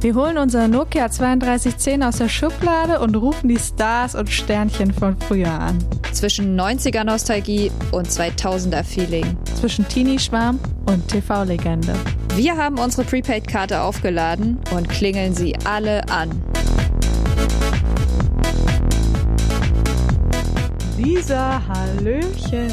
Wir 0.00 0.14
holen 0.14 0.38
unser 0.38 0.68
Nokia 0.68 1.08
3210 1.08 2.04
aus 2.04 2.18
der 2.18 2.28
Schublade 2.28 3.00
und 3.00 3.16
rufen 3.16 3.48
die 3.48 3.58
Stars 3.58 4.14
und 4.14 4.30
Sternchen 4.30 4.94
von 4.94 5.16
früher 5.18 5.50
an. 5.50 5.76
Zwischen 6.12 6.58
90er 6.58 7.02
Nostalgie 7.02 7.72
und 7.90 8.06
2000er 8.06 8.84
Feeling. 8.84 9.36
Zwischen 9.60 9.88
Teenie-Schwarm 9.88 10.60
und 10.86 11.08
TV-Legende. 11.08 11.94
Wir 12.36 12.56
haben 12.56 12.78
unsere 12.78 13.02
Prepaid-Karte 13.02 13.80
aufgeladen 13.80 14.60
und 14.72 14.88
klingeln 14.88 15.34
sie 15.34 15.56
alle 15.64 16.08
an. 16.08 16.30
Lisa, 20.96 21.60
Hallöchen. 21.66 22.70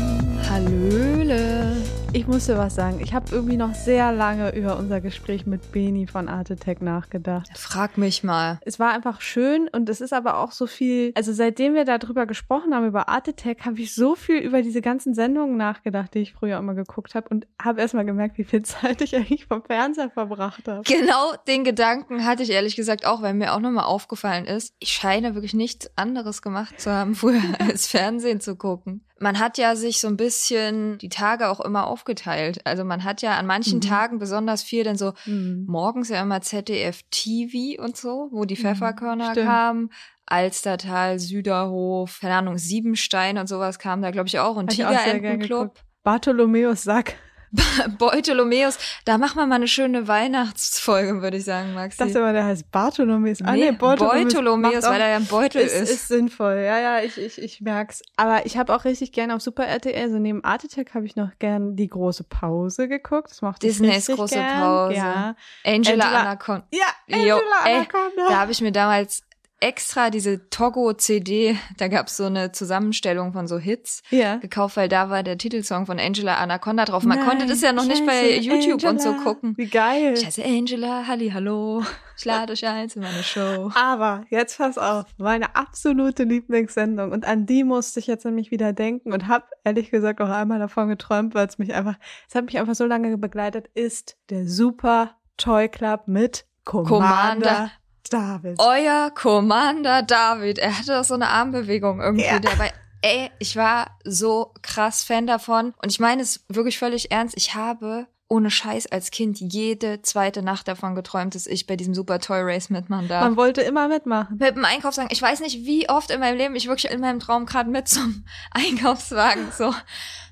Hallöle. 0.47 1.75
Ich 2.15 2.27
muss 2.27 2.45
dir 2.45 2.57
was 2.57 2.75
sagen. 2.75 3.01
Ich 3.01 3.13
habe 3.13 3.25
irgendwie 3.29 3.57
noch 3.57 3.75
sehr 3.75 4.13
lange 4.13 4.55
über 4.55 4.77
unser 4.77 5.01
Gespräch 5.01 5.45
mit 5.45 5.73
Beni 5.73 6.07
von 6.07 6.29
Artetech 6.29 6.79
nachgedacht. 6.79 7.49
Frag 7.57 7.97
mich 7.97 8.23
mal. 8.23 8.57
Es 8.63 8.79
war 8.79 8.93
einfach 8.93 9.19
schön 9.19 9.67
und 9.67 9.89
es 9.89 9.99
ist 9.99 10.13
aber 10.13 10.37
auch 10.37 10.53
so 10.53 10.65
viel, 10.65 11.11
also 11.15 11.33
seitdem 11.33 11.73
wir 11.73 11.83
darüber 11.83 12.25
gesprochen 12.25 12.73
haben, 12.73 12.87
über 12.87 13.09
Artetech, 13.09 13.57
habe 13.65 13.81
ich 13.81 13.93
so 13.93 14.15
viel 14.15 14.37
über 14.37 14.61
diese 14.61 14.79
ganzen 14.79 15.13
Sendungen 15.13 15.57
nachgedacht, 15.57 16.13
die 16.13 16.19
ich 16.19 16.31
früher 16.31 16.57
immer 16.57 16.73
geguckt 16.73 17.15
habe 17.15 17.27
und 17.27 17.47
habe 17.61 17.81
erstmal 17.81 18.05
gemerkt, 18.05 18.37
wie 18.37 18.45
viel 18.45 18.61
Zeit 18.63 19.01
ich 19.01 19.13
eigentlich 19.13 19.47
vom 19.47 19.65
Fernseher 19.65 20.09
verbracht 20.09 20.69
habe. 20.69 20.83
Genau 20.83 21.33
den 21.49 21.65
Gedanken 21.65 22.23
hatte 22.23 22.43
ich 22.43 22.49
ehrlich 22.49 22.77
gesagt 22.77 23.05
auch, 23.05 23.23
weil 23.23 23.33
mir 23.33 23.53
auch 23.53 23.59
nochmal 23.59 23.83
aufgefallen 23.83 24.45
ist, 24.45 24.73
ich 24.79 24.91
scheine 24.93 25.35
wirklich 25.35 25.53
nichts 25.53 25.91
anderes 25.97 26.41
gemacht 26.41 26.79
zu 26.79 26.93
haben 26.93 27.13
früher, 27.15 27.41
als 27.59 27.87
Fernsehen 27.87 28.39
zu 28.39 28.55
gucken. 28.55 29.01
Man 29.19 29.39
hat 29.39 29.57
ja 29.57 29.75
sich 29.77 30.01
so 30.01 30.07
ein 30.09 30.17
bisschen 30.17 30.97
die 30.97 31.07
Tage 31.09 31.47
auch 31.49 31.61
immer 31.61 31.87
aufgeteilt. 31.87 32.59
Also 32.65 32.83
man 32.83 33.03
hat 33.05 33.21
ja 33.21 33.37
an 33.37 33.45
manchen 33.45 33.77
Mhm. 33.77 33.81
Tagen 33.81 34.19
besonders 34.19 34.61
viel, 34.61 34.83
denn 34.83 34.97
so 34.97 35.13
Mhm. 35.25 35.65
morgens 35.67 36.09
ja 36.09 36.21
immer 36.21 36.41
ZDF 36.41 37.01
TV 37.11 37.81
und 37.81 37.95
so, 37.95 38.27
wo 38.31 38.43
die 38.45 38.57
Pfefferkörner 38.57 39.31
stimmt. 39.31 39.47
kamen. 39.47 39.89
Alstertal, 40.25 41.19
Süderhof, 41.19 42.19
keine 42.19 42.35
Ahnung, 42.35 42.57
Siebenstein 42.57 43.37
und 43.37 43.47
sowas 43.47 43.79
kam 43.79 44.01
da, 44.01 44.11
glaube 44.11 44.27
ich, 44.27 44.39
auch. 44.39 44.55
Und 44.57 44.71
Tigerentenclub. 44.71 45.79
Bartholomäus 46.03 46.83
Sack. 46.83 47.15
Beutelomeus, 47.97 48.77
da 49.05 49.17
machen 49.17 49.37
wir 49.37 49.45
mal 49.45 49.55
eine 49.55 49.67
schöne 49.67 50.07
Weihnachtsfolge, 50.07 51.21
würde 51.21 51.37
ich 51.37 51.45
sagen, 51.45 51.73
Maxi. 51.73 52.01
Ich 52.01 52.07
dachte 52.07 52.19
immer, 52.19 52.33
der 52.33 52.45
heißt 52.45 52.71
Bartholomäus. 52.71 53.41
Ah, 53.41 53.53
nee, 53.53 53.71
nee, 53.71 53.77
Bartholomäus 53.77 54.83
weil 54.83 55.01
er 55.01 55.09
ja 55.09 55.15
ein 55.17 55.25
Beutel 55.25 55.61
ist, 55.61 55.73
ist. 55.73 55.89
ist 55.89 56.07
sinnvoll. 56.07 56.55
Ja, 56.65 56.79
ja, 56.79 56.99
ich, 57.01 57.17
ich, 57.17 57.41
ich 57.41 57.61
merk's. 57.61 58.01
Aber 58.17 58.45
ich 58.45 58.57
habe 58.57 58.73
auch 58.75 58.85
richtig 58.85 59.11
gerne 59.11 59.35
auf 59.35 59.41
Super 59.41 59.65
RTL, 59.65 60.09
so 60.09 60.17
neben 60.17 60.43
Artetech 60.43 60.87
habe 60.93 61.05
ich 61.05 61.15
noch 61.15 61.29
gern 61.39 61.75
die 61.75 61.87
große 61.87 62.23
Pause 62.23 62.87
geguckt. 62.87 63.31
Das 63.31 63.41
macht 63.41 63.63
Disneys 63.63 64.07
große 64.07 64.39
Pause. 64.59 64.95
Ja. 64.95 65.35
Angela, 65.65 66.05
Angela- 66.05 66.19
Anaconda. 66.21 66.67
Ja, 66.71 66.85
Jo, 67.07 67.15
Angela 67.35 67.39
ey, 67.65 67.75
Anaconda. 67.75 68.27
Da 68.29 68.37
habe 68.39 68.51
ich 68.51 68.61
mir 68.61 68.71
damals 68.71 69.23
extra 69.59 70.09
diese 70.09 70.49
Togo-CD, 70.49 71.57
da 71.77 71.87
gab's 71.87 72.17
so 72.17 72.25
eine 72.25 72.51
Zusammenstellung 72.51 73.33
von 73.33 73.47
so 73.47 73.57
Hits 73.57 74.01
ja. 74.09 74.37
gekauft, 74.37 74.77
weil 74.77 74.89
da 74.89 75.09
war 75.09 75.23
der 75.23 75.37
Titelsong 75.37 75.85
von 75.85 75.99
Angela 75.99 76.35
Anaconda 76.35 76.85
drauf. 76.85 77.03
Man 77.03 77.19
Nein, 77.19 77.27
konnte 77.27 77.45
das 77.45 77.61
ja 77.61 77.73
noch 77.73 77.85
nicht 77.85 78.05
bei 78.05 78.35
Scheiße, 78.35 78.49
YouTube 78.49 78.83
und 78.83 79.01
so 79.01 79.09
Angela. 79.09 79.23
gucken. 79.23 79.53
Wie 79.57 79.67
geil. 79.67 80.13
Ich 80.15 80.25
heiße 80.25 80.43
Angela, 80.43 81.07
halli, 81.07 81.29
hallo. 81.29 81.83
Ich 82.17 82.25
lade 82.25 82.53
euch 82.53 82.65
ein 82.65 82.89
zu 82.89 82.99
meiner 82.99 83.23
Show. 83.23 83.71
Aber 83.75 84.25
jetzt 84.29 84.57
pass 84.57 84.77
auf, 84.77 85.05
meine 85.17 85.55
absolute 85.55 86.23
Lieblingssendung 86.23 87.11
und 87.11 87.25
an 87.25 87.45
die 87.45 87.63
musste 87.63 87.99
ich 87.99 88.07
jetzt 88.07 88.25
nämlich 88.25 88.51
wieder 88.51 88.73
denken 88.73 89.11
und 89.11 89.27
habe 89.27 89.45
ehrlich 89.63 89.91
gesagt 89.91 90.21
auch 90.21 90.29
einmal 90.29 90.59
davon 90.59 90.87
geträumt, 90.87 91.35
weil 91.35 91.47
es 91.47 91.57
mich 91.57 91.73
einfach, 91.73 91.95
es 92.27 92.35
hat 92.35 92.45
mich 92.45 92.57
einfach 92.57 92.75
so 92.75 92.85
lange 92.85 93.17
begleitet, 93.17 93.69
ist 93.73 94.17
der 94.29 94.47
Super 94.47 95.15
Toy 95.37 95.67
Club 95.67 96.03
mit 96.07 96.45
Commander, 96.63 96.87
Commander. 96.87 97.71
David. 98.11 98.55
Euer 98.59 99.11
Commander 99.13 100.01
David, 100.03 100.57
er 100.59 100.77
hatte 100.77 100.93
doch 100.93 101.03
so 101.03 101.13
eine 101.15 101.29
Armbewegung 101.29 102.01
irgendwie 102.01 102.25
Ja. 102.25 102.39
dabei. 102.39 102.71
Ey, 103.01 103.29
ich 103.39 103.55
war 103.55 103.91
so 104.03 104.53
krass 104.61 105.03
Fan 105.03 105.27
davon 105.27 105.73
und 105.81 105.91
ich 105.91 105.99
meine 105.99 106.21
es 106.23 106.43
wirklich 106.49 106.79
völlig 106.79 107.11
ernst. 107.11 107.35
Ich 107.37 107.53
habe 107.55 108.07
ohne 108.27 108.49
Scheiß 108.49 108.87
als 108.87 109.11
Kind 109.11 109.39
jede 109.39 110.01
zweite 110.01 110.41
Nacht 110.41 110.67
davon 110.67 110.95
geträumt, 110.95 111.35
dass 111.35 111.45
ich 111.45 111.67
bei 111.67 111.75
diesem 111.75 111.93
Super 111.93 112.19
Toy 112.19 112.41
Race 112.41 112.71
mitmachen 112.71 113.07
darf. 113.07 113.23
Man 113.23 113.37
wollte 113.37 113.61
immer 113.61 113.87
mitmachen. 113.87 114.37
mit 114.39 114.55
dem 114.55 114.65
Einkaufswagen. 114.65 115.11
Ich 115.11 115.21
weiß 115.21 115.41
nicht, 115.41 115.65
wie 115.65 115.87
oft 115.89 116.09
in 116.09 116.19
meinem 116.19 116.37
Leben 116.37 116.55
ich 116.55 116.67
wirklich 116.67 116.91
in 116.91 117.01
meinem 117.01 117.19
Traum 117.19 117.45
gerade 117.45 117.69
mit 117.69 117.87
zum 117.87 118.25
Einkaufswagen 118.51 119.51
so 119.55 119.71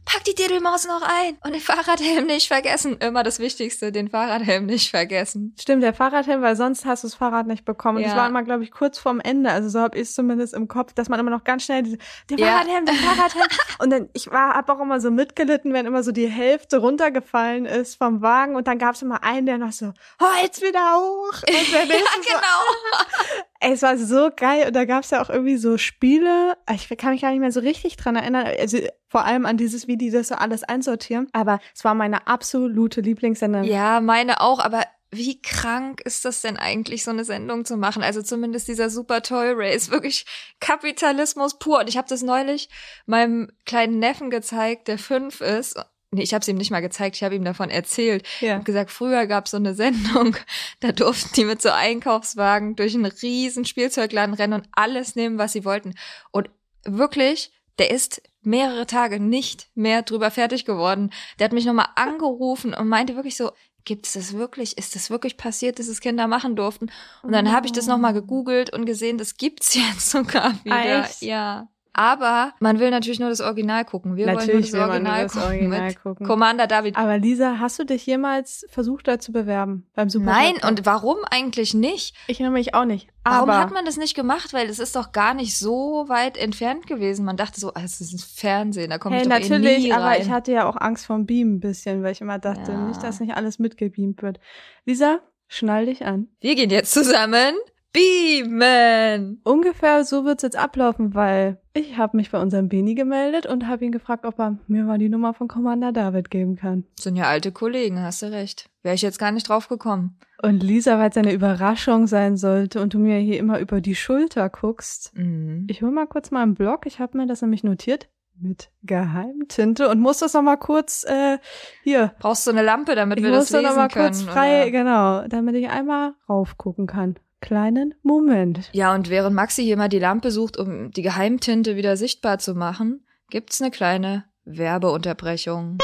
pack 0.06 0.24
die 0.26 0.36
Diddelmaus 0.36 0.86
noch 0.88 1.02
ein 1.02 1.38
und 1.44 1.54
den 1.54 1.62
Fahrradhelm 1.62 2.26
nicht 2.26 2.48
vergessen. 2.48 2.98
Immer 2.98 3.24
das 3.24 3.40
Wichtigste, 3.40 3.92
den 3.92 4.10
Fahrradhelm 4.10 4.66
nicht 4.66 4.90
vergessen. 4.90 5.56
Stimmt, 5.60 5.84
der 5.84 5.94
Fahrradhelm, 5.94 6.42
weil 6.42 6.56
sonst 6.56 6.86
hast 6.86 7.04
du 7.04 7.08
das 7.08 7.16
Fahrrad 7.16 7.48
nicht 7.48 7.66
bekommen. 7.66 7.98
Und 7.98 8.04
Ja. 8.04 8.10
das 8.10 8.18
war 8.18 8.28
immer, 8.28 8.44
glaube 8.44 8.64
ich, 8.64 8.72
kurz 8.72 9.00
vorm 9.00 9.20
Ende. 9.20 9.50
Also 9.52 9.70
so 9.70 9.80
habe 9.80 9.98
ich 9.98 10.04
es 10.04 10.16
zumindest 10.16 10.54
im 10.54 10.68
Kopf, 10.68 10.94
dass 10.94 11.10
man 11.10 11.20
immer 11.20 11.30
noch 11.32 11.44
ganz 11.44 11.64
schnell 11.64 11.84
diese, 11.84 11.98
den 12.30 12.38
Ja. 12.38 12.48
Fahrradhelm, 12.48 12.86
den 12.86 12.96
Fahrradhelm. 12.96 13.48
und 13.80 13.90
dann, 13.90 14.10
ich 14.14 14.30
war, 14.32 14.54
hab 14.56 14.70
auch 14.70 14.80
immer 14.80 15.00
so 15.00 15.12
mitgelitten, 15.12 15.74
wenn 15.74 15.86
immer 15.86 16.04
so 16.04 16.12
die 16.12 16.28
Hälfte 16.28 16.78
runtergefallen 16.78 17.66
ist 17.66 17.96
vom 17.96 18.22
Wagen. 18.22 18.56
Und 18.56 18.68
dann 18.68 18.80
gab 18.80 18.96
es 18.96 19.02
immer 19.02 19.24
einen, 19.24 19.46
der 19.46 19.58
noch 19.58 19.72
so, 19.72 19.94
oh, 20.22 20.26
jetzt 20.44 20.62
wieder 20.62 20.96
hoch. 20.98 21.34
Und 21.34 21.44
der 21.74 21.86
nächste 21.86 22.18
so, 22.18 22.30
genau. 22.30 22.42
Ey, 22.42 23.44
es 23.72 23.82
war 23.82 23.98
so 23.98 24.30
geil 24.36 24.68
und 24.68 24.76
da 24.76 24.86
gab's 24.86 25.12
ja 25.12 25.22
auch 25.22 25.30
irgendwie 25.30 25.58
so 25.58 25.78
Spiele. 25.78 26.58
Ich 26.74 26.90
kann 26.98 27.12
mich 27.12 27.22
gar 27.22 27.32
nicht 27.32 27.40
mehr 27.40 27.52
so 27.52 27.62
richtig 27.62 27.96
dran 27.96 28.16
erinnern. 28.16 28.46
Also 28.60 28.80
vor 29.08 29.26
allem 29.26 29.46
an 29.46 29.58
dieses, 29.58 29.88
wie 29.88 29.98
die 29.98 30.12
das 30.12 30.28
so 30.28 30.36
alles 30.36 30.64
einsortieren. 30.64 31.28
Aber 31.34 31.60
es 31.74 31.84
war 31.84 31.94
meine 31.94 32.28
absolute 32.28 33.02
Lieblingssendung. 33.02 33.64
Ja, 33.64 34.02
meine 34.02 34.42
auch, 34.42 34.60
aber 34.60 34.84
wie 35.12 35.42
krank 35.42 36.02
ist 36.02 36.26
das 36.26 36.42
denn 36.42 36.58
eigentlich, 36.58 37.04
so 37.04 37.12
eine 37.12 37.24
Sendung 37.24 37.66
zu 37.66 37.78
machen? 37.78 38.04
Also 38.04 38.22
zumindest 38.22 38.68
dieser 38.68 38.90
Super 38.90 39.22
Toy 39.22 39.54
Race, 39.54 39.92
wirklich 39.92 40.26
Kapitalismus 40.60 41.60
pur. 41.60 41.80
Und 41.80 41.90
ich 41.90 41.98
habe 41.98 42.08
das 42.10 42.24
neulich 42.24 42.70
meinem 43.06 43.52
kleinen 43.66 44.00
Neffen 44.00 44.30
gezeigt, 44.30 44.88
der 44.88 44.98
fünf 44.98 45.42
ist. 45.42 45.80
Nee, 46.14 46.22
ich 46.24 46.34
habe 46.34 46.42
es 46.42 46.48
ihm 46.48 46.58
nicht 46.58 46.72
mal 46.72 46.82
gezeigt, 46.82 47.16
ich 47.16 47.24
habe 47.24 47.36
ihm 47.36 47.44
davon 47.44 47.70
erzählt. 47.70 48.26
Ich 48.36 48.42
Ja. 48.42 48.54
habe 48.56 48.64
gesagt, 48.64 48.92
früher 48.92 49.26
gab 49.28 49.46
es 49.46 49.52
so 49.52 49.58
eine 49.58 49.74
Sendung, 49.74 50.36
da 50.80 50.92
durften 50.92 51.34
die 51.36 51.46
mit 51.46 51.62
so 51.62 51.70
Einkaufswagen 51.70 52.76
durch 52.76 52.94
einen 52.94 53.06
riesen 53.06 53.66
Spielzeugladen 53.66 54.36
rennen 54.36 54.54
und 54.54 54.68
alles 54.72 55.16
nehmen, 55.16 55.38
was 55.38 55.54
sie 55.54 55.66
wollten. 55.66 55.96
Und 56.32 56.50
wirklich, 56.86 57.52
der 57.80 57.92
ist 57.92 58.22
mehrere 58.42 58.86
Tage 58.86 59.20
nicht 59.20 59.68
mehr 59.74 60.02
drüber 60.04 60.30
fertig 60.30 60.66
geworden. 60.66 61.12
Der 61.40 61.46
hat 61.46 61.54
mich 61.54 61.66
nochmal 61.66 61.88
angerufen 61.96 62.74
und 62.74 62.88
meinte 62.88 63.16
wirklich 63.16 63.38
so, 63.38 63.52
gibt 63.86 64.06
es 64.06 64.14
das 64.14 64.34
wirklich? 64.34 64.78
Ist 64.78 64.96
das 64.96 65.10
wirklich 65.10 65.38
passiert, 65.38 65.80
dass 65.80 65.88
es 65.88 66.00
Kinder 66.00 66.28
machen 66.28 66.56
durften? 66.56 66.92
Und 67.22 67.32
dann 67.32 67.52
habe 67.52 67.66
ich 67.66 67.72
das 67.74 67.88
nochmal 67.88 68.14
gegoogelt 68.14 68.72
und 68.72 68.86
gesehen, 68.86 69.18
das 69.18 69.38
gibt's 69.38 69.74
jetzt 69.74 70.10
sogar 70.10 70.54
wieder. 70.64 71.06
Echt? 71.06 71.22
Ja. 71.22 71.68
Aber 71.94 72.54
man 72.60 72.80
will 72.80 72.90
natürlich 72.90 73.20
nur 73.20 73.30
das 73.30 73.40
Original 73.40 73.86
gucken. 73.86 74.16
Wir 74.16 74.26
Natürlich 74.26 74.74
wollen 74.74 74.88
nur 74.88 74.96
das 74.98 75.06
nur 75.06 75.12
Original 75.14 75.24
das 75.24 75.34
gucken 75.34 75.48
Original 75.48 75.88
mit 75.88 76.02
gucken. 76.02 76.28
Commander 76.28 76.68
David. 76.68 76.98
Aber 76.98 77.18
Lisa, 77.20 77.60
hast 77.60 77.78
du 77.78 77.86
dich 77.86 78.06
jemals 78.06 78.66
versucht, 78.70 79.08
da 79.08 79.20
zu 79.20 79.32
bewerben? 79.32 79.86
Beim 79.94 80.10
Super 80.10 80.26
Nein, 80.26 80.56
und 80.68 80.88
warum 80.88 81.18
eigentlich 81.30 81.74
nicht? 81.76 82.16
ich 82.28 82.40
nämlich 82.40 82.74
auch 82.74 82.86
nicht. 82.86 83.10
Warum 83.24 83.50
Aber 83.50 83.60
hat 83.60 83.72
man 83.72 83.86
das 83.86 83.98
nicht 83.98 84.16
gemacht? 84.16 84.54
Weil 84.54 84.70
es 84.70 84.80
ist 84.80 84.96
doch 84.96 85.12
gar 85.12 85.34
nicht 85.36 85.58
so 85.58 86.06
weit 86.08 86.36
entfernt 86.36 86.88
gewesen. 86.88 87.26
Man 87.26 87.38
dachte 87.38 87.60
so, 87.60 87.70
ah, 87.74 87.82
es 87.86 88.02
ist 88.02 88.12
ein 88.14 88.20
Fernsehen, 88.20 88.90
da 88.90 88.98
komme 88.98 89.16
hey, 89.16 89.24
ich 89.24 89.30
doch 89.30 89.36
eh 89.38 89.40
natürlich, 89.50 89.84
nie 89.84 89.94
aber 89.94 90.06
rein. 90.06 90.22
ich 90.22 90.30
hatte 90.32 90.52
ja 90.52 90.68
auch 90.68 90.76
Angst 90.76 91.06
vom 91.06 91.26
Beamen 91.28 91.56
ein 91.56 91.60
bisschen, 91.60 92.02
weil 92.04 92.12
ich 92.14 92.22
immer 92.22 92.40
dachte, 92.40 92.72
Ja. 92.72 92.88
nicht, 92.88 93.04
dass 93.04 93.20
nicht 93.20 93.36
alles 93.36 93.60
mitgebeamt 93.60 94.22
wird. 94.24 94.40
Lisa, 94.86 95.20
schnall 95.48 95.86
dich 95.86 96.04
an. 96.06 96.28
Wir 96.42 96.56
gehen 96.56 96.70
jetzt 96.72 96.92
zusammen 96.92 97.54
beamen. 97.94 99.40
Ungefähr 99.44 100.04
so 100.04 100.26
wird's 100.26 100.44
jetzt 100.44 100.58
ablaufen, 100.58 101.14
weil 101.14 101.60
ich 101.74 101.98
habe 101.98 102.18
mich 102.18 102.32
bei 102.32 102.42
unserem 102.42 102.70
Beni 102.70 102.96
gemeldet 102.96 103.46
und 103.46 103.68
habe 103.68 103.86
ihn 103.86 103.92
gefragt, 103.92 104.26
ob 104.26 104.40
er 104.40 104.58
mir 104.68 104.84
mal 104.84 104.98
die 104.98 105.10
Nummer 105.10 105.34
von 105.34 105.48
Commander 105.48 105.92
David 105.92 106.30
geben 106.30 106.56
kann. 106.56 106.84
Sind 107.00 107.16
ja 107.16 107.26
alte 107.26 107.52
Kollegen, 107.52 108.00
hast 108.02 108.22
du 108.22 108.32
recht. 108.32 108.70
Wäre 108.84 108.96
ich 108.96 109.02
jetzt 109.02 109.20
gar 109.20 109.32
nicht 109.32 109.48
drauf 109.48 109.70
gekommen. 109.70 110.18
Und 110.42 110.62
Lisa, 110.62 111.00
weil 111.00 111.10
es 111.10 111.18
eine 111.18 111.32
Überraschung 111.34 112.06
sein 112.08 112.36
sollte 112.36 112.82
und 112.82 112.94
du 112.94 113.00
mir 113.00 113.18
hier 113.20 113.40
immer 113.40 113.60
über 113.60 113.80
die 113.80 113.96
Schulter 113.96 114.50
guckst, 114.50 115.12
Mhm. 115.16 115.66
ich 115.70 115.82
hol 115.82 115.92
mal 115.92 116.08
kurz 116.08 116.32
mal 116.32 116.42
einen 116.44 116.56
Blog, 116.56 116.86
ich 116.86 117.00
habe 117.00 117.18
mir 117.18 117.28
das 117.28 117.42
nämlich 117.42 117.64
notiert 117.64 118.10
mit 118.40 118.70
Geheimtinte 118.82 119.88
und 119.90 120.00
muss 120.02 120.18
das 120.20 120.34
noch 120.34 120.42
mal 120.42 120.58
kurz 120.58 121.06
äh, 121.06 121.38
hier. 121.84 122.14
Brauchst 122.20 122.46
du 122.48 122.52
eine 122.52 122.64
Lampe, 122.64 122.96
damit 122.96 123.20
Ich 123.20 123.24
wir 123.24 123.30
muss 123.32 123.42
das 123.42 123.50
da 123.52 123.58
noch 123.62 123.64
lesen 123.70 123.78
mal 123.78 123.88
können? 123.88 124.06
kurz 124.08 124.22
frei, 124.24 124.62
oder? 124.64 124.72
genau, 124.72 125.28
damit 125.28 125.56
ich 125.56 125.70
einmal 125.70 126.14
raufgucken 126.28 126.88
kann. 126.88 127.16
Kleinen 127.44 127.94
Moment. 128.04 128.70
Ja, 128.72 128.94
und 128.94 129.10
während 129.10 129.36
Maxi 129.36 129.64
hier 129.64 129.78
mal 129.78 129.90
die 129.90 130.00
Lampe 130.00 130.32
sucht, 130.32 130.58
um 130.58 130.92
die 130.92 131.02
Geheimtinte 131.02 131.76
wieder 131.76 131.98
sichtbar 131.98 132.40
zu 132.40 132.56
machen, 132.56 133.06
gibt's 133.30 133.62
eine 133.62 133.72
kleine 133.72 134.26
Werbeunterbrechung. 134.46 135.78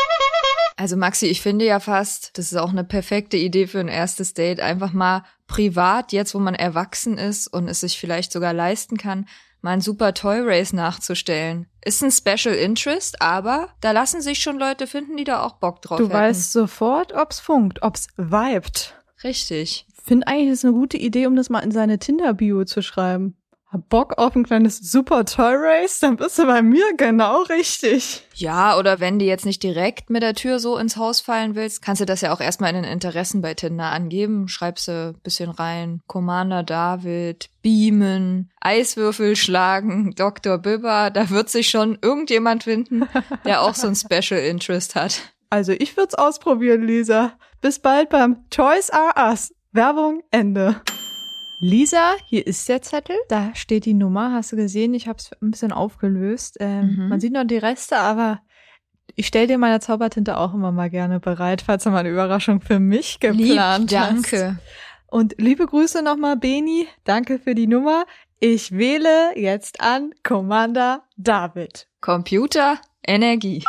Also 0.77 0.95
Maxi, 0.95 1.25
ich 1.25 1.41
finde 1.41 1.65
ja 1.65 1.79
fast, 1.79 2.37
das 2.37 2.51
ist 2.51 2.57
auch 2.57 2.69
eine 2.69 2.85
perfekte 2.85 3.35
Idee 3.35 3.67
für 3.67 3.79
ein 3.81 3.89
erstes 3.89 4.33
Date, 4.33 4.61
einfach 4.61 4.93
mal 4.93 5.23
privat, 5.47 6.13
jetzt 6.13 6.33
wo 6.33 6.39
man 6.39 6.55
erwachsen 6.55 7.17
ist 7.17 7.47
und 7.47 7.67
es 7.67 7.81
sich 7.81 7.99
vielleicht 7.99 8.31
sogar 8.31 8.53
leisten 8.53 8.95
kann, 8.97 9.27
mal 9.61 9.71
ein 9.71 9.81
super 9.81 10.13
Toy 10.13 10.39
Race 10.39 10.71
nachzustellen. 10.71 11.67
Ist 11.83 12.01
ein 12.01 12.11
Special 12.11 12.55
Interest, 12.55 13.21
aber 13.21 13.67
da 13.81 13.91
lassen 13.91 14.21
sich 14.21 14.39
schon 14.39 14.57
Leute 14.57 14.87
finden, 14.87 15.17
die 15.17 15.25
da 15.25 15.43
auch 15.43 15.55
Bock 15.57 15.81
drauf 15.81 15.97
Du 15.97 16.05
hätten. 16.05 16.13
weißt 16.13 16.53
sofort, 16.53 17.13
ob's 17.13 17.41
funkt, 17.41 17.81
ob's 17.81 18.07
vibet. 18.15 18.95
Richtig. 19.21 19.85
Finde 20.09 20.25
eigentlich, 20.25 20.49
das 20.49 20.59
ist 20.59 20.65
eine 20.65 20.73
gute 20.73 20.97
Idee, 20.97 21.27
um 21.27 21.35
das 21.35 21.51
mal 21.51 21.59
in 21.59 21.69
seine 21.69 21.99
Tinder-Bio 21.99 22.65
zu 22.65 22.81
schreiben. 22.81 23.37
Hab 23.71 23.89
Bock 23.89 24.17
auf 24.17 24.35
ein 24.35 24.43
kleines 24.43 24.79
Super 24.79 25.23
Toy 25.23 25.53
Race? 25.55 25.99
Dann 25.99 26.17
bist 26.17 26.39
du 26.39 26.47
bei 26.47 26.63
mir 26.63 26.95
genau 26.97 27.43
richtig. 27.43 28.25
Ja, 28.33 28.75
oder 28.79 28.99
wenn 28.99 29.19
du 29.19 29.25
jetzt 29.25 29.45
nicht 29.45 29.61
direkt 29.61 30.09
mit 30.09 30.23
der 30.23 30.33
Tür 30.33 30.57
so 30.57 30.79
ins 30.79 30.97
Haus 30.97 31.21
fallen 31.21 31.53
willst, 31.53 31.83
kannst 31.83 32.01
du 32.01 32.07
das 32.07 32.21
ja 32.21 32.33
auch 32.33 32.41
erstmal 32.41 32.73
in 32.73 32.81
den 32.81 32.91
Interessen 32.91 33.43
bei 33.43 33.53
Tinder 33.53 33.91
angeben. 33.91 34.47
Schreibst 34.47 34.87
du 34.87 35.13
ein 35.13 35.21
bisschen 35.21 35.51
rein. 35.51 36.01
Commander 36.07 36.63
David, 36.63 37.51
Beamen, 37.61 38.49
Eiswürfel 38.61 39.35
schlagen, 39.35 40.11
Dr. 40.17 40.57
Bibber. 40.57 41.11
Da 41.11 41.29
wird 41.29 41.49
sich 41.49 41.69
schon 41.69 41.99
irgendjemand 42.01 42.63
finden, 42.63 43.07
der 43.45 43.61
auch 43.61 43.75
so 43.75 43.85
ein 43.85 43.95
Special 44.23 44.41
Interest 44.41 44.95
hat. 44.95 45.21
Also 45.51 45.71
ich 45.71 45.97
würd's 45.97 46.15
ausprobieren, 46.15 46.81
Lisa. 46.81 47.33
Bis 47.61 47.77
bald 47.77 48.09
beim 48.09 48.49
Toys 48.49 48.89
R 48.89 49.13
Us. 49.29 49.51
Werbung 49.71 50.23
Ende. 50.31 50.81
Lisa, 51.59 52.13
hier 52.25 52.47
ist 52.47 52.67
der 52.69 52.81
Zettel. 52.81 53.15
Da 53.27 53.53
steht 53.53 53.85
die 53.85 53.93
Nummer. 53.93 54.31
Hast 54.33 54.51
du 54.51 54.55
gesehen? 54.55 54.93
Ich 54.93 55.07
habe 55.07 55.19
es 55.19 55.31
ein 55.41 55.51
bisschen 55.51 55.71
aufgelöst. 55.71 56.57
Ähm, 56.59 56.95
Mhm. 56.97 57.09
Man 57.09 57.19
sieht 57.19 57.33
noch 57.33 57.43
die 57.43 57.57
Reste, 57.57 57.97
aber 57.97 58.41
ich 59.15 59.27
stell 59.27 59.47
dir 59.47 59.57
meine 59.57 59.79
Zaubertinte 59.79 60.37
auch 60.37 60.53
immer 60.53 60.71
mal 60.71 60.89
gerne 60.89 61.19
bereit, 61.19 61.61
falls 61.61 61.83
du 61.83 61.89
mal 61.91 61.99
eine 61.99 62.09
Überraschung 62.09 62.61
für 62.61 62.79
mich 62.79 63.19
geplant 63.19 63.39
Lieb, 63.39 63.59
hast. 63.59 63.91
danke. 63.91 64.59
Und 65.07 65.35
liebe 65.37 65.65
Grüße 65.65 66.01
nochmal, 66.01 66.37
Beni. 66.37 66.87
Danke 67.03 67.39
für 67.39 67.55
die 67.55 67.67
Nummer. 67.67 68.05
Ich 68.39 68.71
wähle 68.71 69.37
jetzt 69.37 69.81
an 69.81 70.13
Commander 70.23 71.03
David. 71.17 71.87
Computer, 71.99 72.79
Energie. 73.05 73.63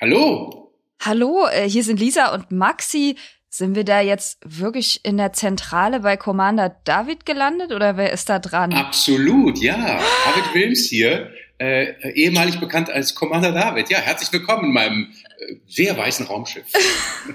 Hallo? 0.00 0.70
Hallo, 1.00 1.48
äh, 1.48 1.68
hier 1.68 1.82
sind 1.82 1.98
Lisa 1.98 2.32
und 2.32 2.52
Maxi. 2.52 3.16
Sind 3.48 3.74
wir 3.74 3.82
da 3.82 4.00
jetzt 4.00 4.38
wirklich 4.44 5.04
in 5.04 5.16
der 5.16 5.32
Zentrale 5.32 6.00
bei 6.00 6.16
Commander 6.16 6.76
David 6.84 7.26
gelandet 7.26 7.72
oder 7.72 7.96
wer 7.96 8.12
ist 8.12 8.28
da 8.28 8.38
dran? 8.38 8.72
Absolut, 8.74 9.58
ja. 9.58 9.76
David 9.76 10.54
Wilms 10.54 10.84
hier, 10.84 11.32
äh, 11.58 12.12
ehemalig 12.12 12.60
bekannt 12.60 12.90
als 12.90 13.16
Commander 13.16 13.50
David. 13.50 13.90
Ja, 13.90 13.98
herzlich 13.98 14.32
willkommen 14.32 14.66
in 14.66 14.72
meinem 14.72 15.12
äh, 15.38 15.56
sehr 15.66 15.96
weißen 15.96 16.26
Raumschiff. 16.26 16.66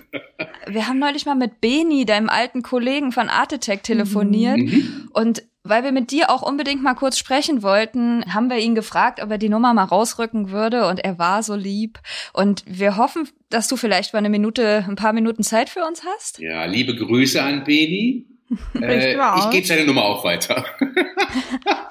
Wir 0.68 0.88
haben 0.88 1.00
neulich 1.00 1.26
mal 1.26 1.36
mit 1.36 1.60
Beni, 1.60 2.06
deinem 2.06 2.30
alten 2.30 2.62
Kollegen 2.62 3.12
von 3.12 3.28
Artetech, 3.28 3.82
telefoniert. 3.82 4.60
Mhm. 4.60 5.10
Und 5.12 5.44
weil 5.64 5.84
wir 5.84 5.92
mit 5.92 6.12
dir 6.12 6.30
auch 6.30 6.42
unbedingt 6.42 6.84
mal 6.84 6.94
kurz 6.94 7.18
sprechen 7.18 7.64
wollten, 7.64 8.24
haben 8.34 8.50
wir 8.50 8.58
ihn 8.58 8.76
gefragt, 8.76 9.22
ob 9.22 9.32
er 9.32 9.38
die 9.38 9.50
Nummer 9.50 9.74
mal 9.74 9.86
rausrücken 9.86 10.52
würde. 10.52 10.88
Und 10.88 11.00
er 11.00 11.18
war 11.18 11.42
so 11.42 11.56
lieb. 11.56 12.00
Und 12.34 12.64
wir 12.68 12.98
hoffen, 12.98 13.30
dass 13.50 13.68
du 13.68 13.78
vielleicht 13.78 14.14
mal 14.14 14.20
eine 14.20 14.30
Minute, 14.30 14.86
ein 14.88 14.96
paar 14.96 15.14
Minuten 15.14 15.44
Zeit 15.44 15.70
für 15.70 15.86
uns 15.86 16.04
hast. 16.06 16.40
Ja, 16.40 16.66
liebe 16.66 16.96
Grüße 16.96 17.42
an 17.42 17.64
Beni. 17.64 18.28
Äh, 18.80 19.14
ich 19.14 19.50
gebe 19.50 19.66
seine 19.66 19.84
Nummer 19.84 20.04
auch 20.04 20.24
weiter. 20.24 20.64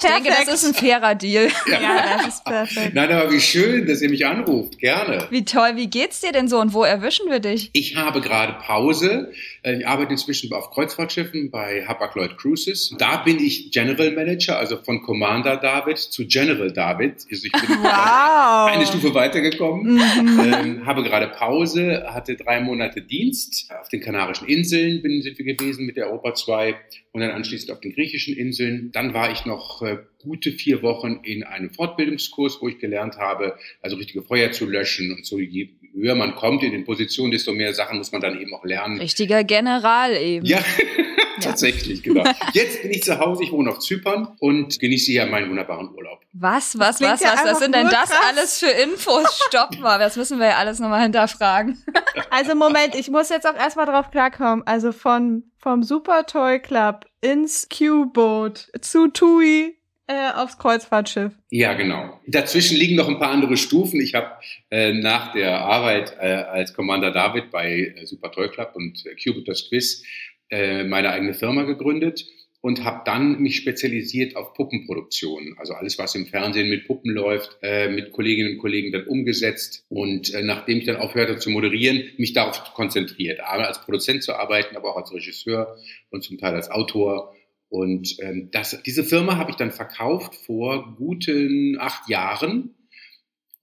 Ich 0.01 0.09
denke, 0.09 0.31
das 0.31 0.55
ist 0.55 0.65
ein 0.67 0.75
fairer 0.75 1.15
Deal. 1.15 1.49
Ja, 1.71 2.17
das 2.19 2.27
ist 2.35 2.45
perfekt. 2.45 2.95
Nein, 2.95 3.11
aber 3.13 3.31
wie 3.33 3.41
schön, 3.41 3.87
dass 3.87 4.01
ihr 4.03 4.11
mich 4.11 4.27
anruft. 4.27 4.79
Gerne. 4.79 5.27
Wie 5.31 5.45
toll, 5.45 5.73
wie 5.77 5.87
geht's 5.89 6.21
dir 6.21 6.33
denn 6.33 6.49
so 6.49 6.59
und 6.59 6.73
wo 6.75 6.83
erwischen 6.85 7.31
wir 7.31 7.41
dich? 7.41 7.71
Ich 7.73 7.97
habe 7.97 8.21
gerade 8.21 8.55
Pause. 8.55 9.33
Äh, 9.63 9.79
Ich 9.79 9.87
arbeite 9.87 10.13
inzwischen 10.13 10.53
auf 10.53 10.71
Kreuzfahrtschiffen 10.71 11.51
bei 11.51 11.85
Hapag-Lloyd 11.87 12.37
Cruises. 12.37 12.95
Da 12.99 13.19
bin 13.19 13.39
ich 13.39 13.71
General 13.71 14.11
Manager, 14.13 14.59
also 14.59 14.77
von 14.83 15.03
Commander 15.03 15.57
David 15.57 15.99
zu 15.99 16.27
General 16.27 16.73
David. 16.73 17.25
Also 17.31 17.47
ich 17.47 17.53
bin 17.53 17.63
Wow. 17.83 18.71
eine 18.73 18.87
Stufe 18.87 19.15
weitergekommen. 19.15 19.95
Mhm. 19.95 20.41
ähm, 20.53 20.87
habe 20.87 21.03
gerade 21.03 21.29
Pause, 21.29 22.05
hatte 22.09 22.37
drei 22.37 22.61
Monate 22.61 23.03
Dienst. 23.03 23.71
Auf 23.81 23.89
den 23.89 24.01
Kanarischen 24.01 24.49
Inseln 24.49 25.03
bin, 25.03 25.23
sind 25.23 25.39
wir 25.39 25.45
gewesen 25.45 25.87
mit 25.87 25.97
der 25.97 26.07
Europa 26.09 26.35
2 26.35 26.75
und 27.13 27.21
dann 27.21 27.31
anschließend 27.31 27.71
auf 27.71 27.81
den 27.81 27.93
griechischen 27.95 28.37
Inseln. 28.37 28.91
Dann 28.93 29.15
war 29.15 29.22
ich 29.31 29.45
noch 29.45 29.83
äh, 29.83 29.99
gute 30.23 30.53
vier 30.53 30.83
Wochen 30.83 31.21
in 31.23 31.45
einem 31.45 31.71
Fortbildungskurs, 31.71 32.59
wo 32.61 32.69
ich 32.69 32.79
gelernt 32.79 33.19
habe, 33.19 33.57
also 33.81 33.97
richtige 33.97 34.23
Feuer 34.23 34.53
zu 34.53 34.67
löschen 34.67 35.13
und 35.13 35.27
so. 35.27 35.39
Je 35.39 35.71
höher 35.95 36.15
man 36.15 36.35
kommt 36.35 36.63
in 36.63 36.73
den 36.73 36.85
Positionen, 36.85 37.31
desto 37.31 37.53
mehr 37.53 37.75
Sachen 37.75 37.99
muss 37.99 38.13
man 38.13 38.21
dann 38.21 38.41
eben 38.41 38.55
auch 38.55 38.65
lernen. 38.65 38.99
Richtiger 38.99 39.45
General 39.45 40.17
eben. 40.17 40.47
Ja, 40.47 40.59
tatsächlich, 41.41 42.03
genau. 42.03 42.25
Jetzt 42.53 42.83
bin 42.83 42.93
ich 42.93 43.03
zu 43.03 43.19
Hause, 43.19 43.45
ich 43.45 43.53
wohne 43.53 43.71
auf 43.71 43.81
Zypern 43.81 44.37
und 44.39 44.79
genieße 44.79 45.13
hier 45.13 45.27
meinen 45.27 45.51
wunderbaren 45.51 45.91
Urlaub. 45.95 46.21
Was, 46.33 46.79
was, 46.79 47.01
was, 47.01 47.23
was, 47.23 47.45
was 47.45 47.59
sind 47.59 47.75
denn 47.75 47.89
das 47.89 48.11
krass. 48.11 48.25
alles 48.29 48.59
für 48.59 48.71
Infos? 48.71 49.43
Stopp 49.49 49.79
mal, 49.81 49.99
das 49.99 50.17
müssen 50.17 50.39
wir 50.39 50.47
ja 50.47 50.57
alles 50.57 50.79
nochmal 50.79 51.03
hinterfragen. 51.03 51.83
Also 52.31 52.55
Moment, 52.55 52.95
ich 52.95 53.11
muss 53.11 53.29
jetzt 53.29 53.47
auch 53.47 53.57
erstmal 53.57 53.87
drauf 53.87 54.11
klarkommen. 54.11 54.67
Also 54.67 54.93
von 54.93 55.52
vom 55.63 55.85
Super 55.85 56.27
Toy 56.27 56.59
Club 56.59 57.07
ins 57.21 57.69
Q-Boot 57.69 58.69
zu 58.81 59.09
TUI 59.09 59.77
äh, 60.09 60.33
aufs 60.35 60.59
Kreuzfahrtschiff. 60.59 61.33
Ja, 61.51 61.75
genau. 61.75 62.21
Dazwischen 62.27 62.77
liegen 62.77 62.97
noch 62.97 63.09
ein 63.09 63.21
paar 63.21 63.31
andere 63.31 63.57
Stufen. 63.57 64.01
Ich 64.01 64.15
habe 64.15 64.33
äh, 64.71 64.93
nach 64.93 65.33
der 65.33 65.61
Arbeit 65.61 66.17
äh, 66.19 66.27
als 66.27 66.75
Commander 66.75 67.13
David 67.13 67.53
bei 67.53 67.95
äh, 67.97 68.05
Super 68.07 68.33
Toy 68.33 68.49
Club 68.49 68.73
und 68.75 69.07
äh, 69.07 69.15
Cubiters 69.15 69.69
Quiz 69.69 70.03
äh, 70.51 70.83
meine 70.83 71.11
eigene 71.11 71.33
Firma 71.33 71.63
gegründet 71.63 72.27
und 72.63 72.85
habe 72.85 73.03
dann 73.05 73.41
mich 73.41 73.57
spezialisiert 73.57 74.37
auf 74.37 74.55
Puppenproduktion. 74.55 75.57
Also 75.59 75.75
alles, 75.75 75.99
was 75.99 76.15
im 76.15 76.27
Fernsehen 76.27 76.71
mit 76.71 76.87
Puppen 76.87 77.11
läuft, 77.13 77.59
äh, 77.61 77.89
mit 77.89 78.13
Kolleginnen 78.13 78.53
und 78.53 78.59
Kollegen 78.59 78.93
dann 78.93 79.05
umgesetzt. 79.09 79.85
Und 79.89 80.33
äh, 80.33 80.43
nachdem 80.43 80.79
ich 80.79 80.87
dann 80.87 80.97
aufhörte 80.97 81.37
zu 81.39 81.51
moderieren, 81.51 82.05
mich 82.19 82.33
darauf 82.35 82.73
konzentriert. 82.73 83.41
Einmal 83.41 83.67
als 83.67 83.83
Produzent 83.83 84.23
zu 84.23 84.35
arbeiten, 84.35 84.77
aber 84.77 84.93
auch 84.93 84.97
als 84.97 85.13
Regisseur 85.13 85.77
und 86.11 86.23
zum 86.23 86.39
Teil 86.39 86.55
als 86.55 86.71
Autor. 86.71 87.35
Und 87.69 88.17
ähm, 88.21 88.51
das, 88.53 88.81
diese 88.85 89.03
Firma 89.03 89.39
habe 89.39 89.51
ich 89.51 89.57
dann 89.57 89.73
verkauft 89.73 90.37
vor 90.37 90.95
guten 90.97 91.77
acht 91.81 92.09
Jahren. 92.09 92.77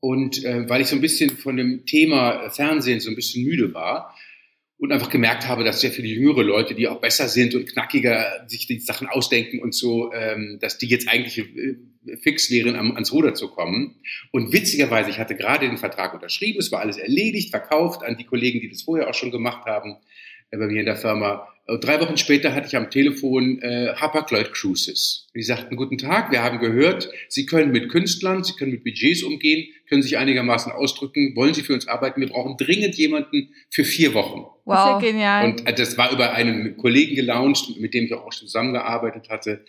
Und 0.02 0.44
äh, 0.44 0.68
weil 0.68 0.82
ich 0.82 0.88
so 0.88 0.96
ein 0.98 1.02
bisschen 1.02 1.30
von 1.30 1.56
dem 1.56 1.86
Thema 1.86 2.50
Fernsehen 2.50 3.00
so 3.00 3.10
ein 3.10 3.16
bisschen 3.16 3.46
müde 3.46 3.74
war 3.74 4.14
und 4.80 4.94
einfach 4.94 5.10
gemerkt 5.10 5.48
habe, 5.48 5.66
dass 5.66 5.82
sehr 5.82 5.92
viele 5.92 6.08
jüngere 6.08 6.42
Leute, 6.42 6.74
die 6.74 6.88
auch 6.88 7.02
besser 7.02 7.28
sind 7.28 7.54
und 7.54 7.68
knackiger 7.68 8.46
sich 8.48 8.66
die 8.66 8.80
Sachen 8.80 9.08
ausdenken 9.08 9.60
und 9.60 9.76
so, 9.76 10.14
ähm, 10.14 10.58
dass 10.62 10.78
die 10.78 10.88
jetzt 10.88 11.10
eigentlich 11.10 11.38
äh, 11.38 11.76
fix 12.22 12.50
wären, 12.50 12.76
ans 12.76 13.12
Ruder 13.12 13.34
zu 13.34 13.50
kommen. 13.50 13.96
Und 14.32 14.54
witzigerweise, 14.54 15.10
ich 15.10 15.20
hatte 15.20 15.36
gerade 15.36 15.68
den 15.68 15.78
Vertrag 15.78 16.14
unterschrieben, 16.14 16.60
es 16.60 16.72
war 16.72 16.80
alles 16.80 16.98
erledigt, 16.98 17.50
verkauft 17.52 18.04
an 18.04 18.16
die 18.16 18.24
Kollegen, 18.24 18.62
die 18.62 18.70
das 18.70 18.84
vorher 18.84 19.10
auch 19.10 19.14
schon 19.14 19.32
gemacht 19.32 19.66
haben 19.66 19.98
äh, 20.50 20.58
bei 20.58 20.68
mir 20.68 20.80
in 20.80 20.86
der 20.86 20.96
Firma. 20.96 21.50
Und 21.70 21.84
drei 21.84 22.00
Wochen 22.02 22.18
später 22.18 22.56
hatte 22.56 22.68
ich 22.68 22.76
am 22.76 22.90
Telefon 22.90 23.62
äh, 23.62 23.94
Hapag-Lloyd 23.96 24.54
Cruises. 24.54 25.28
Die 25.36 25.44
sagten, 25.44 25.76
guten 25.76 25.98
Tag, 25.98 26.32
wir 26.32 26.44
haben 26.44 26.60
gehört, 26.60 27.10
Sie 27.28 27.46
können 27.46 27.72
mit 27.72 27.90
Künstlern, 27.90 28.44
Sie 28.44 28.54
können 28.54 28.72
mit 28.72 28.84
Budgets 28.84 29.24
umgehen, 29.24 29.68
können 29.88 30.02
sich 30.02 30.18
einigermaßen 30.18 30.72
ausdrücken, 30.72 31.36
wollen 31.36 31.54
Sie 31.54 31.62
für 31.62 31.74
uns 31.74 31.88
arbeiten? 31.88 32.22
Wir 32.22 32.30
brauchen 32.30 32.58
dringend 32.58 32.96
jemanden 32.96 33.54
für 33.70 33.84
vier 33.84 34.14
Wochen. 34.14 34.46
Wow. 34.66 35.02
Ist 35.02 35.06
ja 35.06 35.12
genial. 35.12 35.46
Und 35.46 35.68
äh, 35.68 35.74
das 35.74 35.98
war 35.98 36.12
über 36.12 36.34
einen 36.34 36.76
Kollegen 36.78 37.16
gelauncht, 37.16 37.80
mit 37.80 37.94
dem 37.94 38.06
ich 38.06 38.14
auch 38.14 38.32
schon 38.32 38.48
zusammengearbeitet 38.48 39.30
hatte. 39.30 39.64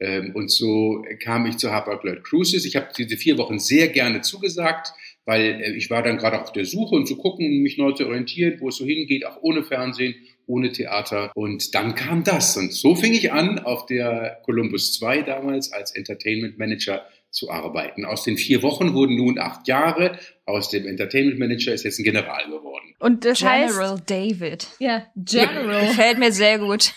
Ähm, 0.00 0.32
Und 0.34 0.50
so 0.50 1.04
kam 1.22 1.46
ich 1.46 1.56
zu 1.56 1.72
Hapag-Lloyd 1.72 2.24
Cruises. 2.24 2.64
Ich 2.64 2.76
habe 2.76 2.88
diese 2.96 3.16
vier 3.16 3.38
Wochen 3.38 3.58
sehr 3.58 3.88
gerne 3.88 4.20
zugesagt, 4.20 4.92
weil 5.24 5.60
äh, 5.60 5.72
ich 5.72 5.90
war 5.90 6.02
dann 6.02 6.18
gerade 6.18 6.40
auf 6.40 6.52
der 6.52 6.64
Suche 6.64 6.94
und 6.94 7.06
zu 7.06 7.16
gucken, 7.16 7.62
mich 7.62 7.78
neu 7.78 7.92
zu 7.92 8.06
orientieren, 8.06 8.58
wo 8.60 8.68
es 8.68 8.76
so 8.76 8.84
hingeht, 8.84 9.26
auch 9.26 9.38
ohne 9.42 9.64
Fernsehen, 9.64 10.14
ohne 10.48 10.72
Theater. 10.72 11.30
Und 11.34 11.74
dann 11.74 11.94
kam 11.94 12.24
das. 12.24 12.56
Und 12.56 12.72
so 12.72 12.94
fing 12.96 13.12
ich 13.12 13.32
an, 13.32 13.60
auf 13.60 13.86
der 13.86 14.40
Columbus 14.44 14.94
2 14.94 15.22
damals 15.22 15.72
als 15.72 15.94
Entertainment 15.94 16.58
Manager 16.58 17.06
zu 17.30 17.50
arbeiten. 17.50 18.04
Aus 18.04 18.24
den 18.24 18.36
vier 18.38 18.62
Wochen 18.62 18.94
wurden 18.94 19.16
nun 19.16 19.38
acht 19.38 19.68
Jahre. 19.68 20.18
Aus 20.46 20.70
dem 20.70 20.86
Entertainment 20.86 21.38
Manager 21.38 21.72
ist 21.72 21.84
jetzt 21.84 21.98
ein 21.98 22.04
General 22.04 22.44
geworden. 22.46 22.94
Und 22.98 23.24
das 23.24 23.38
General 23.38 23.92
heißt, 23.92 24.10
David. 24.10 24.66
ja, 24.78 25.06
General. 25.14 25.86
Gefällt 25.86 26.18
mir 26.18 26.32
sehr 26.32 26.58
gut. 26.58 26.94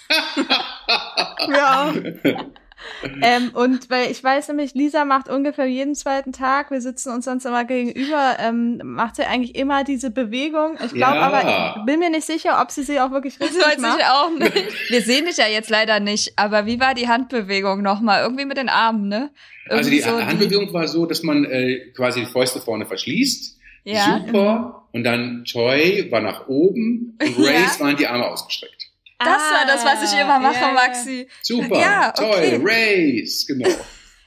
ja. 1.49 1.93
ähm, 3.21 3.51
und 3.53 3.89
weil 3.89 4.11
ich 4.11 4.23
weiß 4.23 4.47
nämlich, 4.49 4.73
Lisa 4.73 5.05
macht 5.05 5.29
ungefähr 5.29 5.65
jeden 5.65 5.95
zweiten 5.95 6.31
Tag, 6.33 6.71
wir 6.71 6.81
sitzen 6.81 7.09
uns 7.11 7.25
sonst 7.25 7.45
immer 7.45 7.65
gegenüber, 7.65 8.37
ähm, 8.39 8.79
macht 8.83 9.15
sie 9.15 9.23
eigentlich 9.23 9.55
immer 9.55 9.83
diese 9.83 10.11
Bewegung. 10.11 10.77
Ich 10.85 10.91
glaube 10.93 11.17
Ja. 11.17 11.21
aber, 11.21 11.75
ich 11.79 11.85
bin 11.85 11.99
mir 11.99 12.09
nicht 12.09 12.25
sicher, 12.25 12.59
ob 12.61 12.71
sie 12.71 12.83
sie 12.83 12.99
auch 12.99 13.11
wirklich 13.11 13.37
Das 13.37 13.49
richtig 13.49 13.65
weiß 13.65 13.77
macht. 13.79 13.99
ich 13.99 14.05
auch 14.05 14.29
nicht. 14.31 14.53
Wir 14.89 15.01
sehen 15.01 15.25
dich 15.25 15.37
ja 15.37 15.47
jetzt 15.47 15.69
leider 15.69 15.99
nicht, 15.99 16.33
aber 16.37 16.65
wie 16.65 16.79
war 16.79 16.93
die 16.93 17.07
Handbewegung 17.07 17.81
nochmal? 17.81 18.23
Irgendwie 18.23 18.45
mit 18.45 18.57
den 18.57 18.69
Armen, 18.69 19.07
ne? 19.07 19.29
Also 19.69 19.89
die 19.89 19.99
Irgendwie 19.99 20.19
so 20.21 20.25
Handbewegung 20.25 20.73
war 20.73 20.87
so, 20.87 21.05
dass 21.05 21.23
man 21.23 21.45
äh, 21.45 21.91
quasi 21.95 22.21
die 22.21 22.25
Fäuste 22.25 22.59
vorne 22.59 22.85
verschließt. 22.85 23.57
Ja, 23.83 24.21
Super. 24.27 24.87
Und 24.91 25.03
dann 25.03 25.45
Toy 25.45 26.07
war 26.11 26.21
nach 26.21 26.47
oben 26.47 27.17
und 27.21 27.37
Race 27.45 27.77
Ja. 27.79 27.85
waren 27.85 27.95
die 27.95 28.05
Arme 28.07 28.27
ausgestreckt. 28.27 28.80
Das 29.25 29.41
war 29.51 29.65
das, 29.67 29.85
was 29.85 30.11
ich 30.13 30.19
immer 30.19 30.39
mache, 30.39 30.57
Ah, 30.57 30.67
ja. 30.67 30.73
Maxi. 30.73 31.27
Super. 31.41 31.79
Ja, 31.79 32.13
okay. 32.17 32.59
Toy, 32.59 32.61
Race, 32.63 33.45
genau. 33.47 33.69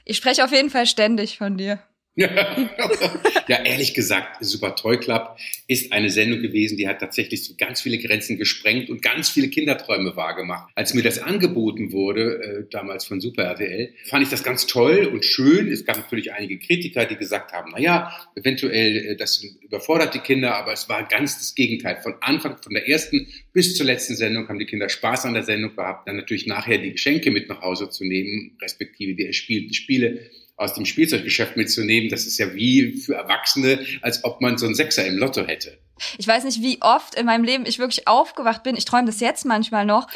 Ich 0.07 0.17
spreche 0.17 0.43
auf 0.45 0.51
jeden 0.51 0.69
Fall 0.69 0.85
ständig 0.85 1.39
von 1.39 1.57
dir. 1.57 1.79
ja, 3.47 3.63
ehrlich 3.65 3.93
gesagt, 3.93 4.37
Super 4.39 4.73
Toy 4.77 4.97
Club 4.97 5.37
ist 5.67 5.91
eine 5.91 6.09
Sendung 6.09 6.41
gewesen, 6.41 6.77
die 6.77 6.87
hat 6.87 6.99
tatsächlich 6.99 7.43
so 7.43 7.55
ganz 7.57 7.81
viele 7.81 7.97
Grenzen 7.97 8.37
gesprengt 8.37 8.89
und 8.89 9.01
ganz 9.01 9.29
viele 9.29 9.49
Kinderträume 9.49 10.15
wahrgemacht. 10.15 10.71
Als 10.75 10.93
mir 10.93 11.03
das 11.03 11.19
angeboten 11.19 11.91
wurde, 11.91 12.41
äh, 12.41 12.69
damals 12.71 13.05
von 13.05 13.19
Super 13.19 13.43
RTL, 13.43 13.93
fand 14.05 14.23
ich 14.23 14.29
das 14.29 14.43
ganz 14.43 14.65
toll 14.65 15.09
und 15.11 15.25
schön. 15.25 15.69
Es 15.69 15.83
gab 15.83 15.97
natürlich 15.97 16.31
einige 16.31 16.57
Kritiker, 16.57 17.03
die 17.03 17.17
gesagt 17.17 17.51
haben, 17.51 17.71
na 17.73 17.81
ja, 17.81 18.13
eventuell, 18.35 18.95
äh, 18.95 19.15
das 19.17 19.43
überfordert 19.61 20.13
die 20.13 20.19
Kinder, 20.19 20.55
aber 20.55 20.71
es 20.71 20.87
war 20.87 21.05
ganz 21.09 21.37
das 21.37 21.53
Gegenteil. 21.53 21.97
Von 22.01 22.15
Anfang, 22.21 22.55
von 22.63 22.73
der 22.73 22.87
ersten 22.87 23.27
bis 23.51 23.75
zur 23.75 23.87
letzten 23.87 24.15
Sendung 24.15 24.47
haben 24.47 24.59
die 24.59 24.65
Kinder 24.65 24.87
Spaß 24.87 25.25
an 25.25 25.33
der 25.33 25.43
Sendung 25.43 25.75
gehabt, 25.75 26.07
dann 26.07 26.15
natürlich 26.15 26.47
nachher 26.47 26.77
die 26.77 26.93
Geschenke 26.93 27.29
mit 27.29 27.49
nach 27.49 27.61
Hause 27.61 27.89
zu 27.89 28.05
nehmen, 28.05 28.57
respektive 28.61 29.15
die 29.15 29.25
erspielten 29.25 29.73
Spiele 29.73 30.29
aus 30.57 30.73
dem 30.73 30.85
Spielzeuggeschäft 30.85 31.57
mitzunehmen, 31.57 32.09
das 32.09 32.25
ist 32.25 32.37
ja 32.37 32.53
wie 32.53 32.93
für 32.93 33.15
Erwachsene, 33.15 33.85
als 34.01 34.23
ob 34.23 34.41
man 34.41 34.57
so 34.57 34.65
einen 34.65 34.75
Sechser 34.75 35.05
im 35.05 35.17
Lotto 35.17 35.45
hätte. 35.45 35.77
Ich 36.17 36.27
weiß 36.27 36.43
nicht, 36.43 36.61
wie 36.61 36.81
oft 36.81 37.15
in 37.15 37.25
meinem 37.25 37.43
Leben 37.43 37.65
ich 37.65 37.79
wirklich 37.79 38.07
aufgewacht 38.07 38.63
bin. 38.63 38.75
Ich 38.75 38.85
träume 38.85 39.05
das 39.05 39.21
jetzt 39.21 39.45
manchmal 39.45 39.85
noch. 39.85 40.07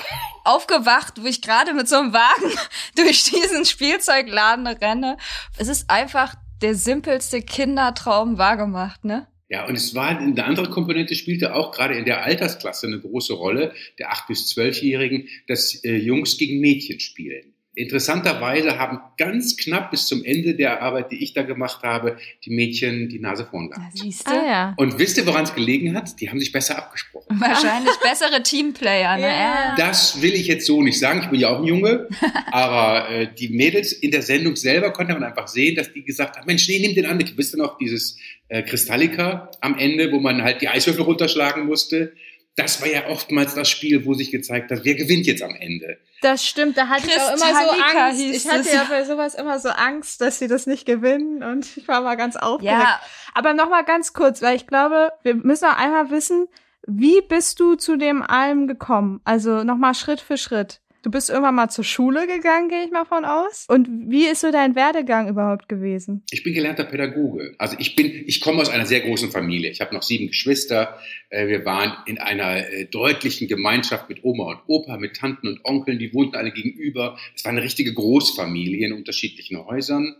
Aufgewacht, 0.44 1.22
wo 1.22 1.26
ich 1.26 1.42
gerade 1.42 1.74
mit 1.74 1.88
so 1.88 1.96
einem 1.96 2.14
Wagen 2.14 2.54
durch 2.96 3.24
diesen 3.24 3.66
Spielzeugladen 3.66 4.68
renne. 4.68 5.18
Es 5.58 5.68
ist 5.68 5.90
einfach 5.90 6.36
der 6.62 6.76
simpelste 6.76 7.42
Kindertraum 7.42 8.38
wahrgemacht, 8.38 9.06
ne? 9.06 9.28
Ja, 9.48 9.66
und 9.66 9.76
es 9.76 9.96
war 9.96 10.10
eine 10.10 10.46
andere 10.46 10.70
Komponente 10.70 11.16
spielte 11.16 11.56
auch 11.56 11.72
gerade 11.72 11.96
in 11.96 12.06
der 12.06 12.24
Altersklasse 12.24 12.86
eine 12.86 13.00
große 13.00 13.34
Rolle, 13.34 13.74
der 13.98 14.12
8- 14.12 14.28
bis 14.28 14.54
12-Jährigen, 14.54 15.28
dass 15.48 15.84
äh, 15.84 15.96
Jungs 15.96 16.38
gegen 16.38 16.60
Mädchen 16.60 17.00
spielen. 17.00 17.56
Interessanterweise 17.80 18.78
haben 18.78 19.00
ganz 19.18 19.56
knapp 19.56 19.92
bis 19.92 20.06
zum 20.08 20.24
Ende 20.26 20.54
der 20.54 20.82
Arbeit, 20.82 21.12
die 21.12 21.24
ich 21.24 21.34
da 21.34 21.44
gemacht 21.44 21.82
habe, 21.84 22.18
die 22.44 22.50
Mädchen 22.50 23.08
die 23.08 23.20
Nase 23.20 23.46
vorn 23.46 23.70
gehabt. 23.70 23.98
siehst 23.98 24.28
Ah 24.28 24.46
ja. 24.46 24.74
Und 24.78 25.00
wisst 25.00 25.18
ihr, 25.18 25.26
woran 25.26 25.46
es 25.46 25.56
gelegen 25.56 25.96
hat? 25.96 26.20
Die 26.20 26.30
haben 26.30 26.40
sich 26.40 26.52
besser 26.52 26.78
abgesprochen. 26.78 27.28
Wahrscheinlich 27.40 27.96
bessere 28.04 28.44
Teamplayer, 28.44 29.16
ne? 29.16 29.22
Ja. 29.22 29.30
Ja. 29.30 29.76
Das 29.78 30.22
will 30.22 30.34
ich 30.34 30.48
jetzt 30.48 30.66
so 30.66 30.82
nicht 30.82 31.00
sagen. 31.00 31.22
Ich 31.24 31.30
bin 31.30 31.40
ja 31.40 31.50
auch 31.50 31.60
ein 31.60 31.66
Junge. 31.66 32.08
Aber 32.52 33.10
äh, 33.10 33.28
die 33.34 33.50
Mädels 33.50 33.94
in 33.94 34.12
der 34.12 34.24
Sendung 34.24 34.56
selber 34.56 34.92
konnte 34.92 35.14
man 35.14 35.24
einfach 35.24 35.48
sehen, 35.48 35.76
dass 35.76 35.94
die 35.94 36.04
gesagt 36.04 36.38
haben, 36.38 36.46
Mensch, 36.46 36.68
nee, 36.68 36.80
nimm 36.80 36.96
den 36.96 37.06
an. 37.06 37.18
mit. 37.18 37.38
Wisst 37.38 37.54
ihr 37.54 37.58
noch, 37.60 37.78
dieses 37.78 38.18
äh, 38.50 38.64
Kristallika 38.64 39.52
am 39.62 39.78
Ende, 39.78 40.12
wo 40.12 40.20
man 40.20 40.44
halt 40.44 40.62
die 40.62 40.68
Eiswürfel 40.68 41.04
runterschlagen 41.04 41.66
musste. 41.66 42.14
Das 42.60 42.82
war 42.82 42.88
ja 42.88 43.08
oftmals 43.08 43.56
das 43.56 43.70
Spiel, 43.70 44.06
wo 44.06 44.14
sich 44.14 44.32
gezeigt 44.32 44.72
hat, 44.72 44.82
wer 44.84 44.96
gewinnt 44.96 45.26
jetzt 45.26 45.42
am 45.42 45.56
Ende. 45.56 45.98
Das 46.22 46.46
stimmt, 46.46 46.78
da 46.78 46.88
hatte 46.90 47.08
ich 47.08 47.20
auch 47.20 47.30
immer 47.30 47.38
so 47.38 48.00
Angst. 48.00 48.20
hieß 48.20 48.46
Ich 48.46 48.52
hatte 48.52 48.70
ja 48.70 48.86
bei 48.90 49.06
sowas 49.06 49.36
immer 49.36 49.60
so 49.60 49.70
Angst, 49.70 50.20
dass 50.20 50.40
sie 50.40 50.48
das 50.48 50.68
nicht 50.68 50.86
gewinnen 50.86 51.42
und 51.44 51.78
ich 51.78 51.88
war 51.88 52.02
mal 52.02 52.16
ganz 52.16 52.36
aufgeregt. 52.36 52.82
Ja, 52.82 53.00
Aber 53.34 53.54
noch 53.54 53.70
mal 53.70 53.84
ganz 53.84 54.14
kurz, 54.14 54.42
weil 54.42 54.58
ich 54.58 54.68
glaube, 54.68 55.14
wir 55.24 55.36
müssen 55.36 55.66
noch 55.70 55.78
einmal 55.78 56.12
wissen, 56.12 56.48
wie 56.86 57.22
bist 57.22 57.60
du 57.60 57.76
zu 57.76 57.96
dem 57.98 58.22
allem 58.22 58.68
gekommen? 58.68 59.22
Also 59.24 59.64
noch 59.64 59.78
mal 59.78 59.94
Schritt 59.94 60.20
für 60.20 60.38
Schritt. 60.38 60.82
Du 61.02 61.12
bist 61.12 61.30
irgendwann 61.30 61.56
mal 61.56 61.70
zur 61.70 61.86
Schule 61.86 62.28
gegangen, 62.28 62.68
gehe 62.68 62.84
ich 62.84 62.92
mal 62.92 63.06
von 63.06 63.24
aus. 63.24 63.66
Und 63.70 63.88
wie 64.10 64.26
ist 64.26 64.42
so 64.42 64.52
dein 64.52 64.76
Werdegang 64.76 65.30
überhaupt 65.30 65.70
gewesen? 65.70 66.24
Ich 66.32 66.44
bin 66.44 66.54
gelernter 66.54 66.84
Pädagoge. 66.84 67.56
Also 67.58 67.78
ich 67.80 67.96
bin, 67.96 68.08
ich 68.28 68.42
komme 68.42 68.62
aus 68.62 68.70
einer 68.70 68.86
sehr 68.86 69.00
großen 69.00 69.32
Familie. 69.32 69.70
Ich 69.70 69.80
habe 69.80 69.96
noch 69.96 70.04
sieben 70.04 70.28
Geschwister. 70.28 71.00
Äh, 71.30 71.48
Wir 71.48 71.64
waren 71.64 71.94
in 72.06 72.18
einer 72.18 72.58
äh, 72.70 72.86
deutlichen 72.86 73.48
Gemeinschaft 73.48 74.10
mit 74.10 74.24
Oma 74.24 74.52
und 74.52 74.60
Opa, 74.68 74.98
mit 74.98 75.16
Tanten 75.16 75.48
und 75.48 75.64
Onkeln. 75.64 76.00
Die 76.00 76.14
wohnten 76.14 76.36
alle 76.36 76.52
gegenüber. 76.52 77.18
Es 77.36 77.46
war 77.46 77.52
eine 77.52 77.64
richtige 77.64 77.94
Großfamilie 77.94 78.88
in 78.88 78.94
unterschiedlichen 78.94 79.66
Häusern. 79.66 80.16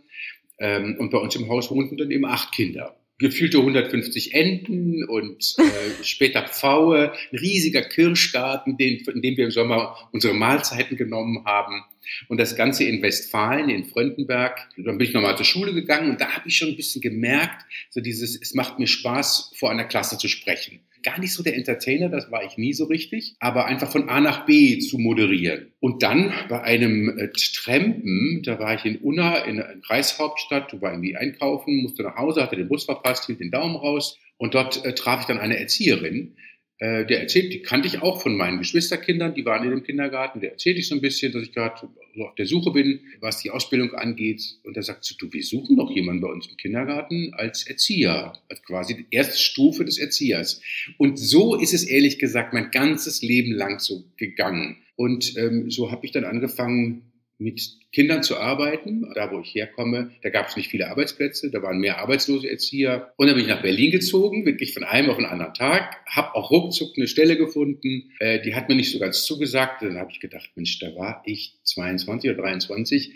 Ähm, 0.58 0.96
Und 0.98 1.10
bei 1.10 1.18
uns 1.18 1.34
im 1.36 1.48
Haus 1.48 1.70
wohnten 1.70 1.96
dann 1.96 2.10
eben 2.10 2.24
acht 2.24 2.52
Kinder. 2.52 2.96
Gefühlte 3.20 3.58
150 3.58 4.34
Enten 4.34 5.04
und 5.04 5.54
äh, 5.58 5.62
später 6.02 6.42
Pfaue, 6.48 7.12
ein 7.12 7.38
riesiger 7.38 7.82
Kirschgarten, 7.82 8.76
den, 8.76 8.98
in 9.06 9.22
dem 9.22 9.36
wir 9.36 9.44
im 9.44 9.50
Sommer 9.50 10.08
unsere 10.12 10.34
Mahlzeiten 10.34 10.96
genommen 10.96 11.44
haben. 11.44 11.84
Und 12.28 12.40
das 12.40 12.56
Ganze 12.56 12.84
in 12.84 13.02
Westfalen, 13.02 13.68
in 13.68 13.84
Fröndenberg. 13.84 14.68
Dann 14.76 14.98
bin 14.98 15.06
ich 15.06 15.14
nochmal 15.14 15.36
zur 15.36 15.46
Schule 15.46 15.72
gegangen 15.72 16.10
und 16.10 16.20
da 16.20 16.30
habe 16.30 16.48
ich 16.48 16.56
schon 16.56 16.68
ein 16.68 16.76
bisschen 16.76 17.00
gemerkt, 17.00 17.64
so 17.90 18.00
dieses, 18.00 18.40
es 18.40 18.54
macht 18.54 18.78
mir 18.78 18.88
Spaß, 18.88 19.52
vor 19.54 19.70
einer 19.70 19.84
Klasse 19.84 20.18
zu 20.18 20.26
sprechen. 20.26 20.80
Gar 21.02 21.20
nicht 21.20 21.32
so 21.32 21.42
der 21.42 21.56
Entertainer, 21.56 22.08
das 22.08 22.30
war 22.30 22.44
ich 22.44 22.58
nie 22.58 22.72
so 22.72 22.84
richtig, 22.84 23.34
aber 23.40 23.66
einfach 23.66 23.90
von 23.90 24.08
A 24.08 24.20
nach 24.20 24.44
B 24.44 24.78
zu 24.78 24.98
moderieren. 24.98 25.72
Und 25.80 26.02
dann 26.02 26.32
bei 26.48 26.62
einem 26.62 27.18
äh, 27.18 27.28
Trampen, 27.32 28.42
da 28.44 28.58
war 28.58 28.74
ich 28.74 28.84
in 28.84 28.98
Unna, 28.98 29.38
in 29.38 29.56
der 29.56 29.76
Kreishauptstadt, 29.86 30.80
war 30.80 30.92
irgendwie 30.92 31.16
einkaufen, 31.16 31.82
musste 31.82 32.02
nach 32.02 32.16
Hause, 32.16 32.42
hatte 32.42 32.56
den 32.56 32.68
Bus 32.68 32.84
verpasst, 32.84 33.26
hielt 33.26 33.40
den 33.40 33.50
Daumen 33.50 33.76
raus 33.76 34.18
und 34.36 34.54
dort 34.54 34.84
äh, 34.84 34.94
traf 34.94 35.20
ich 35.20 35.26
dann 35.26 35.38
eine 35.38 35.58
Erzieherin, 35.58 36.34
äh, 36.80 37.04
der 37.04 37.20
erzählt, 37.20 37.52
die 37.52 37.60
kannte 37.60 37.88
ich 37.88 38.00
auch 38.00 38.22
von 38.22 38.36
meinen 38.36 38.56
Geschwisterkindern, 38.56 39.34
die 39.34 39.44
waren 39.44 39.64
in 39.64 39.70
dem 39.70 39.82
Kindergarten, 39.82 40.40
der 40.40 40.52
erzählte 40.52 40.80
ich 40.80 40.88
so 40.88 40.94
ein 40.94 41.02
bisschen, 41.02 41.30
dass 41.30 41.42
ich 41.42 41.52
gerade 41.52 41.78
so 42.16 42.24
auf 42.24 42.34
der 42.36 42.46
Suche 42.46 42.70
bin, 42.70 43.00
was 43.20 43.42
die 43.42 43.50
Ausbildung 43.50 43.92
angeht. 43.92 44.42
Und 44.64 44.78
da 44.78 44.82
sagt 44.82 45.04
sie, 45.04 45.14
du, 45.18 45.30
wir 45.30 45.42
suchen 45.42 45.76
noch 45.76 45.90
jemanden 45.90 46.22
bei 46.22 46.28
uns 46.28 46.46
im 46.46 46.56
Kindergarten 46.56 47.34
als 47.34 47.66
Erzieher, 47.66 48.32
als 48.48 48.62
quasi 48.62 48.96
die 48.96 49.06
erste 49.10 49.36
Stufe 49.36 49.84
des 49.84 49.98
Erziehers. 49.98 50.62
Und 50.96 51.18
so 51.18 51.54
ist 51.54 51.74
es 51.74 51.84
ehrlich 51.84 52.18
gesagt 52.18 52.54
mein 52.54 52.70
ganzes 52.70 53.20
Leben 53.20 53.52
lang 53.52 53.78
so 53.78 54.04
gegangen. 54.16 54.78
Und 54.96 55.36
ähm, 55.36 55.70
so 55.70 55.90
habe 55.90 56.06
ich 56.06 56.12
dann 56.12 56.24
angefangen, 56.24 57.09
mit 57.40 57.78
Kindern 57.92 58.22
zu 58.22 58.36
arbeiten. 58.36 59.10
Da, 59.14 59.32
wo 59.32 59.40
ich 59.40 59.54
herkomme, 59.54 60.12
da 60.22 60.28
gab 60.28 60.48
es 60.48 60.56
nicht 60.56 60.70
viele 60.70 60.88
Arbeitsplätze, 60.88 61.50
da 61.50 61.62
waren 61.62 61.78
mehr 61.78 61.98
arbeitslose 61.98 62.48
Erzieher. 62.48 63.12
Und 63.16 63.26
dann 63.26 63.34
bin 63.34 63.44
ich 63.44 63.50
nach 63.50 63.62
Berlin 63.62 63.90
gezogen, 63.90 64.46
wirklich 64.46 64.74
von 64.74 64.84
einem 64.84 65.10
auf 65.10 65.16
den 65.16 65.26
anderen 65.26 65.54
Tag, 65.54 65.96
habe 66.06 66.34
auch 66.34 66.50
ruckzuck 66.50 66.96
eine 66.96 67.08
Stelle 67.08 67.36
gefunden. 67.36 68.12
Äh, 68.20 68.40
die 68.42 68.54
hat 68.54 68.68
mir 68.68 68.76
nicht 68.76 68.92
so 68.92 68.98
ganz 68.98 69.24
zugesagt. 69.24 69.82
Dann 69.82 69.96
habe 69.96 70.12
ich 70.12 70.20
gedacht, 70.20 70.50
Mensch, 70.54 70.78
da 70.78 70.94
war 70.94 71.22
ich 71.26 71.58
22 71.64 72.30
oder 72.30 72.42
23. 72.42 73.12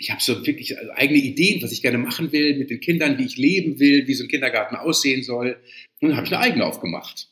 Ich 0.00 0.10
habe 0.12 0.22
so 0.22 0.46
wirklich 0.46 0.78
eigene 0.94 1.18
Ideen, 1.18 1.60
was 1.60 1.72
ich 1.72 1.82
gerne 1.82 1.98
machen 1.98 2.30
will 2.30 2.56
mit 2.56 2.70
den 2.70 2.80
Kindern, 2.80 3.18
wie 3.18 3.26
ich 3.26 3.36
leben 3.36 3.80
will, 3.80 4.06
wie 4.06 4.14
so 4.14 4.24
ein 4.24 4.28
Kindergarten 4.28 4.76
aussehen 4.76 5.24
soll. 5.24 5.58
Und 6.00 6.10
dann 6.10 6.16
habe 6.16 6.26
ich 6.26 6.32
eine 6.32 6.42
eigene 6.42 6.64
aufgemacht 6.64 7.28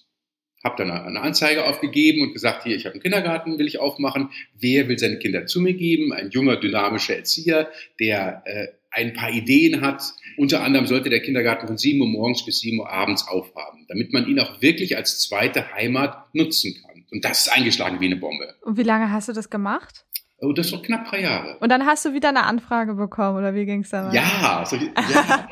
habe 0.64 0.76
dann 0.78 0.90
eine 0.90 1.20
Anzeige 1.20 1.64
aufgegeben 1.64 2.22
und 2.22 2.32
gesagt, 2.32 2.64
hier, 2.64 2.76
ich 2.76 2.84
habe 2.84 2.94
einen 2.94 3.02
Kindergarten, 3.02 3.58
will 3.58 3.66
ich 3.66 3.78
aufmachen. 3.78 4.30
Wer 4.58 4.88
will 4.88 4.98
seine 4.98 5.18
Kinder 5.18 5.46
zu 5.46 5.60
mir 5.60 5.74
geben? 5.74 6.12
Ein 6.12 6.30
junger, 6.30 6.56
dynamischer 6.56 7.16
Erzieher, 7.16 7.70
der 8.00 8.42
äh, 8.46 8.68
ein 8.90 9.12
paar 9.12 9.30
Ideen 9.30 9.80
hat. 9.80 10.02
Unter 10.36 10.62
anderem 10.62 10.86
sollte 10.86 11.10
der 11.10 11.20
Kindergarten 11.20 11.66
von 11.66 11.78
7 11.78 12.00
Uhr 12.00 12.08
morgens 12.08 12.44
bis 12.44 12.60
7 12.60 12.78
Uhr 12.78 12.90
abends 12.90 13.28
aufhaben, 13.28 13.84
damit 13.88 14.12
man 14.12 14.26
ihn 14.26 14.40
auch 14.40 14.60
wirklich 14.60 14.96
als 14.96 15.20
zweite 15.20 15.72
Heimat 15.74 16.34
nutzen 16.34 16.74
kann. 16.82 17.04
Und 17.10 17.24
das 17.24 17.46
ist 17.46 17.48
eingeschlagen 17.48 18.00
wie 18.00 18.06
eine 18.06 18.16
Bombe. 18.16 18.54
Und 18.62 18.76
wie 18.76 18.82
lange 18.82 19.10
hast 19.10 19.28
du 19.28 19.32
das 19.32 19.48
gemacht? 19.48 20.04
Oh, 20.38 20.52
das 20.52 20.66
ist 20.66 20.72
doch 20.72 20.82
knapp 20.82 21.08
drei 21.08 21.22
Jahre. 21.22 21.56
Und 21.60 21.70
dann 21.70 21.86
hast 21.86 22.04
du 22.04 22.12
wieder 22.12 22.28
eine 22.28 22.44
Anfrage 22.44 22.94
bekommen, 22.94 23.38
oder 23.38 23.54
wie 23.54 23.64
ging's 23.64 23.88
da 23.88 24.08
weiter? 24.08 24.16
Ja, 24.16 24.64
so, 24.66 24.76
ja, 24.76 25.48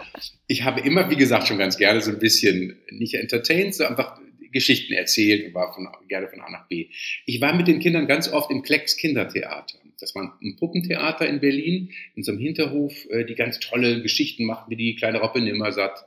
ich 0.46 0.62
habe 0.62 0.80
immer, 0.80 1.08
wie 1.08 1.16
gesagt, 1.16 1.48
schon 1.48 1.56
ganz 1.56 1.78
gerne 1.78 2.02
so 2.02 2.10
ein 2.10 2.18
bisschen 2.18 2.76
nicht 2.90 3.14
entertained, 3.14 3.74
so 3.74 3.84
einfach 3.84 4.18
Geschichten 4.54 4.94
erzählt 4.94 5.46
und 5.46 5.54
war 5.54 5.74
von, 5.74 5.86
gerne 6.08 6.28
von 6.28 6.40
A 6.40 6.50
nach 6.50 6.66
B. 6.68 6.86
Ich 7.26 7.40
war 7.42 7.54
mit 7.54 7.68
den 7.68 7.80
Kindern 7.80 8.06
ganz 8.06 8.32
oft 8.32 8.50
im 8.50 8.62
Klecks 8.62 8.96
Kindertheater. 8.96 9.78
Das 10.00 10.14
war 10.14 10.38
ein 10.42 10.56
Puppentheater 10.56 11.28
in 11.28 11.40
Berlin, 11.40 11.90
in 12.14 12.22
so 12.22 12.32
einem 12.32 12.40
Hinterhof, 12.40 13.06
äh, 13.10 13.24
die 13.24 13.34
ganz 13.34 13.60
tolle 13.60 14.02
Geschichten 14.02 14.44
machten, 14.44 14.70
wie 14.70 14.76
die 14.76 14.96
kleine 14.96 15.20
Robbe 15.20 15.40
Nimmersatt 15.40 16.04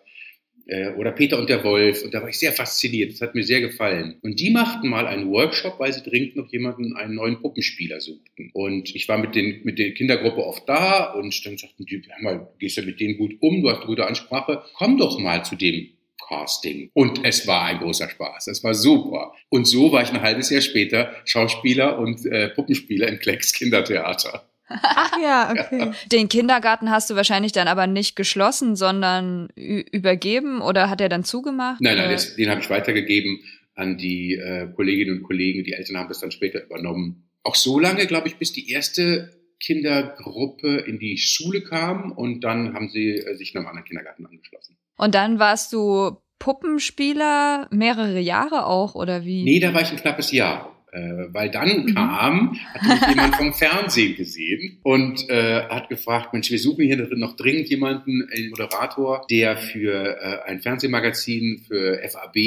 äh, 0.68 0.90
oder 0.92 1.12
Peter 1.12 1.40
und 1.40 1.50
der 1.50 1.64
Wolf. 1.64 2.04
Und 2.04 2.14
da 2.14 2.22
war 2.22 2.30
ich 2.30 2.38
sehr 2.38 2.52
fasziniert. 2.52 3.14
Das 3.14 3.22
hat 3.22 3.36
mir 3.36 3.44
sehr 3.44 3.62
gefallen. 3.62 4.18
Und 4.22 4.40
die 4.40 4.50
machten 4.50 4.90
mal 4.90 5.08
einen 5.08 5.30
Workshop, 5.30 5.80
weil 5.80 5.94
sie 5.94 6.02
dringend 6.02 6.36
noch 6.36 6.52
jemanden, 6.52 6.96
einen 6.96 7.16
neuen 7.16 7.40
Puppenspieler 7.40 8.02
suchten. 8.02 8.52
Und 8.54 8.96
ich 8.96 9.08
war 9.08 9.18
mit, 9.18 9.36
den, 9.36 9.62
mit 9.64 9.80
der 9.80 9.94
Kindergruppe 9.94 10.46
oft 10.46 10.68
da 10.68 11.14
und 11.14 11.46
dann 11.46 11.58
sagten 11.58 11.86
die, 11.86 12.02
hör 12.08 12.24
mal, 12.24 12.38
du 12.40 12.58
gehst 12.60 12.78
ja 12.78 12.84
mit 12.84 13.00
denen 13.00 13.18
gut 13.18 13.36
um, 13.40 13.62
du 13.62 13.70
hast 13.70 13.78
eine 13.78 13.88
gute 13.88 14.06
Ansprache, 14.06 14.64
komm 14.74 14.98
doch 14.98 15.20
mal 15.20 15.44
zu 15.44 15.56
dem 15.56 15.90
Casting. 16.28 16.90
Und 16.94 17.24
es 17.24 17.48
war 17.48 17.64
ein 17.64 17.80
großer 17.80 18.10
Spaß. 18.10 18.48
Es 18.48 18.64
war 18.64 18.74
super. 18.74 19.34
Und 19.50 19.66
so 19.66 19.92
war 19.92 20.04
ich 20.04 20.12
ein 20.12 20.22
halbes 20.22 20.50
Jahr 20.50 20.62
später 20.62 21.14
Schauspieler 21.26 22.00
und 22.00 22.26
äh, 22.26 22.50
Puppenspieler 22.50 23.08
im 23.08 23.20
Klecks 23.20 23.54
Kindertheater. 23.54 24.48
Ach 24.70 25.18
ja, 25.22 25.52
okay. 25.52 25.92
Den 26.12 26.28
Kindergarten 26.28 26.92
hast 26.92 27.10
du 27.10 27.16
wahrscheinlich 27.16 27.54
dann 27.54 27.68
aber 27.68 27.88
nicht 27.88 28.16
geschlossen, 28.16 28.76
sondern 28.76 29.48
übergeben 29.56 30.62
oder 30.62 30.90
hat 30.90 31.00
er 31.00 31.10
dann 31.10 31.24
zugemacht? 31.24 31.80
Nein, 31.82 31.98
nein, 31.98 32.12
das, 32.12 32.36
den 32.36 32.50
habe 32.50 32.60
ich 32.60 32.70
weitergegeben 32.70 33.40
an 33.76 33.98
die 33.98 34.34
äh, 34.34 34.68
Kolleginnen 34.76 35.20
und 35.20 35.24
Kollegen. 35.24 35.64
Die 35.64 35.74
Eltern 35.74 35.98
haben 35.98 36.10
das 36.10 36.20
dann 36.20 36.32
später 36.32 36.64
übernommen. 36.64 37.30
Auch 37.44 37.56
so 37.56 37.80
lange, 37.80 38.08
glaube 38.08 38.28
ich, 38.28 38.36
bis 38.36 38.52
die 38.52 38.70
erste 38.70 39.32
Kindergruppe 39.60 40.78
in 40.80 41.00
die 41.00 41.18
Schule 41.18 41.62
kam 41.62 42.12
und 42.12 42.42
dann 42.42 42.74
haben 42.74 42.90
sie 42.90 43.16
äh, 43.16 43.36
sich 43.36 43.56
einem 43.56 43.68
anderen 43.68 43.86
Kindergarten 43.86 44.26
angeschlossen. 44.26 44.77
Und 44.98 45.16
dann 45.16 45.40
warst 45.40 45.74
du 45.74 46.18
Puppenspieler 46.40 47.68
mehrere 47.72 48.20
Jahre 48.20 48.66
auch 48.66 48.96
oder 48.96 49.26
wie? 49.26 49.44
Nee, 49.44 49.60
da 49.60 49.74
war 49.74 49.82
ich 49.82 49.92
ein 49.92 49.98
knappes 49.98 50.32
Jahr. 50.32 50.74
Äh, 50.94 51.34
weil 51.34 51.52
dann 51.52 51.84
mhm. 51.84 51.94
kam, 51.96 52.60
hat 52.74 52.82
mich 52.82 53.10
jemand 53.10 53.36
vom 53.36 53.54
Fernsehen 53.54 54.16
gesehen 54.16 54.80
und 54.84 55.30
äh, 55.30 55.64
hat 55.64 55.90
gefragt, 55.90 56.32
Mensch, 56.32 56.50
wir 56.50 56.60
suchen 56.60 56.86
hier 56.86 56.96
noch 57.18 57.36
dringend 57.36 57.68
jemanden, 57.68 58.28
einen 58.34 58.50
Moderator, 58.52 59.26
der 59.30 59.58
für 59.58 60.18
äh, 60.18 60.50
ein 60.50 60.62
Fernsehmagazin 60.62 61.66
für 61.68 62.00
FAB, 62.10 62.38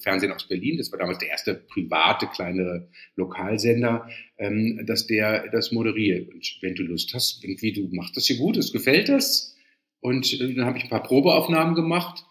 Fernsehen 0.00 0.30
aus 0.30 0.46
Berlin, 0.46 0.76
das 0.76 0.92
war 0.92 0.98
damals 0.98 1.18
der 1.18 1.30
erste 1.30 1.54
private 1.54 2.26
kleinere 2.26 2.86
Lokalsender, 3.16 4.06
ähm, 4.36 4.84
dass 4.86 5.06
der 5.06 5.48
das 5.48 5.72
moderiert. 5.72 6.28
Und 6.28 6.58
wenn 6.60 6.74
du 6.74 6.82
Lust 6.82 7.14
hast, 7.14 7.42
irgendwie, 7.42 7.72
du 7.72 7.88
machst 7.92 8.14
das 8.14 8.26
hier 8.26 8.36
gut, 8.36 8.58
es 8.58 8.72
gefällt 8.72 9.08
das. 9.08 9.55
Und 10.00 10.32
äh, 10.40 10.54
dann 10.54 10.66
habe 10.66 10.78
ich 10.78 10.84
ein 10.84 10.90
paar 10.90 11.02
Probeaufnahmen 11.02 11.74
gemacht 11.74 12.24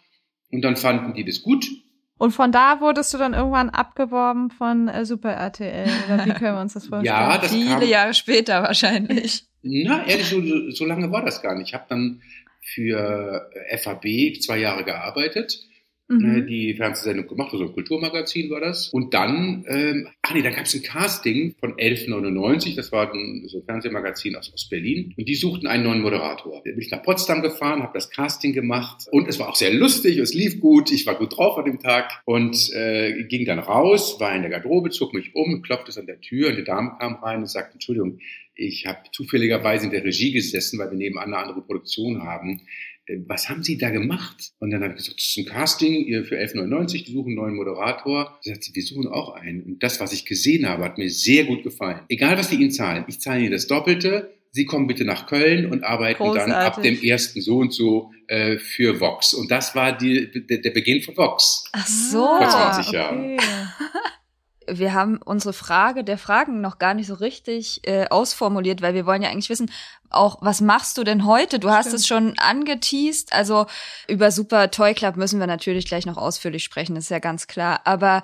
und 0.51 0.62
dann 0.62 0.75
fanden 0.75 1.13
die 1.13 1.25
das 1.25 1.41
gut 1.41 1.65
und 2.17 2.31
von 2.31 2.51
da 2.51 2.79
wurdest 2.79 3.13
du 3.13 3.17
dann 3.17 3.34
irgendwann 3.34 3.69
abgeworben 3.69 4.50
von 4.50 4.88
äh, 4.88 5.05
Super 5.05 5.31
RTL 5.31 5.89
oder 6.05 6.25
wie 6.25 6.31
können 6.31 6.55
wir 6.55 6.62
uns 6.62 6.74
das 6.74 6.88
vorstellen? 6.88 7.05
ja, 7.05 7.38
das 7.38 7.51
Viele 7.51 7.79
kam, 7.79 7.84
Jahre 7.84 8.13
später 8.13 8.63
wahrscheinlich. 8.63 9.43
Na, 9.62 10.05
ehrlich, 10.05 10.27
so, 10.27 10.41
so 10.72 10.86
lange 10.86 11.12
war 11.12 11.25
das 11.25 11.41
gar 11.41 11.55
nicht. 11.55 11.69
Ich 11.69 11.74
habe 11.74 11.86
dann 11.89 12.22
für 12.62 13.50
FAB 13.77 14.05
zwei 14.39 14.57
Jahre 14.60 14.84
gearbeitet 14.84 15.60
mhm. 16.07 16.35
Äh, 16.35 16.45
die 16.45 16.74
Fernsehsendung 16.75 17.27
gemacht, 17.27 17.53
also 17.53 17.65
ein 17.65 17.74
Kulturmagazin 17.74 18.50
war 18.50 18.59
das. 18.59 18.89
Und 18.89 19.13
dann, 19.13 19.65
ähm, 19.67 20.07
ach 20.21 20.33
nee, 20.33 20.41
da 20.41 20.50
gab 20.51 20.65
es 20.65 20.74
ein 20.74 20.83
Casting 20.83 21.55
von 21.59 21.71
1199, 21.71 22.75
das 22.75 22.91
war 22.91 23.12
ein, 23.13 23.43
so 23.47 23.59
ein 23.59 23.65
Fernsehmagazin 23.65 24.35
aus, 24.35 24.51
aus 24.53 24.69
Berlin. 24.69 25.13
Und 25.17 25.27
die 25.27 25.35
suchten 25.35 25.67
einen 25.67 25.83
neuen 25.83 26.01
Moderator. 26.01 26.62
Da 26.63 26.71
bin 26.71 26.79
ich 26.79 26.91
nach 26.91 27.03
Potsdam 27.03 27.41
gefahren, 27.41 27.81
habe 27.81 27.93
das 27.93 28.09
Casting 28.09 28.53
gemacht 28.53 29.07
und 29.12 29.27
es 29.27 29.39
war 29.39 29.50
auch 29.50 29.55
sehr 29.55 29.74
lustig, 29.74 30.17
es 30.17 30.33
lief 30.33 30.59
gut, 30.59 30.91
ich 30.91 31.05
war 31.05 31.15
gut 31.15 31.38
drauf 31.38 31.57
an 31.57 31.65
dem 31.65 31.79
Tag 31.79 32.21
und 32.25 32.71
äh, 32.74 33.24
ging 33.24 33.45
dann 33.45 33.59
raus, 33.59 34.19
war 34.19 34.35
in 34.35 34.41
der 34.41 34.51
Garderobe, 34.51 34.89
zog 34.89 35.13
mich 35.13 35.35
um, 35.35 35.62
klopfte 35.62 35.91
es 35.91 35.97
an 35.97 36.05
der 36.05 36.21
Tür 36.21 36.50
und 36.50 36.57
die 36.57 36.63
Dame 36.63 36.95
kam 37.00 37.15
rein 37.15 37.39
und 37.39 37.50
sagte, 37.50 37.74
Entschuldigung, 37.74 38.19
ich 38.55 38.85
habe 38.85 39.00
zufälligerweise 39.12 39.85
in 39.85 39.91
der 39.91 40.03
Regie 40.03 40.31
gesessen, 40.31 40.79
weil 40.79 40.89
wir 40.89 40.97
nebenan 40.97 41.33
eine 41.33 41.38
andere 41.38 41.62
Produktion 41.62 42.24
haben. 42.24 42.62
Äh, 43.05 43.19
was 43.27 43.50
haben 43.50 43.63
Sie 43.63 43.77
da 43.77 43.89
gemacht? 43.89 44.51
Und 44.59 44.71
dann 44.71 44.83
habe 44.83 44.93
ich 44.93 44.97
gesagt, 44.97 45.19
das 45.19 45.27
ist 45.27 45.38
ein 45.38 45.45
Casting 45.45 46.05
ihr 46.05 46.25
für 46.25 46.38
11,99, 46.38 47.05
die 47.05 47.12
suchen 47.12 47.27
einen 47.29 47.35
neuen 47.35 47.55
Moderator. 47.55 48.38
Sie 48.41 48.50
sagt, 48.50 48.69
wir 48.74 48.83
suchen 48.83 49.07
auch 49.07 49.35
einen. 49.35 49.63
Und 49.63 49.83
das, 49.83 50.00
was 50.00 50.13
ich 50.13 50.25
gesehen 50.25 50.67
habe, 50.67 50.83
hat 50.83 50.97
mir 50.97 51.09
sehr 51.09 51.45
gut 51.45 51.63
gefallen. 51.63 52.01
Egal, 52.09 52.38
was 52.38 52.50
die 52.50 52.55
Ihnen 52.55 52.71
zahlen, 52.71 53.05
ich 53.07 53.19
zahle 53.19 53.41
Ihnen 53.41 53.51
das 53.51 53.67
Doppelte. 53.67 54.31
Sie 54.51 54.65
kommen 54.65 54.88
bitte 54.88 55.03
nach 55.03 55.27
Köln 55.27 55.69
und 55.69 55.83
arbeiten 55.83 56.24
Großartig. 56.24 56.53
dann 56.53 56.63
ab 56.63 56.81
dem 56.81 57.01
ersten 57.01 57.41
so 57.41 57.57
und 57.57 57.74
so 57.74 58.13
äh, 58.27 58.57
für 58.57 59.01
Vox. 59.01 59.33
Und 59.33 59.51
das 59.51 59.75
war 59.75 59.97
die, 59.97 60.31
der, 60.31 60.59
der 60.59 60.69
Beginn 60.69 61.01
von 61.01 61.17
Vox. 61.17 61.65
Ach 61.74 61.85
so. 61.85 62.25
Vor 62.25 62.50
20 62.50 62.88
okay. 62.88 62.95
Jahren. 62.95 63.38
Wir 64.67 64.93
haben 64.93 65.19
unsere 65.24 65.53
Frage 65.53 66.03
der 66.03 66.17
Fragen 66.17 66.62
noch 66.62 66.79
gar 66.79 66.93
nicht 66.93 67.07
so 67.07 67.15
richtig 67.15 67.88
äh, 67.88 68.07
ausformuliert, 68.07 68.81
weil 68.81 68.93
wir 68.93 69.05
wollen 69.05 69.22
ja 69.22 69.29
eigentlich 69.29 69.50
wissen, 69.50 69.72
auch 70.10 70.38
was 70.41 70.62
machst 70.62 70.98
du 70.98 71.03
denn 71.03 71.25
heute? 71.25 71.60
Du 71.60 71.69
hast 71.69 71.88
Stimmt. 71.88 72.00
es 72.00 72.07
schon 72.07 72.34
angeteased. 72.38 73.34
Also 73.34 73.67
über 74.07 74.31
Super 74.31 74.72
Toy 74.72 74.93
Club 74.93 75.17
müssen 75.17 75.39
wir 75.39 75.48
natürlich 75.48 75.86
gleich 75.86 76.05
noch 76.05 76.17
ausführlich 76.17 76.63
sprechen, 76.63 76.95
ist 76.95 77.10
ja 77.10 77.19
ganz 77.19 77.48
klar. 77.48 77.81
Aber 77.86 78.22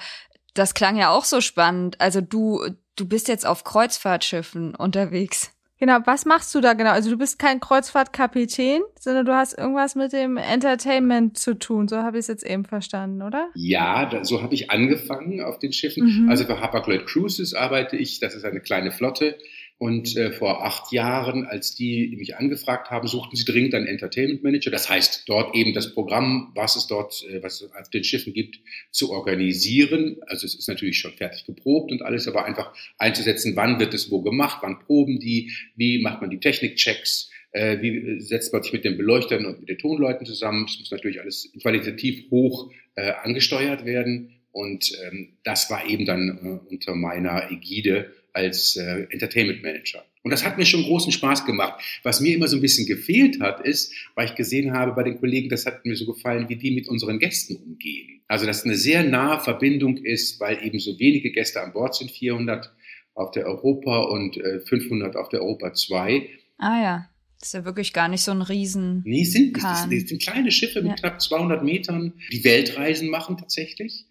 das 0.54 0.74
klang 0.74 0.98
ja 0.98 1.10
auch 1.10 1.26
so 1.26 1.42
spannend. 1.42 2.00
Also 2.00 2.22
du, 2.22 2.66
du 2.96 3.08
bist 3.08 3.28
jetzt 3.28 3.46
auf 3.46 3.64
Kreuzfahrtschiffen 3.64 4.76
unterwegs. 4.76 5.51
Genau, 5.82 5.98
was 6.06 6.26
machst 6.26 6.54
du 6.54 6.62
da 6.62 6.74
genau? 6.74 6.92
Also 6.92 7.10
du 7.10 7.18
bist 7.18 7.40
kein 7.40 7.60
Kreuzfahrtkapitän, 7.60 8.84
sondern 9.00 9.26
du 9.26 9.34
hast 9.34 9.58
irgendwas 9.58 9.96
mit 9.96 10.14
dem 10.14 10.38
Entertainment 10.38 11.40
zu 11.40 11.58
tun. 11.58 11.88
So 11.88 11.98
habe 11.98 12.18
ich 12.18 12.22
es 12.22 12.28
jetzt 12.28 12.46
eben 12.46 12.66
verstanden, 12.66 13.24
oder? 13.24 13.50
Ja, 13.56 14.06
da, 14.06 14.24
so 14.24 14.44
habe 14.44 14.54
ich 14.54 14.70
angefangen 14.70 15.42
auf 15.42 15.58
den 15.58 15.74
Schiffen. 15.74 16.26
Mhm. 16.26 16.30
Also 16.30 16.46
für 16.46 16.62
Hapag-Lloyd 16.62 17.08
Cruises 17.08 17.56
arbeite 17.56 17.98
ich. 17.98 18.20
Das 18.20 18.36
ist 18.36 18.46
eine 18.46 18.60
kleine 18.60 18.92
Flotte 18.92 19.40
und 19.82 20.16
äh, 20.16 20.32
vor 20.32 20.64
acht 20.64 20.92
Jahren, 20.92 21.44
als 21.44 21.74
die 21.74 22.16
mich 22.16 22.36
angefragt 22.38 22.92
haben, 22.92 23.08
suchten 23.08 23.36
sie 23.36 23.46
dringend 23.46 23.74
einen 23.74 23.88
Entertainment 23.88 24.44
Manager. 24.44 24.70
Das 24.70 24.88
heißt, 24.88 25.24
dort 25.26 25.56
eben 25.56 25.74
das 25.74 25.96
Programm, 25.96 26.52
was 26.54 26.76
es 26.76 26.86
dort, 26.86 27.26
äh, 27.28 27.42
was 27.42 27.62
es 27.62 27.72
auf 27.74 27.90
den 27.90 28.04
Schiffen 28.04 28.32
gibt, 28.32 28.60
zu 28.92 29.10
organisieren. 29.10 30.18
Also 30.28 30.46
es 30.46 30.54
ist 30.54 30.68
natürlich 30.68 31.00
schon 31.00 31.14
fertig 31.14 31.48
geprobt 31.48 31.92
und 31.92 32.04
alles, 32.04 32.28
aber 32.28 32.46
einfach 32.46 32.76
einzusetzen, 33.00 33.56
wann 33.56 33.80
wird 33.80 33.96
es 33.96 34.12
wo 34.12 34.22
gemacht, 34.22 34.60
wann 34.62 34.78
proben 34.78 35.20
die, 35.20 35.52
wie 35.76 36.00
macht 36.00 36.22
man 36.22 36.30
die 36.30 36.40
Technikchecks, 36.40 37.32
äh, 37.52 37.82
wie 37.82 38.22
setzt 38.22 38.54
man 38.54 38.62
sich 38.62 38.74
mit 38.74 38.86
den 38.86 38.98
Beleuchtern 38.98 39.48
und 39.48 39.62
mit 39.62 39.70
den 39.70 39.80
Tonleuten 39.80 40.28
zusammen. 40.28 40.68
Das 40.68 40.78
muss 40.78 40.92
natürlich 40.92 41.22
alles 41.22 41.52
qualitativ 41.60 42.30
hoch 42.30 42.72
äh, 42.94 43.14
angesteuert 43.24 43.84
werden. 43.84 44.30
Und 44.52 44.92
ähm, 45.08 45.38
das 45.44 45.72
war 45.72 45.90
eben 45.90 46.06
dann 46.06 46.62
äh, 46.70 46.70
unter 46.70 46.94
meiner 46.94 47.50
Ägide 47.50 48.12
als 48.34 48.76
äh, 48.76 49.08
Entertainment 49.10 49.64
Manager. 49.64 50.06
Und 50.24 50.32
das 50.32 50.46
hat 50.46 50.58
mir 50.58 50.66
schon 50.66 50.84
großen 50.84 51.12
Spaß 51.12 51.46
gemacht. 51.46 51.82
Was 52.04 52.22
mir 52.22 52.36
immer 52.36 52.48
so 52.48 52.58
ein 52.58 52.62
bisschen 52.62 52.86
gefehlt 52.86 53.40
hat, 53.40 53.66
ist, 53.66 53.94
weil 54.16 54.28
ich 54.28 54.36
gesehen 54.36 54.74
habe 54.74 54.94
bei 54.94 55.04
den 55.04 55.20
Kollegen, 55.20 55.50
das 55.50 55.66
hat 55.66 55.86
mir 55.86 55.96
so 55.96 56.06
gefallen, 56.06 56.48
wie 56.48 56.56
die 56.56 56.72
mit 56.72 56.88
unseren 56.88 57.20
Gästen 57.20 57.56
umgehen. 57.56 58.22
Also, 58.28 58.46
dass 58.46 58.64
eine 58.64 58.76
sehr 58.76 59.04
nahe 59.04 59.40
Verbindung 59.40 59.98
ist, 59.98 60.40
weil 60.40 60.64
eben 60.64 60.80
so 60.80 60.98
wenige 61.00 61.32
Gäste 61.32 61.62
an 61.62 61.74
Bord 61.74 61.96
sind, 61.96 62.12
400 62.12 62.72
auf 63.14 63.32
der 63.32 63.46
Europa 63.46 64.04
und 64.04 64.38
äh, 64.38 64.62
500 64.62 65.16
auf 65.16 65.30
der 65.30 65.42
Europa 65.42 65.74
2. 65.74 66.30
Ah 66.58 66.82
ja. 66.82 67.08
Das 67.40 67.50
ist 67.50 67.54
ja 67.54 67.66
wirklich 67.66 67.92
gar 67.92 68.08
nicht 68.08 68.22
so 68.22 68.30
ein 68.30 68.44
Riesen. 68.44 69.02
Nee, 69.04 69.24
sind 69.24 69.54
nicht. 69.54 69.66
Das 69.66 70.10
sind 70.10 70.22
kleine 70.22 70.52
Schiffe 70.52 70.84
mit 70.84 70.92
ja. 70.92 70.96
knapp 70.96 71.20
200 71.20 71.64
Metern, 71.64 72.14
die 72.32 72.44
Weltreisen 72.44 73.10
machen 73.10 73.36
tatsächlich 73.36 74.06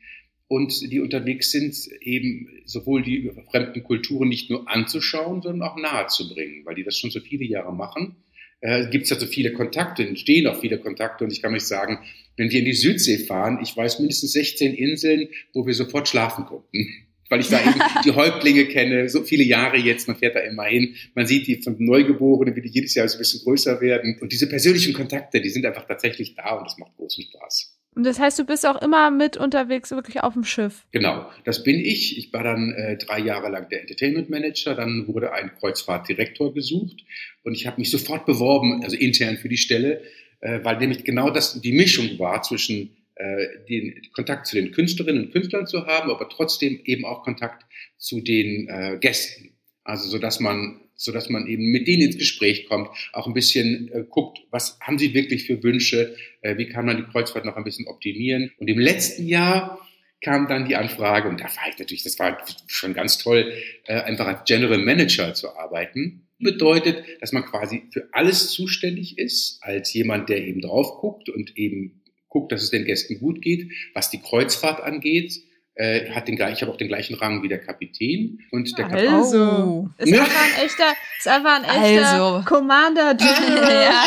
und 0.50 0.90
die 0.90 0.98
unterwegs 0.98 1.52
sind, 1.52 1.76
eben 2.00 2.48
sowohl 2.64 3.04
die 3.04 3.30
fremden 3.52 3.84
Kulturen 3.84 4.28
nicht 4.28 4.50
nur 4.50 4.68
anzuschauen, 4.68 5.42
sondern 5.42 5.68
auch 5.68 5.76
nahezubringen, 5.76 6.66
weil 6.66 6.74
die 6.74 6.82
das 6.82 6.98
schon 6.98 7.12
so 7.12 7.20
viele 7.20 7.44
Jahre 7.44 7.72
machen. 7.72 8.16
Äh, 8.60 8.90
Gibt 8.90 9.04
es 9.04 9.10
ja 9.10 9.16
so 9.16 9.26
viele 9.26 9.52
Kontakte, 9.52 10.04
entstehen 10.04 10.48
auch 10.48 10.60
viele 10.60 10.80
Kontakte 10.80 11.22
und 11.22 11.32
ich 11.32 11.40
kann 11.40 11.54
euch 11.54 11.62
sagen, 11.62 12.00
wenn 12.36 12.50
wir 12.50 12.58
in 12.58 12.64
die 12.64 12.72
Südsee 12.72 13.18
fahren, 13.18 13.60
ich 13.62 13.76
weiß 13.76 14.00
mindestens 14.00 14.32
16 14.32 14.74
Inseln, 14.74 15.28
wo 15.52 15.68
wir 15.68 15.74
sofort 15.74 16.08
schlafen 16.08 16.44
konnten 16.46 16.88
weil 17.28 17.40
ich 17.42 17.48
da 17.48 17.60
eben 17.60 17.80
die 18.04 18.10
Häuptlinge 18.10 18.64
kenne, 18.64 19.08
so 19.08 19.22
viele 19.22 19.44
Jahre 19.44 19.76
jetzt, 19.76 20.08
man 20.08 20.16
fährt 20.16 20.34
da 20.34 20.40
immer 20.40 20.64
hin, 20.64 20.96
man 21.14 21.28
sieht 21.28 21.46
die 21.46 21.62
von 21.62 21.76
Neugeborenen, 21.78 22.56
wie 22.56 22.62
die 22.62 22.70
jedes 22.70 22.96
Jahr 22.96 23.06
so 23.06 23.18
ein 23.18 23.20
bisschen 23.20 23.44
größer 23.44 23.80
werden. 23.80 24.18
Und 24.20 24.32
diese 24.32 24.48
persönlichen 24.48 24.94
Kontakte, 24.94 25.40
die 25.40 25.48
sind 25.48 25.64
einfach 25.64 25.86
tatsächlich 25.86 26.34
da 26.34 26.56
und 26.56 26.64
das 26.64 26.76
macht 26.76 26.96
großen 26.96 27.22
Spaß. 27.22 27.79
Und 27.94 28.04
das 28.04 28.20
heißt, 28.20 28.38
du 28.38 28.44
bist 28.44 28.66
auch 28.66 28.80
immer 28.80 29.10
mit 29.10 29.36
unterwegs, 29.36 29.90
wirklich 29.90 30.20
auf 30.20 30.34
dem 30.34 30.44
Schiff. 30.44 30.86
Genau, 30.92 31.28
das 31.44 31.64
bin 31.64 31.80
ich. 31.80 32.16
Ich 32.16 32.32
war 32.32 32.44
dann 32.44 32.72
äh, 32.72 32.96
drei 32.96 33.18
Jahre 33.18 33.50
lang 33.50 33.68
der 33.68 33.80
Entertainment 33.80 34.30
Manager. 34.30 34.74
Dann 34.74 35.08
wurde 35.08 35.32
ein 35.32 35.52
Kreuzfahrtdirektor 35.58 36.54
gesucht 36.54 37.04
und 37.42 37.54
ich 37.54 37.66
habe 37.66 37.80
mich 37.80 37.90
sofort 37.90 38.26
beworben, 38.26 38.82
also 38.84 38.96
intern 38.96 39.38
für 39.38 39.48
die 39.48 39.56
Stelle, 39.56 40.02
äh, 40.40 40.60
weil 40.62 40.78
nämlich 40.78 41.04
genau 41.04 41.30
das 41.30 41.60
die 41.60 41.72
Mischung 41.72 42.18
war 42.18 42.42
zwischen 42.42 42.96
äh, 43.16 43.46
den 43.68 44.00
Kontakt 44.12 44.46
zu 44.46 44.54
den 44.54 44.70
Künstlerinnen 44.70 45.26
und 45.26 45.32
Künstlern 45.32 45.66
zu 45.66 45.86
haben, 45.86 46.10
aber 46.10 46.28
trotzdem 46.28 46.80
eben 46.84 47.04
auch 47.04 47.24
Kontakt 47.24 47.66
zu 47.98 48.20
den 48.20 48.68
äh, 48.68 48.98
Gästen. 49.00 49.50
Also 49.82 50.08
so 50.08 50.18
dass 50.18 50.38
man 50.38 50.80
so 51.00 51.12
dass 51.12 51.30
man 51.30 51.46
eben 51.46 51.64
mit 51.70 51.88
denen 51.88 52.02
ins 52.02 52.18
Gespräch 52.18 52.66
kommt, 52.66 52.90
auch 53.14 53.26
ein 53.26 53.32
bisschen 53.32 53.90
äh, 53.90 54.04
guckt, 54.08 54.40
was 54.50 54.78
haben 54.80 54.98
sie 54.98 55.14
wirklich 55.14 55.46
für 55.46 55.62
Wünsche, 55.62 56.14
äh, 56.42 56.58
wie 56.58 56.68
kann 56.68 56.84
man 56.84 56.98
die 56.98 57.10
Kreuzfahrt 57.10 57.46
noch 57.46 57.56
ein 57.56 57.64
bisschen 57.64 57.86
optimieren. 57.86 58.52
Und 58.58 58.68
im 58.68 58.78
letzten 58.78 59.26
Jahr 59.26 59.80
kam 60.20 60.46
dann 60.46 60.68
die 60.68 60.76
Anfrage, 60.76 61.30
und 61.30 61.40
da 61.40 61.44
war 61.44 61.68
ich 61.70 61.78
natürlich, 61.78 62.02
das 62.02 62.18
war 62.18 62.36
schon 62.66 62.92
ganz 62.92 63.16
toll, 63.16 63.50
äh, 63.86 63.94
einfach 63.94 64.26
als 64.26 64.44
General 64.44 64.76
Manager 64.76 65.32
zu 65.32 65.56
arbeiten. 65.56 66.26
Bedeutet, 66.38 67.02
dass 67.22 67.32
man 67.32 67.46
quasi 67.46 67.84
für 67.90 68.08
alles 68.12 68.50
zuständig 68.50 69.16
ist, 69.16 69.58
als 69.62 69.94
jemand, 69.94 70.28
der 70.28 70.46
eben 70.46 70.60
drauf 70.60 70.98
guckt 71.00 71.30
und 71.30 71.56
eben 71.56 72.02
guckt, 72.28 72.52
dass 72.52 72.62
es 72.62 72.70
den 72.70 72.84
Gästen 72.84 73.18
gut 73.18 73.40
geht, 73.40 73.72
was 73.94 74.10
die 74.10 74.20
Kreuzfahrt 74.20 74.82
angeht, 74.82 75.40
äh, 75.80 76.10
hat 76.10 76.28
den, 76.28 76.34
ich 76.34 76.60
habe 76.60 76.70
auch 76.70 76.76
den 76.76 76.88
gleichen 76.88 77.16
Rang 77.16 77.42
wie 77.42 77.48
der 77.48 77.58
Kapitän. 77.58 78.38
Und 78.50 78.76
der 78.76 78.86
Kapitän. 78.86 79.14
Also, 79.14 79.88
ist 79.96 80.12
einfach 80.12 80.44
ein 80.44 80.64
echter, 80.64 80.84
ist 81.18 81.28
einfach 81.28 81.56
ein 81.56 81.64
echter 81.64 82.12
also. 82.12 82.44
Commander 82.44 83.14
General. 83.14 83.84
ja. 83.84 84.06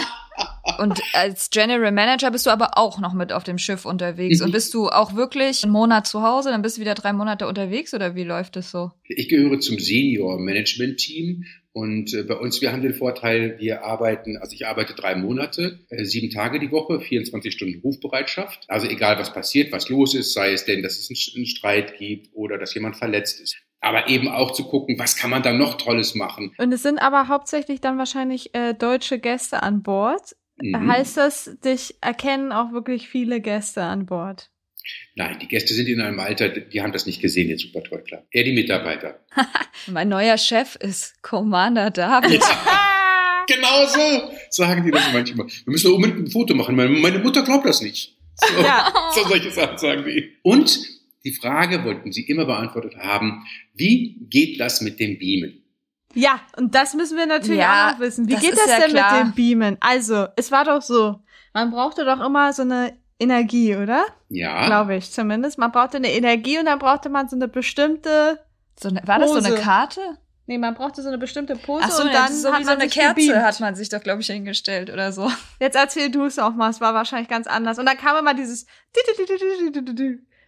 Und 0.80 1.02
als 1.14 1.50
General 1.50 1.92
Manager 1.92 2.32
bist 2.32 2.46
du 2.46 2.52
aber 2.52 2.78
auch 2.78 3.00
noch 3.00 3.14
mit 3.14 3.34
auf 3.34 3.44
dem 3.44 3.58
Schiff 3.58 3.86
unterwegs. 3.86 4.42
Und 4.42 4.52
bist 4.52 4.74
du 4.74 4.90
auch 4.90 5.16
wirklich 5.16 5.64
einen 5.64 5.74
Monat 5.74 6.08
zu 6.08 6.22
Hause, 6.22 6.52
dann 6.52 6.62
bist 6.62 6.78
du 6.78 6.82
wieder 6.82 6.96
drei 6.96 7.12
Monate 7.12 7.48
unterwegs 7.48 7.94
oder 7.94 8.16
wie 8.16 8.24
läuft 8.24 8.56
es 8.56 8.72
so? 8.72 8.92
Ich 9.08 9.28
gehöre 9.28 9.60
zum 9.60 9.80
Senior 9.80 10.40
Management 10.40 10.98
Team 10.98 11.44
Und 11.74 12.14
äh, 12.14 12.22
bei 12.24 12.36
uns, 12.36 12.62
wir 12.62 12.72
haben 12.72 12.84
den 12.84 12.94
Vorteil, 12.94 13.58
wir 13.58 13.84
arbeiten, 13.84 14.38
also 14.38 14.54
ich 14.54 14.68
arbeite 14.68 14.94
drei 14.94 15.16
Monate, 15.16 15.80
äh, 15.90 16.06
sieben 16.06 16.30
Tage 16.30 16.60
die 16.60 16.72
Woche, 16.72 17.02
24 17.02 17.52
Stunden 17.52 17.82
Rufbereitschaft. 17.82 18.66
Also 18.68 18.88
egal, 18.88 19.18
was 19.18 19.34
passiert, 19.34 19.72
was 19.72 19.90
los 19.90 20.14
ist, 20.14 20.34
sei 20.34 20.54
es 20.54 20.66
denn, 20.66 20.84
dass 20.84 21.00
es 21.00 21.10
einen, 21.10 21.36
einen 21.36 21.46
Streit 21.48 21.98
gibt 21.98 22.30
oder 22.34 22.60
dass 22.60 22.76
jemand 22.76 22.96
verletzt 22.96 23.42
ist. 23.42 23.58
Aber 23.82 24.08
eben 24.08 24.28
auch 24.28 24.52
zu 24.52 24.66
gucken, 24.66 24.98
was 25.00 25.18
kann 25.18 25.32
man 25.32 25.42
da 25.42 25.52
noch 25.52 25.76
Tolles 25.78 26.14
machen. 26.14 26.54
Und 26.58 26.72
es 26.72 26.84
sind 26.84 27.00
aber 27.00 27.28
hauptsächlich 27.28 27.82
dann 27.82 27.98
wahrscheinlich 27.98 28.54
äh, 28.54 28.74
deutsche 28.74 29.20
Gäste 29.20 29.64
an 29.64 29.82
Bord. 29.82 30.36
Mhm. 30.62 30.88
Heißt 30.88 31.18
das, 31.18 31.58
dich 31.66 31.96
erkennen 32.02 32.52
auch 32.52 32.72
wirklich 32.72 33.10
viele 33.10 33.42
Gäste 33.42 33.82
an 33.82 34.06
Bord? 34.06 34.53
Nein, 35.16 35.38
die 35.40 35.48
Gäste 35.48 35.74
sind 35.74 35.88
in 35.88 36.02
einem 36.02 36.20
Alter, 36.20 36.50
die 36.50 36.82
haben 36.82 36.92
das 36.92 37.06
nicht 37.06 37.22
gesehen, 37.22 37.48
den 37.48 37.58
Super 37.58 37.84
Toy 37.84 38.02
Club. 38.04 38.26
Eher 38.32 38.44
die 38.44 38.54
Mitarbeiter. 38.54 39.20
Mein 39.88 40.10
neuer 40.10 40.38
Chef 40.38 40.76
ist 40.76 41.22
Commander 41.22 41.92
David. 41.92 42.42
Genau 43.46 43.86
so 43.88 44.32
sagen 44.52 44.86
die 44.86 44.92
das 44.92 45.12
manchmal. 45.12 45.48
Wir 45.48 45.72
müssen 45.72 45.92
unbedingt 45.92 46.20
ein 46.20 46.32
Foto 46.32 46.54
machen. 46.56 46.76
Meine, 46.78 46.92
meine 46.92 47.20
Mutter 47.20 47.44
glaubt 47.44 47.66
das 47.66 47.82
nicht. 47.82 48.18
So, 48.36 48.62
Ja. 48.64 48.92
so 49.14 49.28
solche 49.28 49.52
Sachen 49.52 49.78
sagen 49.78 50.06
die. 50.06 50.38
Und 50.44 50.80
die 51.26 51.34
Frage 51.34 51.84
wollten 51.84 52.14
sie 52.14 52.22
immer 52.24 52.46
beantwortet 52.46 52.96
haben, 52.98 53.46
wie 53.74 54.18
geht 54.30 54.60
das 54.62 54.80
mit 54.82 55.00
dem 55.02 55.18
Beamen? 55.20 55.62
Ja, 56.14 56.42
und 56.58 56.74
das 56.74 56.94
müssen 56.94 57.18
wir 57.18 57.26
natürlich 57.26 57.60
Ja, 57.60 57.88
auch 57.90 57.94
noch 57.94 58.00
wissen. 58.00 58.28
Wie 58.30 58.34
das 58.34 58.42
geht 58.42 58.54
das 58.54 58.68
ja 58.68 58.80
denn 58.80 58.92
klar. 58.92 59.18
mit 59.26 59.34
dem 59.34 59.36
Beamen? 59.36 59.78
Also, 59.82 60.28
es 60.38 60.52
war 60.52 60.64
doch 60.64 60.82
so, 60.82 61.20
man 61.54 61.70
brauchte 61.72 62.06
doch 62.06 62.26
immer 62.26 62.54
so 62.54 62.62
eine 62.62 62.98
Energie, 63.24 63.76
oder? 63.76 64.06
Ja. 64.30 64.66
Glaube 64.66 64.96
ich 64.96 65.12
zumindest. 65.12 65.58
Man 65.58 65.72
brauchte 65.72 65.98
eine 65.98 66.12
Energie 66.12 66.60
und 66.60 66.66
dann 66.66 66.80
brauchte 66.80 67.10
man 67.10 67.28
so 67.30 67.36
eine 67.36 67.48
bestimmte, 67.48 68.40
So 68.80 68.90
eine, 68.90 69.02
war 69.06 69.20
das 69.20 69.32
so 69.32 69.38
eine. 69.38 69.56
Karte? 69.56 70.02
nee, 70.46 70.58
man 70.58 70.74
brauchte 70.76 71.02
so 71.02 71.08
eine 71.08 71.18
bestimmte 71.18 71.56
Pose 71.56 71.86
Ach 71.88 71.92
so, 71.92 72.04
und 72.04 72.14
dann 72.14 72.34
so 72.34 72.52
hat 72.52 72.60
wie 72.62 72.66
man 72.66 72.76
so 72.76 72.82
eine 72.82 72.90
sich 72.90 72.94
Kerze 73.00 73.16
gebeamt. 73.16 73.46
hat 73.46 73.60
man 73.62 73.76
sich 73.76 73.90
doch, 73.90 74.02
glaube 74.02 74.22
ich, 74.22 74.28
hingestellt 74.28 74.90
oder 74.90 75.12
so. 75.12 75.32
Jetzt 75.60 75.76
erzähl 75.76 76.12
du 76.12 76.26
es 76.26 76.38
auch 76.38 76.54
mal, 76.54 76.70
es 76.70 76.82
war 76.82 76.94
wahrscheinlich 76.94 77.30
ganz 77.30 77.48
anders. 77.48 77.80
Und 77.80 77.86
dann 77.86 77.98
kam 77.98 78.18
immer 78.18 78.34
dieses 78.34 78.66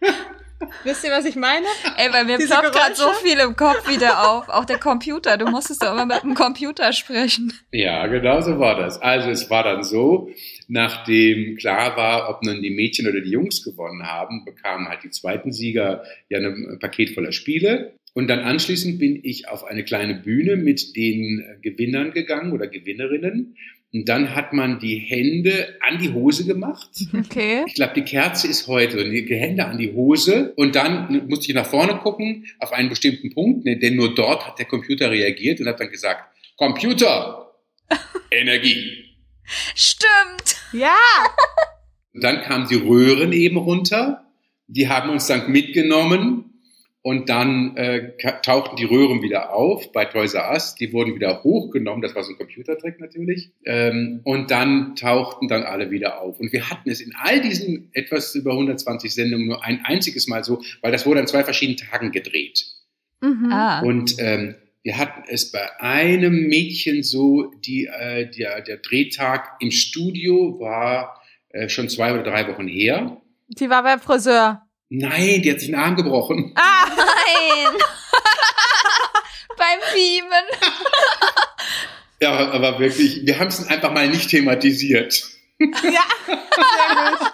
Wisst 0.84 1.04
ihr, 1.04 1.10
was 1.10 1.24
ich 1.24 1.36
meine? 1.36 1.66
Ey, 1.96 2.08
bei 2.10 2.24
mir 2.24 2.38
Diese 2.38 2.54
ploppt 2.54 2.72
gerade 2.72 2.94
so 2.94 3.10
viel 3.22 3.38
im 3.38 3.56
Kopf 3.56 3.88
wieder 3.88 4.30
auf. 4.30 4.48
Auch 4.48 4.64
der 4.64 4.78
Computer. 4.78 5.36
Du 5.36 5.46
musstest 5.46 5.82
doch 5.82 5.92
immer 5.92 6.06
mit 6.06 6.22
dem 6.22 6.34
Computer 6.34 6.92
sprechen. 6.92 7.52
Ja, 7.72 8.06
genau 8.06 8.40
so 8.40 8.58
war 8.58 8.76
das. 8.76 9.00
Also 9.00 9.30
es 9.30 9.50
war 9.50 9.64
dann 9.64 9.82
so, 9.82 10.30
nachdem 10.68 11.56
klar 11.56 11.96
war, 11.96 12.30
ob 12.30 12.42
nun 12.42 12.62
die 12.62 12.70
Mädchen 12.70 13.06
oder 13.06 13.20
die 13.20 13.30
Jungs 13.30 13.62
gewonnen 13.62 14.04
haben, 14.04 14.44
bekamen 14.44 14.88
halt 14.88 15.02
die 15.04 15.10
zweiten 15.10 15.52
Sieger 15.52 16.04
ja 16.28 16.38
ein 16.38 16.78
Paket 16.80 17.10
voller 17.10 17.32
Spiele. 17.32 17.92
Und 18.14 18.28
dann 18.28 18.38
anschließend 18.38 18.98
bin 18.98 19.20
ich 19.22 19.48
auf 19.48 19.64
eine 19.64 19.84
kleine 19.84 20.14
Bühne 20.14 20.56
mit 20.56 20.96
den 20.96 21.58
Gewinnern 21.60 22.12
gegangen 22.12 22.52
oder 22.52 22.66
Gewinnerinnen. 22.66 23.56
Und 23.92 24.08
dann 24.08 24.34
hat 24.34 24.52
man 24.52 24.78
die 24.78 24.98
Hände 24.98 25.78
an 25.80 25.98
die 25.98 26.12
Hose 26.12 26.44
gemacht. 26.44 26.90
Okay. 27.16 27.64
Ich 27.66 27.74
glaube, 27.74 27.94
die 27.94 28.02
Kerze 28.02 28.48
ist 28.48 28.66
heute 28.66 29.02
und 29.02 29.10
die 29.10 29.26
Hände 29.34 29.64
an 29.64 29.78
die 29.78 29.92
Hose 29.92 30.52
und 30.56 30.74
dann 30.74 31.28
musste 31.28 31.48
ich 31.48 31.54
nach 31.54 31.66
vorne 31.66 31.96
gucken 31.98 32.46
auf 32.58 32.72
einen 32.72 32.88
bestimmten 32.88 33.32
Punkt, 33.32 33.64
ne, 33.64 33.78
denn 33.78 33.96
nur 33.96 34.14
dort 34.14 34.46
hat 34.46 34.58
der 34.58 34.66
Computer 34.66 35.10
reagiert 35.10 35.60
und 35.60 35.68
hat 35.68 35.80
dann 35.80 35.90
gesagt, 35.90 36.36
Computer, 36.56 37.54
Energie. 38.30 39.04
Stimmt. 39.74 40.56
Ja. 40.72 40.96
Und 42.12 42.24
dann 42.24 42.42
kamen 42.42 42.68
die 42.68 42.76
Röhren 42.76 43.32
eben 43.32 43.56
runter, 43.56 44.26
die 44.66 44.88
haben 44.88 45.10
uns 45.10 45.26
dann 45.26 45.50
mitgenommen 45.50 46.45
und 47.06 47.28
dann 47.28 47.76
äh, 47.76 48.16
tauchten 48.42 48.74
die 48.74 48.84
Röhren 48.84 49.22
wieder 49.22 49.54
auf 49.54 49.92
bei 49.92 50.06
Toys 50.06 50.34
R 50.34 50.50
Us. 50.50 50.74
Die 50.74 50.92
wurden 50.92 51.14
wieder 51.14 51.44
hochgenommen, 51.44 52.02
das 52.02 52.16
war 52.16 52.24
so 52.24 52.32
ein 52.32 52.36
Computertrick 52.36 52.98
natürlich. 52.98 53.52
Ähm, 53.64 54.22
und 54.24 54.50
dann 54.50 54.96
tauchten 54.96 55.46
dann 55.46 55.62
alle 55.62 55.92
wieder 55.92 56.20
auf. 56.20 56.40
Und 56.40 56.52
wir 56.52 56.68
hatten 56.68 56.90
es 56.90 57.00
in 57.00 57.14
all 57.14 57.40
diesen 57.40 57.90
etwas 57.92 58.34
über 58.34 58.50
120 58.50 59.14
Sendungen 59.14 59.46
nur 59.46 59.64
ein 59.64 59.84
einziges 59.84 60.26
Mal 60.26 60.42
so, 60.42 60.60
weil 60.82 60.90
das 60.90 61.06
wurde 61.06 61.20
an 61.20 61.28
zwei 61.28 61.44
verschiedenen 61.44 61.76
Tagen 61.76 62.10
gedreht. 62.10 62.66
Mhm. 63.20 63.52
Ah. 63.52 63.82
Und 63.82 64.16
ähm, 64.18 64.56
wir 64.82 64.98
hatten 64.98 65.22
es 65.28 65.52
bei 65.52 65.78
einem 65.78 66.48
Mädchen 66.48 67.04
so, 67.04 67.52
die, 67.64 67.86
äh, 67.86 68.28
der, 68.28 68.62
der 68.62 68.78
Drehtag 68.78 69.50
im 69.60 69.70
Studio 69.70 70.58
war 70.58 71.22
äh, 71.50 71.68
schon 71.68 71.88
zwei 71.88 72.12
oder 72.14 72.24
drei 72.24 72.48
Wochen 72.48 72.66
her. 72.66 73.22
Die 73.46 73.70
war 73.70 73.84
beim 73.84 74.00
Friseur. 74.00 74.65
Nein, 74.88 75.42
die 75.42 75.50
hat 75.50 75.58
sich 75.60 75.68
den 75.68 75.74
Arm 75.78 75.96
gebrochen. 75.96 76.52
Ah, 76.56 76.86
Nein. 76.88 77.76
Beim 79.56 79.78
Beamen. 79.94 80.44
Ja, 82.18 82.32
aber, 82.32 82.52
aber 82.54 82.78
wirklich, 82.78 83.26
wir 83.26 83.38
haben 83.38 83.48
es 83.48 83.66
einfach 83.68 83.92
mal 83.92 84.08
nicht 84.08 84.30
thematisiert. 84.30 85.22
ja. 85.58 85.68
Sehr 86.24 86.38
gut. 87.10 87.32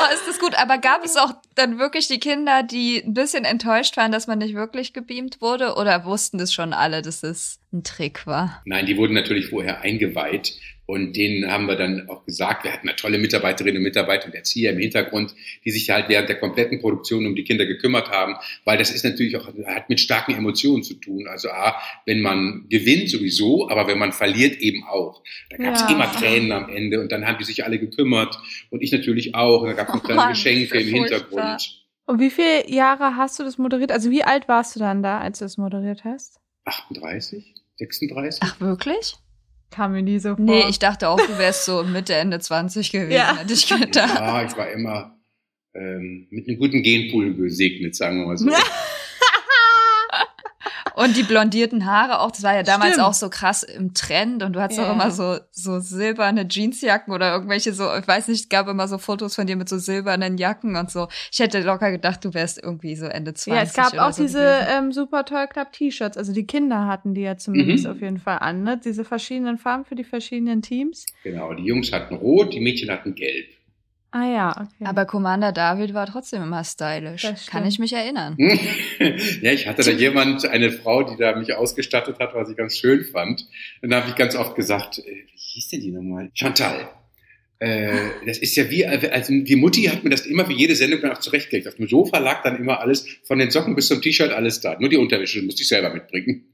Oh, 0.00 0.12
ist 0.14 0.26
das 0.26 0.40
gut. 0.40 0.56
Aber 0.58 0.78
gab 0.78 1.04
es 1.04 1.16
auch 1.16 1.32
dann 1.54 1.78
wirklich 1.78 2.08
die 2.08 2.18
Kinder, 2.18 2.64
die 2.64 3.00
ein 3.04 3.14
bisschen 3.14 3.44
enttäuscht 3.44 3.96
waren, 3.96 4.10
dass 4.10 4.26
man 4.26 4.38
nicht 4.38 4.56
wirklich 4.56 4.92
gebeamt 4.92 5.40
wurde? 5.40 5.74
Oder 5.76 6.04
wussten 6.04 6.38
das 6.38 6.52
schon 6.52 6.72
alle, 6.72 7.02
dass 7.02 7.22
es 7.22 7.60
ein 7.72 7.84
Trick 7.84 8.26
war? 8.26 8.60
Nein, 8.64 8.86
die 8.86 8.96
wurden 8.96 9.14
natürlich 9.14 9.50
vorher 9.50 9.82
eingeweiht. 9.82 10.54
Und 10.92 11.16
denen 11.16 11.50
haben 11.50 11.68
wir 11.68 11.76
dann 11.76 12.06
auch 12.10 12.26
gesagt, 12.26 12.64
wir 12.64 12.72
hatten 12.74 12.86
ja 12.86 12.92
tolle 12.92 13.16
Mitarbeiterinnen 13.16 13.78
und 13.78 13.82
Mitarbeiter 13.82 14.26
und 14.26 14.34
Erzieher 14.34 14.72
im 14.72 14.78
Hintergrund, 14.78 15.34
die 15.64 15.70
sich 15.70 15.88
halt 15.88 16.10
während 16.10 16.28
der 16.28 16.38
kompletten 16.38 16.80
Produktion 16.80 17.24
um 17.24 17.34
die 17.34 17.44
Kinder 17.44 17.64
gekümmert 17.64 18.10
haben, 18.10 18.34
weil 18.66 18.76
das 18.76 18.90
ist 18.90 19.02
natürlich 19.02 19.38
auch, 19.38 19.48
hat 19.64 19.88
mit 19.88 20.00
starken 20.00 20.34
Emotionen 20.34 20.82
zu 20.82 20.92
tun. 20.92 21.28
Also 21.28 21.48
A, 21.48 21.80
wenn 22.04 22.20
man 22.20 22.66
gewinnt 22.68 23.08
sowieso, 23.08 23.70
aber 23.70 23.86
wenn 23.86 23.98
man 23.98 24.12
verliert 24.12 24.60
eben 24.60 24.84
auch. 24.84 25.22
Da 25.48 25.56
gab 25.56 25.76
es 25.76 25.80
Ja. 25.80 25.92
immer 25.94 26.12
Tränen 26.12 26.52
am 26.52 26.68
Ende 26.68 27.00
und 27.00 27.10
dann 27.10 27.26
haben 27.26 27.38
die 27.38 27.44
sich 27.44 27.64
alle 27.64 27.78
gekümmert 27.78 28.38
und 28.68 28.82
ich 28.82 28.92
natürlich 28.92 29.34
auch. 29.34 29.62
Und 29.62 29.68
da 29.68 29.72
gab 29.72 29.88
es 29.88 29.94
noch 29.94 30.04
Oh 30.04 30.06
kleine 30.06 30.28
Geschenke 30.28 30.74
das 30.74 30.82
im 30.82 30.94
ja 30.94 30.96
furchtbar. 30.98 31.18
Hintergrund. 31.22 31.84
Und 32.04 32.20
wie 32.20 32.28
viele 32.28 32.68
Jahre 32.70 33.16
hast 33.16 33.38
du 33.38 33.44
das 33.44 33.56
moderiert? 33.56 33.92
Also 33.92 34.10
wie 34.10 34.24
alt 34.24 34.46
warst 34.46 34.76
du 34.76 34.80
dann 34.80 35.02
da, 35.02 35.20
als 35.20 35.38
du 35.38 35.46
es 35.46 35.56
moderiert 35.56 36.04
hast? 36.04 36.38
38? 36.66 37.54
36? 37.78 38.40
Ach, 38.44 38.60
wirklich? 38.60 39.14
Kam 39.72 39.92
mir 39.92 40.02
nie 40.02 40.18
so 40.18 40.36
vor. 40.36 40.44
Nee, 40.44 40.64
ich 40.68 40.78
dachte 40.78 41.08
auch, 41.08 41.18
du 41.20 41.38
wärst 41.38 41.64
so 41.64 41.82
Mitte, 41.82 42.14
Ende 42.14 42.38
20 42.38 42.92
gewesen, 42.92 43.10
Ja. 43.12 43.36
hätte 43.38 43.52
ich 43.52 43.66
gedacht. 43.66 44.14
Ja, 44.14 44.44
ich 44.44 44.56
war 44.56 44.70
immer 44.70 45.18
ähm, 45.74 46.26
mit 46.30 46.46
einem 46.46 46.58
guten 46.58 46.82
Genpool 46.82 47.34
gesegnet, 47.34 47.96
sagen 47.96 48.18
wir 48.20 48.26
mal 48.26 48.36
so. 48.36 48.46
Und 51.02 51.16
die 51.16 51.22
blondierten 51.22 51.86
Haare 51.86 52.20
auch, 52.20 52.30
das 52.30 52.42
war 52.42 52.54
ja 52.54 52.62
damals 52.62 52.92
Stimmt. 52.92 53.06
auch 53.06 53.14
so 53.14 53.28
krass 53.30 53.62
im 53.62 53.94
Trend 53.94 54.42
und 54.42 54.52
du 54.54 54.60
hattest 54.60 54.80
Ja. 54.80 54.88
auch 54.88 54.94
immer 54.94 55.10
so, 55.10 55.38
so 55.50 55.80
silberne 55.80 56.46
Jeansjacken 56.48 57.12
oder 57.12 57.32
irgendwelche 57.32 57.72
so, 57.72 57.84
ich 57.96 58.06
weiß 58.06 58.28
nicht, 58.28 58.42
es 58.42 58.48
gab 58.48 58.68
immer 58.68 58.88
so 58.88 58.98
Fotos 58.98 59.34
von 59.34 59.46
dir 59.46 59.56
mit 59.56 59.68
so 59.68 59.78
silbernen 59.78 60.38
Jacken 60.38 60.76
und 60.76 60.90
so. 60.90 61.08
Ich 61.32 61.38
hätte 61.40 61.60
locker 61.62 61.90
gedacht, 61.90 62.24
du 62.24 62.34
wärst 62.34 62.62
irgendwie 62.62 62.94
so 62.96 63.06
Ende 63.06 63.34
20. 63.34 63.52
Ja, 63.54 63.62
es 63.62 63.72
gab 63.92 63.98
auch 64.02 64.12
so 64.12 64.22
diese 64.22 64.42
ähm, 64.76 64.92
Super 64.92 65.24
Toy 65.24 65.46
Club 65.46 65.72
T-Shirts. 65.72 66.16
Also 66.16 66.32
die 66.32 66.46
Kinder 66.46 66.86
hatten 66.86 67.14
die 67.14 67.22
ja 67.22 67.36
zumindest 67.36 67.84
Mhm. 67.84 67.90
auf 67.90 68.00
jeden 68.00 68.18
Fall 68.18 68.38
an, 68.38 68.62
ne? 68.62 68.80
Diese 68.82 69.04
verschiedenen 69.04 69.58
Farben 69.58 69.84
für 69.84 69.94
die 69.94 70.04
verschiedenen 70.04 70.62
Teams. 70.62 71.06
Genau, 71.24 71.52
die 71.54 71.64
Jungs 71.64 71.92
hatten 71.92 72.14
rot, 72.14 72.52
die 72.54 72.60
Mädchen 72.60 72.90
hatten 72.90 73.14
gelb. 73.14 73.46
Ah 74.14 74.26
ja, 74.26 74.50
okay. 74.50 74.84
Aber 74.84 75.06
Commander 75.06 75.52
David 75.52 75.94
war 75.94 76.06
trotzdem 76.06 76.42
immer 76.42 76.62
stylisch. 76.64 77.22
Das 77.22 77.46
Kann 77.46 77.66
ich 77.66 77.78
mich 77.78 77.94
erinnern. 77.94 78.36
ja, 79.40 79.52
ich 79.52 79.66
hatte 79.66 79.82
da 79.82 79.90
jemand, 79.90 80.44
eine 80.44 80.70
Frau, 80.70 81.02
die 81.02 81.16
da 81.16 81.34
mich 81.34 81.54
ausgestattet 81.54 82.18
hat, 82.20 82.34
was 82.34 82.50
ich 82.50 82.56
ganz 82.58 82.76
schön 82.76 83.04
fand. 83.06 83.46
Und 83.80 83.90
da 83.90 84.00
habe 84.00 84.10
ich 84.10 84.14
ganz 84.14 84.36
oft 84.36 84.54
gesagt, 84.54 84.98
äh, 84.98 85.02
wie 85.04 85.32
hieß 85.34 85.68
denn 85.68 85.80
die 85.80 85.90
nochmal? 85.90 86.30
Chantal. 86.34 86.90
Äh, 87.58 87.96
das 88.26 88.36
ist 88.36 88.54
ja 88.54 88.68
wie, 88.68 88.84
also 88.84 89.32
die 89.32 89.56
Mutti 89.56 89.84
hat 89.84 90.04
mir 90.04 90.10
das 90.10 90.26
immer 90.26 90.44
für 90.44 90.52
jede 90.52 90.76
Sendung 90.76 91.00
dann 91.00 91.12
auch 91.12 91.20
zurechtgelegt. 91.20 91.66
Auf 91.66 91.76
dem 91.76 91.88
Sofa 91.88 92.18
lag 92.18 92.42
dann 92.42 92.58
immer 92.58 92.80
alles, 92.80 93.06
von 93.24 93.38
den 93.38 93.50
Socken 93.50 93.74
bis 93.74 93.88
zum 93.88 94.02
T-Shirt, 94.02 94.30
alles 94.30 94.60
da. 94.60 94.76
Nur 94.78 94.90
die 94.90 94.98
Unterwäsche 94.98 95.40
musste 95.40 95.62
ich 95.62 95.68
selber 95.68 95.88
mitbringen. 95.88 96.52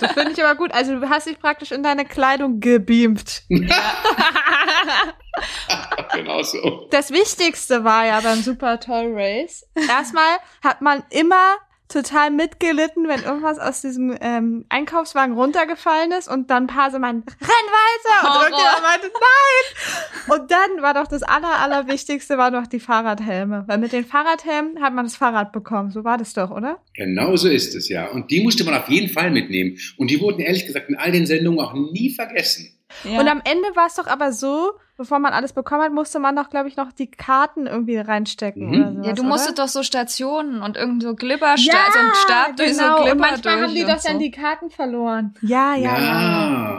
das 0.00 0.12
finde 0.12 0.32
ich 0.32 0.44
aber 0.44 0.58
gut. 0.58 0.70
Also 0.72 1.00
du 1.00 1.08
hast 1.08 1.28
dich 1.28 1.38
praktisch 1.38 1.72
in 1.72 1.82
deine 1.82 2.04
Kleidung 2.04 2.60
gebeamt. 2.60 3.44
genau 6.12 6.42
so. 6.42 6.88
Das 6.90 7.10
Wichtigste 7.10 7.84
war 7.84 8.06
ja 8.06 8.20
beim 8.20 8.42
Super 8.42 8.80
Toy 8.80 9.06
Race. 9.12 9.66
Erstmal 9.74 10.36
hat 10.62 10.80
man 10.80 11.02
immer 11.10 11.56
total 11.92 12.30
mitgelitten, 12.30 13.06
wenn 13.06 13.22
irgendwas 13.22 13.58
aus 13.58 13.82
diesem 13.82 14.16
ähm, 14.20 14.64
Einkaufswagen 14.68 15.34
runtergefallen 15.34 16.12
ist 16.12 16.28
und 16.28 16.50
dann 16.50 16.64
ein 16.64 16.66
paar 16.66 16.90
so 16.90 16.98
meinten, 16.98 17.28
renn 17.28 17.48
weiter! 17.48 18.22
Und 18.22 18.34
Horror. 18.34 18.42
irgendjemand 18.44 18.82
meinte, 18.82 19.10
nein! 19.12 20.38
Und 20.38 20.50
dann 20.50 20.82
war 20.82 20.94
doch 20.94 21.06
das 21.06 21.22
aller, 21.22 21.60
allerwichtigste 21.60 22.38
war 22.38 22.50
doch 22.50 22.66
die 22.66 22.80
Fahrradhelme. 22.80 23.64
Weil 23.66 23.78
mit 23.78 23.92
den 23.92 24.04
Fahrradhelmen 24.04 24.82
hat 24.82 24.94
man 24.94 25.04
das 25.04 25.16
Fahrrad 25.16 25.52
bekommen. 25.52 25.90
So 25.90 26.04
war 26.04 26.18
das 26.18 26.32
doch, 26.32 26.50
oder? 26.50 26.80
Genau 26.94 27.36
so 27.36 27.48
ist 27.48 27.74
es, 27.74 27.88
ja. 27.88 28.08
Und 28.08 28.30
die 28.30 28.42
musste 28.42 28.64
man 28.64 28.74
auf 28.74 28.88
jeden 28.88 29.12
Fall 29.12 29.30
mitnehmen. 29.30 29.78
Und 29.98 30.10
die 30.10 30.20
wurden 30.20 30.40
ehrlich 30.40 30.66
gesagt 30.66 30.88
in 30.88 30.96
all 30.96 31.12
den 31.12 31.26
Sendungen 31.26 31.60
auch 31.60 31.74
nie 31.74 32.10
vergessen. 32.14 32.78
Ja. 33.04 33.20
Und 33.20 33.28
am 33.28 33.42
Ende 33.44 33.68
war 33.74 33.86
es 33.86 33.94
doch 33.94 34.06
aber 34.06 34.32
so, 34.32 34.72
bevor 35.02 35.18
man 35.18 35.32
alles 35.32 35.52
bekommen 35.52 35.82
hat, 35.82 35.92
musste 35.92 36.18
man 36.18 36.34
doch, 36.36 36.50
glaube 36.50 36.68
ich, 36.68 36.76
noch 36.76 36.92
die 36.92 37.10
Karten 37.10 37.66
irgendwie 37.66 37.96
reinstecken 37.96 38.66
Mhm. 38.66 38.72
oder 38.74 38.92
sowas, 38.92 39.06
Ja, 39.06 39.12
du 39.12 39.20
oder? 39.22 39.28
musstet 39.28 39.58
doch 39.58 39.68
so 39.68 39.82
Stationen 39.82 40.62
und 40.62 40.76
irgend 40.76 41.02
so 41.02 41.14
Glibber, 41.14 41.54
ja, 41.58 41.74
so 41.92 41.98
ein 41.98 42.14
Stab 42.24 42.56
durch 42.56 42.74
so 42.74 42.82
genau. 42.82 42.96
Glibber 42.96 43.12
Und 43.12 43.18
manchmal 43.20 43.40
durch 43.58 43.66
haben 43.68 43.74
die 43.74 43.82
doch 43.82 43.98
so. 43.98 44.08
dann 44.08 44.18
die 44.18 44.30
Karten 44.30 44.70
verloren. 44.70 45.34
Ja, 45.42 45.74
ja, 45.76 45.98
ja. 45.98 46.22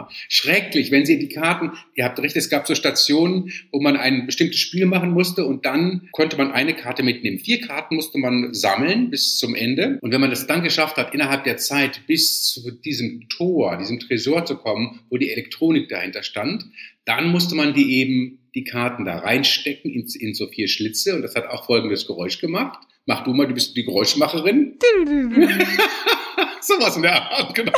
Ja, 0.04 0.08
schrecklich. 0.28 0.90
Wenn 0.90 1.06
Sie 1.06 1.18
die 1.18 1.28
Karten, 1.28 1.72
ihr 1.94 2.04
habt 2.04 2.18
recht, 2.20 2.36
es 2.36 2.50
gab 2.50 2.66
so 2.66 2.74
Stationen, 2.74 3.50
wo 3.72 3.80
man 3.80 3.96
ein 3.96 4.26
bestimmtes 4.26 4.58
Spiel 4.60 4.86
machen 4.86 5.10
musste 5.12 5.44
und 5.44 5.64
dann 5.66 6.08
konnte 6.12 6.36
man 6.36 6.52
eine 6.52 6.74
Karte 6.74 7.02
mitnehmen. 7.02 7.38
Vier 7.38 7.60
Karten 7.60 7.96
musste 7.96 8.18
man 8.18 8.52
sammeln 8.54 9.10
bis 9.10 9.36
zum 9.36 9.54
Ende. 9.54 9.98
Und 10.02 10.12
wenn 10.12 10.20
man 10.20 10.30
das 10.30 10.46
dann 10.46 10.62
geschafft 10.62 10.96
hat, 10.96 11.14
innerhalb 11.14 11.44
der 11.44 11.56
Zeit 11.58 12.00
bis 12.06 12.42
zu 12.52 12.70
diesem 12.70 13.28
Tor, 13.28 13.76
diesem 13.76 14.00
Tresor 14.00 14.44
zu 14.44 14.56
kommen, 14.56 15.00
wo 15.10 15.16
die 15.16 15.30
Elektronik 15.30 15.88
dahinter 15.88 16.22
stand, 16.22 16.64
dann 17.04 17.30
musste 17.30 17.54
man 17.54 17.74
die 17.74 17.98
eben, 18.00 18.38
die 18.54 18.64
Karten 18.64 19.04
da 19.04 19.18
reinstecken 19.18 19.90
in, 19.90 20.06
in 20.20 20.34
so 20.34 20.46
vier 20.46 20.68
Schlitze. 20.68 21.14
Und 21.14 21.22
das 21.22 21.34
hat 21.34 21.48
auch 21.48 21.66
folgendes 21.66 22.06
Geräusch 22.06 22.38
gemacht. 22.38 22.78
Mach 23.06 23.24
du 23.24 23.34
mal, 23.34 23.46
du 23.46 23.54
bist 23.54 23.76
die 23.76 23.84
Geräuschmacherin. 23.84 24.78
Sowas 26.60 26.96
in 26.96 27.02
der 27.02 27.20
Art, 27.30 27.54
genau. 27.54 27.72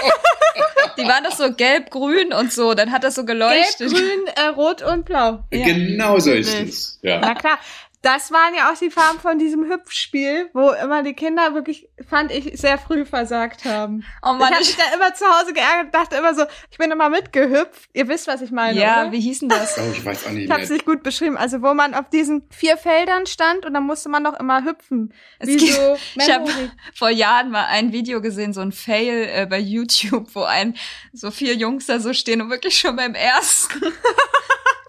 Die 0.96 1.02
waren 1.02 1.24
doch 1.24 1.32
so 1.32 1.52
gelb-grün 1.52 2.32
und 2.32 2.52
so, 2.52 2.74
dann 2.74 2.90
hat 2.92 3.04
das 3.04 3.16
so 3.16 3.24
Gelb, 3.24 3.40
geleuchtet. 3.40 3.92
grün, 3.92 4.26
äh, 4.36 4.46
rot 4.48 4.82
und 4.82 5.04
blau. 5.04 5.44
Ja. 5.52 5.64
Genau 5.66 6.18
so 6.18 6.32
ist 6.32 6.54
es. 6.54 6.98
Ja. 7.02 7.18
Na 7.20 7.34
klar. 7.34 7.58
Das 8.06 8.30
waren 8.30 8.54
ja 8.54 8.70
auch 8.72 8.78
die 8.78 8.88
Farben 8.90 9.18
von 9.18 9.36
diesem 9.36 9.64
Hüpfspiel, 9.68 10.48
wo 10.54 10.70
immer 10.70 11.02
die 11.02 11.12
Kinder 11.14 11.54
wirklich, 11.54 11.88
fand 12.08 12.30
ich, 12.30 12.56
sehr 12.56 12.78
früh 12.78 13.04
versagt 13.04 13.64
haben. 13.64 14.04
Oh 14.22 14.34
ich 14.34 14.38
Mann, 14.38 14.52
habe 14.52 14.62
ich, 14.62 14.68
mich 14.68 14.76
da 14.76 14.94
immer 14.94 15.12
zu 15.12 15.24
Hause 15.26 15.52
geärgert, 15.52 15.92
dachte 15.92 16.14
immer 16.14 16.32
so, 16.32 16.44
ich 16.70 16.78
bin 16.78 16.92
immer 16.92 17.08
mitgehüpft. 17.08 17.88
Ihr 17.94 18.06
wisst, 18.06 18.28
was 18.28 18.42
ich 18.42 18.52
meine, 18.52 18.78
ja, 18.80 19.02
oder? 19.02 19.12
wie 19.12 19.18
hieß 19.20 19.40
denn 19.40 19.48
das? 19.48 19.76
Oh, 19.76 19.82
ich 19.92 20.04
weiß 20.04 20.24
auch 20.26 20.30
nicht 20.30 20.44
Ich 20.44 20.50
habe 20.52 20.62
es 20.62 20.70
nicht 20.70 20.84
gut 20.86 21.02
beschrieben. 21.02 21.36
Also 21.36 21.62
wo 21.62 21.74
man 21.74 21.94
auf 21.94 22.08
diesen 22.08 22.44
vier 22.50 22.76
Feldern 22.76 23.26
stand 23.26 23.66
und 23.66 23.74
dann 23.74 23.82
musste 23.82 24.08
man 24.08 24.22
noch 24.22 24.38
immer 24.38 24.64
hüpfen. 24.64 25.12
Es 25.40 25.48
Wie 25.48 25.56
gibt- 25.56 25.72
so 25.74 25.96
ich 26.16 26.30
hab- 26.30 26.46
Memory. 26.46 26.70
vor 26.94 27.10
Jahren 27.10 27.50
mal 27.50 27.64
ein 27.66 27.90
Video 27.92 28.20
gesehen, 28.20 28.52
so 28.52 28.60
ein 28.60 28.70
Fail 28.70 29.28
äh, 29.34 29.46
bei 29.46 29.58
YouTube, 29.58 30.32
wo 30.34 30.44
ein 30.44 30.76
so 31.12 31.32
vier 31.32 31.54
Jungs 31.54 31.86
da 31.86 31.98
so 31.98 32.12
stehen 32.12 32.40
und 32.40 32.50
wirklich 32.50 32.78
schon 32.78 32.94
beim 32.94 33.16
ersten 33.16 33.80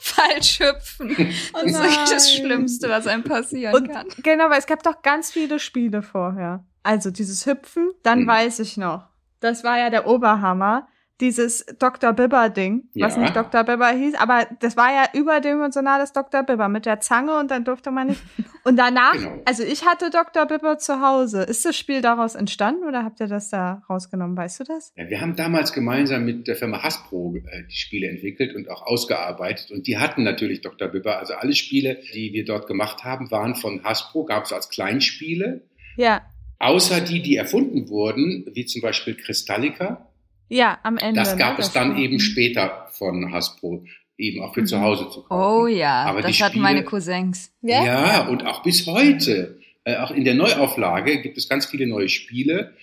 falsch 0.07 0.59
hüpfen. 0.59 1.09
Das 1.53 1.63
ist 1.63 1.81
wirklich 1.81 2.09
das. 2.09 2.31
Schlimmste, 2.33 2.89
was 2.89 3.07
einem 3.07 3.23
passieren 3.23 3.73
Und 3.75 3.89
kann. 3.91 4.07
genau, 4.23 4.49
weil 4.49 4.59
es 4.59 4.65
gab 4.67 4.83
doch 4.83 5.01
ganz 5.01 5.31
viele 5.31 5.59
Spiele 5.59 6.01
vorher. 6.01 6.65
Also 6.83 7.11
dieses 7.11 7.45
Hüpfen, 7.45 7.91
dann 8.03 8.19
Hm. 8.21 8.27
weiß 8.27 8.59
ich 8.59 8.77
noch. 8.77 9.07
Das 9.39 9.63
war 9.63 9.77
ja 9.77 9.89
der 9.89 10.07
Oberhammer. 10.07 10.87
Dieses 11.19 11.65
Dr. 11.79 12.13
Bibber-Ding, 12.13 12.89
was 12.93 13.15
Ja. 13.15 13.21
nicht 13.23 13.35
Dr. 13.35 13.63
Bibber 13.63 13.87
hieß, 13.89 14.13
aber 14.15 14.45
das 14.59 14.77
war 14.77 14.91
ja 14.93 15.05
überdimensionales 15.19 16.13
Dr. 16.13 16.43
Bibber 16.43 16.69
mit 16.69 16.85
der 16.85 16.99
Zange 16.99 17.39
und 17.39 17.49
dann 17.49 17.63
durfte 17.63 17.89
man 17.89 18.07
nicht. 18.07 18.21
Und 18.63 18.75
danach, 18.77 19.13
Genau. 19.13 19.41
also 19.45 19.63
ich 19.63 19.85
hatte 19.85 20.09
Dr. 20.09 20.45
Bibber 20.45 20.77
zu 20.77 21.01
Hause. 21.01 21.41
Ist 21.43 21.63
das 21.65 21.77
Spiel 21.77 22.01
daraus 22.01 22.35
entstanden 22.35 22.83
oder 22.83 23.03
habt 23.05 23.19
ihr 23.21 23.27
das 23.27 23.49
da 23.49 23.81
rausgenommen? 23.89 24.35
Weißt 24.35 24.59
du 24.59 24.65
das? 24.65 24.91
Ja, 24.97 25.09
wir 25.09 25.21
haben 25.21 25.37
damals 25.37 25.71
gemeinsam 25.71 26.25
mit 26.25 26.47
der 26.47 26.57
Firma 26.57 26.83
Hasbro 26.83 27.35
äh, 27.37 27.63
die 27.71 27.75
Spiele 27.77 28.09
entwickelt 28.09 28.53
und 28.55 28.69
auch 28.69 28.81
ausgearbeitet. 28.85 29.71
Und 29.71 29.87
die 29.87 29.97
hatten 29.97 30.23
natürlich 30.23 30.59
Dr. 30.61 30.89
Bibber. 30.89 31.17
Also 31.17 31.33
alle 31.35 31.53
Spiele, 31.53 31.97
die 32.13 32.33
wir 32.33 32.43
dort 32.43 32.67
gemacht 32.67 33.05
haben, 33.05 33.31
waren 33.31 33.55
von 33.55 33.83
Hasbro, 33.85 34.25
gab 34.25 34.43
es 34.43 34.51
als 34.53 34.69
Kleinspiele. 34.69 35.61
Ja. 35.95 36.21
Außer 36.59 36.99
die, 37.01 37.21
die 37.21 37.37
erfunden 37.37 37.87
wurden, 37.87 38.45
wie 38.53 38.65
zum 38.65 38.81
Beispiel 38.81 39.15
Crystallica. 39.15 40.06
Ja, 40.49 40.77
am 40.83 40.97
Ende. 40.97 41.19
Das 41.19 41.37
gab 41.37 41.57
ne? 41.57 41.63
es 41.63 41.71
dann 41.71 41.97
eben 41.97 42.19
später 42.19 42.87
von 42.91 43.31
Hasbro, 43.33 43.83
eben 44.17 44.41
auch 44.41 44.53
für 44.53 44.63
zu 44.63 44.77
Mhm. 44.77 44.81
Hause 44.81 45.09
zu 45.09 45.23
kaufen. 45.23 45.63
Oh 45.63 45.67
ja, 45.67 46.03
Aber 46.05 46.21
das 46.21 46.39
hatten 46.41 46.51
Spiele- 46.53 46.63
meine 46.63 46.83
Cousins. 46.83 47.51
Ja? 47.61 47.83
Ja, 47.85 48.27
und 48.27 48.45
auch 48.45 48.63
bis 48.63 48.85
heute, 48.87 49.59
äh, 49.83 49.97
auch 49.97 50.11
in 50.11 50.23
der 50.25 50.35
Neuauflage 50.35 51.21
gibt 51.21 51.37
es 51.37 51.47
ganz 51.49 51.65
viele 51.65 51.85
neue 51.87 52.09
Spiele 52.09 52.73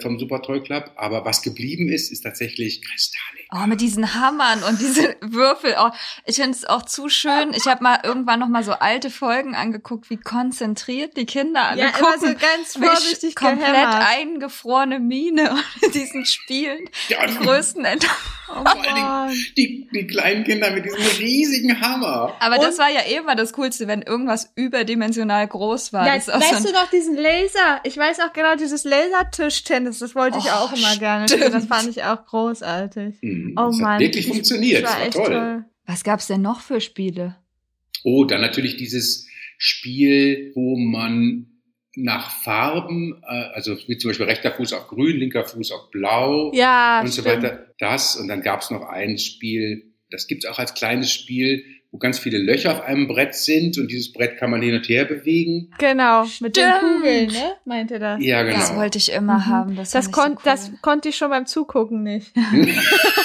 vom 0.00 0.18
Super 0.18 0.40
Toy 0.42 0.62
Club. 0.62 0.90
Aber 0.96 1.24
was 1.24 1.42
geblieben 1.42 1.88
ist, 1.92 2.10
ist 2.10 2.22
tatsächlich 2.22 2.80
Crystallica. 2.82 3.62
Oh, 3.62 3.66
mit 3.66 3.80
diesen 3.80 4.14
Hammern 4.14 4.62
und 4.64 4.80
diese 4.80 5.16
Würfel. 5.20 5.74
Oh, 5.78 5.90
ich 6.26 6.36
finde 6.36 6.52
es 6.52 6.64
auch 6.64 6.82
zu 6.82 7.08
schön. 7.08 7.52
Ich 7.54 7.66
habe 7.66 7.82
mal 7.82 8.00
irgendwann 8.02 8.40
noch 8.40 8.48
mal 8.48 8.64
so 8.64 8.72
alte 8.72 9.10
Folgen 9.10 9.54
angeguckt, 9.54 10.10
wie 10.10 10.16
konzentriert 10.16 11.16
die 11.16 11.26
Kinder 11.26 11.68
alle 11.68 11.80
Ja, 11.82 11.90
gucken. 11.90 12.06
immer 12.06 12.18
so 12.18 12.34
ganz 12.38 12.76
vorsichtig 12.76 13.34
komplett 13.36 13.60
gehämmert. 13.72 14.06
eingefrorene 14.08 14.98
Miene 15.00 15.50
und 15.52 15.82
in 15.82 15.92
diesen 15.92 16.24
Spielen. 16.26 16.88
Ja, 17.08 17.26
Die 17.26 17.36
größten 17.36 17.84
Ent 17.84 18.06
Oh 18.46 18.62
Vor 18.62 18.66
allen 18.84 19.30
Dingen-. 19.32 19.44
Die, 19.56 19.88
die 19.92 20.06
kleinen 20.06 20.44
Kinder 20.44 20.70
mit 20.70 20.84
diesem 20.84 21.00
riesigen 21.18 21.80
Hammer. 21.80 22.36
Aber 22.40 22.56
das 22.56 22.74
Und- 22.74 22.78
war 22.78 22.90
ja 22.90 23.00
eh 23.00 23.16
immer 23.16 23.34
das 23.36 23.52
Coolste, 23.54 23.86
wenn 23.88 24.02
irgendwas 24.02 24.52
überdimensional 24.54 25.48
groß 25.48 25.92
war. 25.94 26.06
Ja, 26.06 26.14
das 26.16 26.28
ist 26.28 26.34
auch 26.34 26.40
weißt 26.40 26.62
so 26.62 26.68
du 26.68 26.74
noch 26.74 26.90
diesen 26.90 27.16
Laser? 27.16 27.80
Ich 27.84 27.96
weiß 27.96 28.20
auch 28.20 28.32
genau, 28.34 28.54
dieses 28.54 28.84
Lasertischtennis, 28.84 29.73
das 29.82 30.14
wollte 30.14 30.38
ich 30.38 30.44
Oh, 30.46 30.50
auch 30.50 30.72
immer 30.76 30.96
gerne 30.96 31.28
spielen. 31.28 31.52
Das 31.52 31.66
fand 31.66 31.88
ich 31.88 32.02
auch 32.04 32.24
großartig. 32.26 33.16
Mhm, 33.22 33.54
Oh 33.58 33.66
das 33.68 33.78
Mann. 33.78 33.92
hat 33.94 34.00
wirklich 34.00 34.26
funktioniert. 34.28 34.82
Das 34.84 34.90
Das 34.90 34.98
war 35.00 35.06
echt 35.06 35.16
war 35.18 35.24
toll. 35.26 35.34
toll. 35.34 35.64
Was 35.86 36.04
gab's 36.04 36.26
denn 36.28 36.42
noch 36.42 36.60
für 36.60 36.80
Spiele? 36.80 37.36
Oh, 38.04 38.24
dann 38.24 38.40
natürlich 38.40 38.76
dieses 38.76 39.26
Spiel, 39.58 40.52
wo 40.54 40.76
man 40.76 41.46
nach 41.96 42.30
Farben, 42.42 43.22
äh, 43.22 43.34
also 43.54 43.76
wie 43.86 43.96
zum 43.98 44.10
Beispiel 44.10 44.26
rechter 44.26 44.50
Fuß 44.52 44.72
auf 44.72 44.88
grün, 44.88 45.16
linker 45.16 45.44
Fuß 45.44 45.70
auf 45.72 45.90
blau 45.90 46.50
Ja, 46.54 47.00
und 47.00 47.08
so 47.12 47.22
stimmt. 47.22 47.42
weiter. 47.44 47.66
Das 47.78 48.16
und 48.16 48.28
dann 48.28 48.42
gab 48.42 48.62
es 48.62 48.70
noch 48.70 48.82
ein 48.88 49.16
Spiel, 49.18 49.92
das 50.10 50.26
gibt's 50.26 50.44
auch 50.46 50.58
als 50.58 50.74
kleines 50.74 51.12
Spiel, 51.12 51.64
wo 51.94 51.98
ganz 51.98 52.18
viele 52.18 52.38
Löcher 52.38 52.72
auf 52.72 52.80
einem 52.82 53.06
Brett 53.06 53.36
sind 53.36 53.78
und 53.78 53.88
dieses 53.88 54.12
Brett 54.12 54.36
kann 54.36 54.50
man 54.50 54.60
hin 54.60 54.74
und 54.74 54.88
her 54.88 55.04
bewegen. 55.04 55.70
Genau, 55.78 56.24
mit 56.40 56.56
den 56.56 56.64
Stimmt. 56.72 56.80
Kugeln, 56.96 57.26
ne? 57.28 57.52
Meinte 57.64 58.00
das. 58.00 58.20
Ja, 58.20 58.42
genau. 58.42 58.56
Das 58.58 58.74
wollte 58.74 58.98
ich 58.98 59.12
immer 59.12 59.38
Mhm. 59.38 59.46
haben. 59.46 59.76
Das, 59.76 59.92
Das, 59.92 60.10
kon 60.10 60.24
so 60.24 60.30
cool. 60.32 60.38
das 60.42 60.72
konnte 60.82 61.08
ich 61.10 61.16
schon 61.16 61.30
beim 61.30 61.46
Zugucken 61.46 62.02
nicht. 62.02 62.32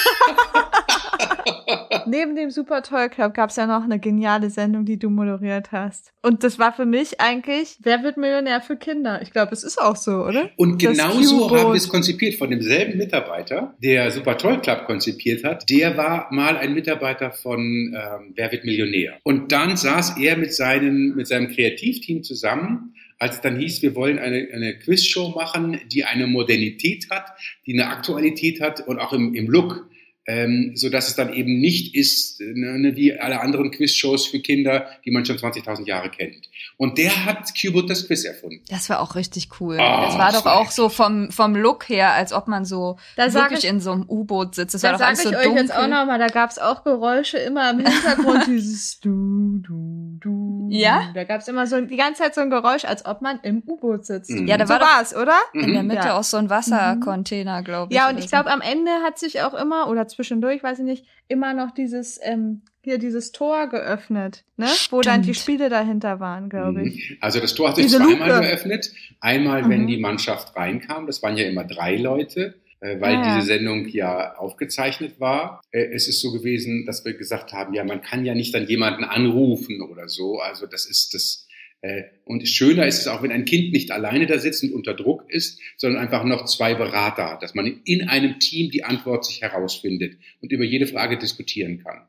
Dem 2.50 2.54
Super 2.54 2.82
Toy 2.82 3.08
Club 3.08 3.34
gab 3.34 3.50
es 3.50 3.56
ja 3.56 3.66
noch 3.66 3.84
eine 3.84 4.00
geniale 4.00 4.50
Sendung, 4.50 4.84
die 4.84 4.98
du 4.98 5.08
moderiert 5.08 5.70
hast. 5.70 6.12
Und 6.20 6.42
das 6.42 6.58
war 6.58 6.72
für 6.72 6.84
mich 6.84 7.20
eigentlich, 7.20 7.76
wer 7.80 8.02
wird 8.02 8.16
Millionär 8.16 8.60
für 8.60 8.76
Kinder? 8.76 9.22
Ich 9.22 9.30
glaube, 9.30 9.52
es 9.52 9.62
ist 9.62 9.80
auch 9.80 9.94
so, 9.94 10.24
oder? 10.24 10.50
Und 10.56 10.78
genau 10.78 11.12
so 11.22 11.48
haben 11.56 11.68
wir 11.68 11.76
es 11.76 11.88
konzipiert 11.88 12.34
von 12.34 12.50
demselben 12.50 12.98
Mitarbeiter, 12.98 13.76
der 13.80 14.10
Super 14.10 14.36
Toy 14.36 14.58
Club 14.58 14.84
konzipiert 14.86 15.44
hat. 15.44 15.70
Der 15.70 15.96
war 15.96 16.26
mal 16.32 16.56
ein 16.56 16.74
Mitarbeiter 16.74 17.30
von 17.30 17.60
ähm, 17.60 18.32
Wer 18.34 18.50
wird 18.50 18.64
Millionär? 18.64 19.18
Und 19.22 19.52
dann 19.52 19.76
saß 19.76 20.16
er 20.18 20.36
mit, 20.36 20.52
seinen, 20.52 21.14
mit 21.14 21.28
seinem 21.28 21.50
Kreativteam 21.50 22.24
zusammen, 22.24 22.94
als 23.20 23.36
es 23.36 23.40
dann 23.42 23.60
hieß, 23.60 23.82
wir 23.82 23.94
wollen 23.94 24.18
eine, 24.18 24.48
eine 24.52 24.76
Quizshow 24.76 25.28
machen, 25.28 25.78
die 25.92 26.04
eine 26.04 26.26
Modernität 26.26 27.10
hat, 27.10 27.26
die 27.66 27.74
eine 27.74 27.90
Aktualität 27.90 28.60
hat 28.60 28.80
und 28.88 28.98
auch 28.98 29.12
im, 29.12 29.34
im 29.34 29.48
Look. 29.48 29.88
Ähm, 30.26 30.72
so 30.76 30.90
dass 30.90 31.08
es 31.08 31.16
dann 31.16 31.32
eben 31.32 31.60
nicht 31.60 31.94
ist, 31.96 32.40
ne, 32.40 32.78
ne, 32.78 32.94
wie 32.94 33.18
alle 33.18 33.40
anderen 33.40 33.70
Quizshows 33.70 34.26
für 34.26 34.38
Kinder, 34.40 34.86
die 35.04 35.10
man 35.10 35.24
schon 35.24 35.36
20.000 35.38 35.86
Jahre 35.86 36.10
kennt. 36.10 36.46
Und 36.76 36.98
der 36.98 37.24
hat 37.24 37.50
Cubot 37.60 37.88
das 37.88 38.06
Quiz 38.06 38.24
erfunden. 38.24 38.62
Das 38.68 38.88
war 38.90 39.00
auch 39.00 39.14
richtig 39.14 39.48
cool. 39.60 39.78
Ah, 39.80 40.04
das 40.06 40.18
war 40.18 40.30
doch 40.32 40.44
auch 40.46 40.70
so 40.70 40.88
vom, 40.90 41.30
vom 41.32 41.56
Look 41.56 41.88
her, 41.88 42.12
als 42.12 42.32
ob 42.34 42.48
man 42.48 42.64
so 42.66 42.98
Da 43.16 43.32
wirklich 43.32 43.64
ich- 43.64 43.70
in 43.70 43.80
so 43.80 43.92
einem 43.92 44.04
U-Boot 44.08 44.54
sitzt. 44.54 44.74
Das 44.74 44.82
Da 44.82 44.92
war 44.92 44.98
doch 44.98 45.06
alles 45.06 45.24
ich 45.24 45.30
so 45.30 45.36
euch 45.36 45.42
dunkel. 45.42 45.62
jetzt 45.62 45.74
auch 45.74 45.88
nochmal, 45.88 46.18
da 46.18 46.26
gab's 46.28 46.58
auch 46.58 46.84
Geräusche 46.84 47.38
immer 47.38 47.70
im 47.70 47.78
Hintergrund, 47.80 48.44
dieses 48.46 49.00
du, 49.00 49.58
du, 49.66 50.18
du. 50.20 50.68
Ja? 50.70 51.10
Da 51.14 51.24
gab's 51.24 51.48
immer 51.48 51.66
so 51.66 51.80
die 51.80 51.96
ganze 51.96 52.22
Zeit 52.22 52.34
so 52.34 52.42
ein 52.42 52.50
Geräusch, 52.50 52.84
als 52.84 53.04
ob 53.06 53.22
man 53.22 53.40
im 53.42 53.62
U-Boot 53.66 54.04
sitzt. 54.04 54.30
Mhm. 54.30 54.46
Ja, 54.46 54.58
da 54.58 54.66
so 54.66 54.74
war 54.74 54.80
doch 54.80 54.86
war's, 54.86 55.16
oder? 55.16 55.36
in 55.54 55.72
der 55.72 55.82
Mhm. 55.82 55.88
Mitte 55.88 56.06
Ja. 56.08 56.18
auch 56.18 56.24
so 56.24 56.36
ein 56.36 56.50
Wassercontainer, 56.50 57.62
glaube 57.62 57.92
ich. 57.92 57.96
Ja, 57.96 58.08
und 58.10 58.18
ich 58.18 58.24
so. 58.24 58.30
glaube, 58.30 58.50
am 58.50 58.60
Ende 58.60 58.90
hat 59.04 59.18
sich 59.18 59.40
auch 59.42 59.54
immer, 59.54 59.88
oder 59.88 60.06
zwischendurch, 60.10 60.62
weiß 60.62 60.78
ich 60.80 60.84
nicht, 60.84 61.04
immer 61.28 61.54
noch 61.54 61.70
dieses, 61.72 62.18
ähm, 62.22 62.62
hier 62.82 62.98
dieses 62.98 63.32
Tor 63.32 63.68
geöffnet, 63.68 64.44
ne? 64.56 64.66
Wo 64.90 65.00
dann 65.00 65.22
die. 65.22 65.34
Spiele 65.34 65.68
dahinter 65.68 66.20
waren, 66.20 66.48
glaube 66.48 66.82
ich. 66.86 67.10
Mhm. 67.10 67.16
Also 67.20 67.40
das 67.40 67.54
Tor 67.54 67.68
hat 67.68 67.76
sich 67.76 67.86
Diese 67.86 67.98
zweimal 67.98 68.28
Luke. 68.28 68.40
geöffnet. 68.40 68.90
Einmal, 69.20 69.68
wenn 69.68 69.82
Mhm. 69.82 69.86
die 69.86 69.98
Mannschaft 69.98 70.56
reinkam. 70.56 71.06
Das 71.06 71.22
waren 71.22 71.36
ja 71.36 71.44
immer 71.48 71.64
drei 71.64 71.96
Leute, 71.96 72.54
äh, 72.80 73.00
weil 73.00 73.14
ja. 73.14 73.34
diese 73.36 73.46
Sendung 73.46 73.86
ja 73.88 74.34
aufgezeichnet 74.36 75.20
war. 75.20 75.60
Äh, 75.72 75.84
es 75.92 76.08
ist 76.08 76.20
so 76.20 76.32
gewesen, 76.32 76.86
dass 76.86 77.04
wir 77.04 77.14
gesagt 77.14 77.52
haben, 77.52 77.74
ja, 77.74 77.84
man 77.84 78.00
kann 78.00 78.24
ja 78.24 78.34
nicht 78.34 78.54
dann 78.54 78.66
jemanden 78.66 79.04
anrufen 79.04 79.82
oder 79.82 80.08
so. 80.08 80.38
Also 80.40 80.66
das 80.66 80.86
ist 80.86 81.12
das. 81.14 81.46
Äh, 81.82 82.02
und 82.24 82.46
schöner 82.46 82.86
ist 82.86 83.00
es 83.00 83.06
auch, 83.06 83.22
wenn 83.22 83.32
ein 83.32 83.44
Kind 83.44 83.72
nicht 83.72 83.90
alleine 83.90 84.26
da 84.26 84.38
sitzt 84.38 84.62
und 84.62 84.72
unter 84.72 84.94
Druck 84.94 85.24
ist, 85.28 85.60
sondern 85.76 86.02
einfach 86.02 86.24
noch 86.24 86.44
zwei 86.44 86.74
Berater 86.74 87.30
hat, 87.30 87.42
dass 87.42 87.54
man 87.54 87.80
in 87.84 88.08
einem 88.08 88.38
Team 88.38 88.70
die 88.70 88.84
Antwort 88.84 89.24
sich 89.24 89.40
herausfindet 89.40 90.18
und 90.40 90.52
über 90.52 90.64
jede 90.64 90.86
Frage 90.86 91.18
diskutieren 91.18 91.82
kann. 91.82 92.06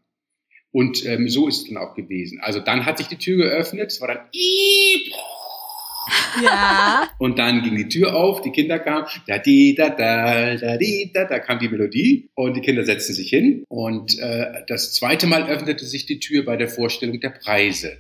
Und 0.72 1.06
ähm, 1.06 1.28
so 1.28 1.48
ist 1.48 1.64
es 1.64 1.68
dann 1.68 1.78
auch 1.78 1.96
gewesen. 1.96 2.40
Also 2.42 2.60
dann 2.60 2.86
hat 2.86 2.98
sich 2.98 3.08
die 3.08 3.18
Tür 3.18 3.38
geöffnet, 3.38 3.92
es 3.92 4.00
war 4.00 4.08
dann 4.08 4.20
Ja. 6.42 7.10
Und 7.20 7.40
dann 7.40 7.62
ging 7.62 7.76
die 7.76 7.90
Tür 7.90 8.16
auf, 8.16 8.42
die 8.42 8.52
Kinder 8.52 8.80
kamen, 8.80 9.06
da 9.28 9.38
di 9.38 9.76
da 9.76 9.90
da 9.90 10.56
da 10.56 10.78
di 10.78 11.12
da 11.14 11.26
da 11.26 11.40
kam 11.40 11.60
die 11.60 11.68
Melodie 11.68 12.30
und 12.36 12.56
die 12.56 12.62
Kinder 12.62 12.84
setzten 12.86 13.14
sich 13.14 13.30
hin 13.30 13.66
und 13.68 14.18
äh, 14.18 14.64
das 14.68 14.94
zweite 14.94 15.28
Mal 15.28 15.48
öffnete 15.48 15.86
sich 15.86 16.06
die 16.06 16.20
Tür 16.20 16.44
bei 16.44 16.56
der 16.58 16.70
Vorstellung 16.70 17.20
der 17.20 17.30
Preise. 17.30 17.98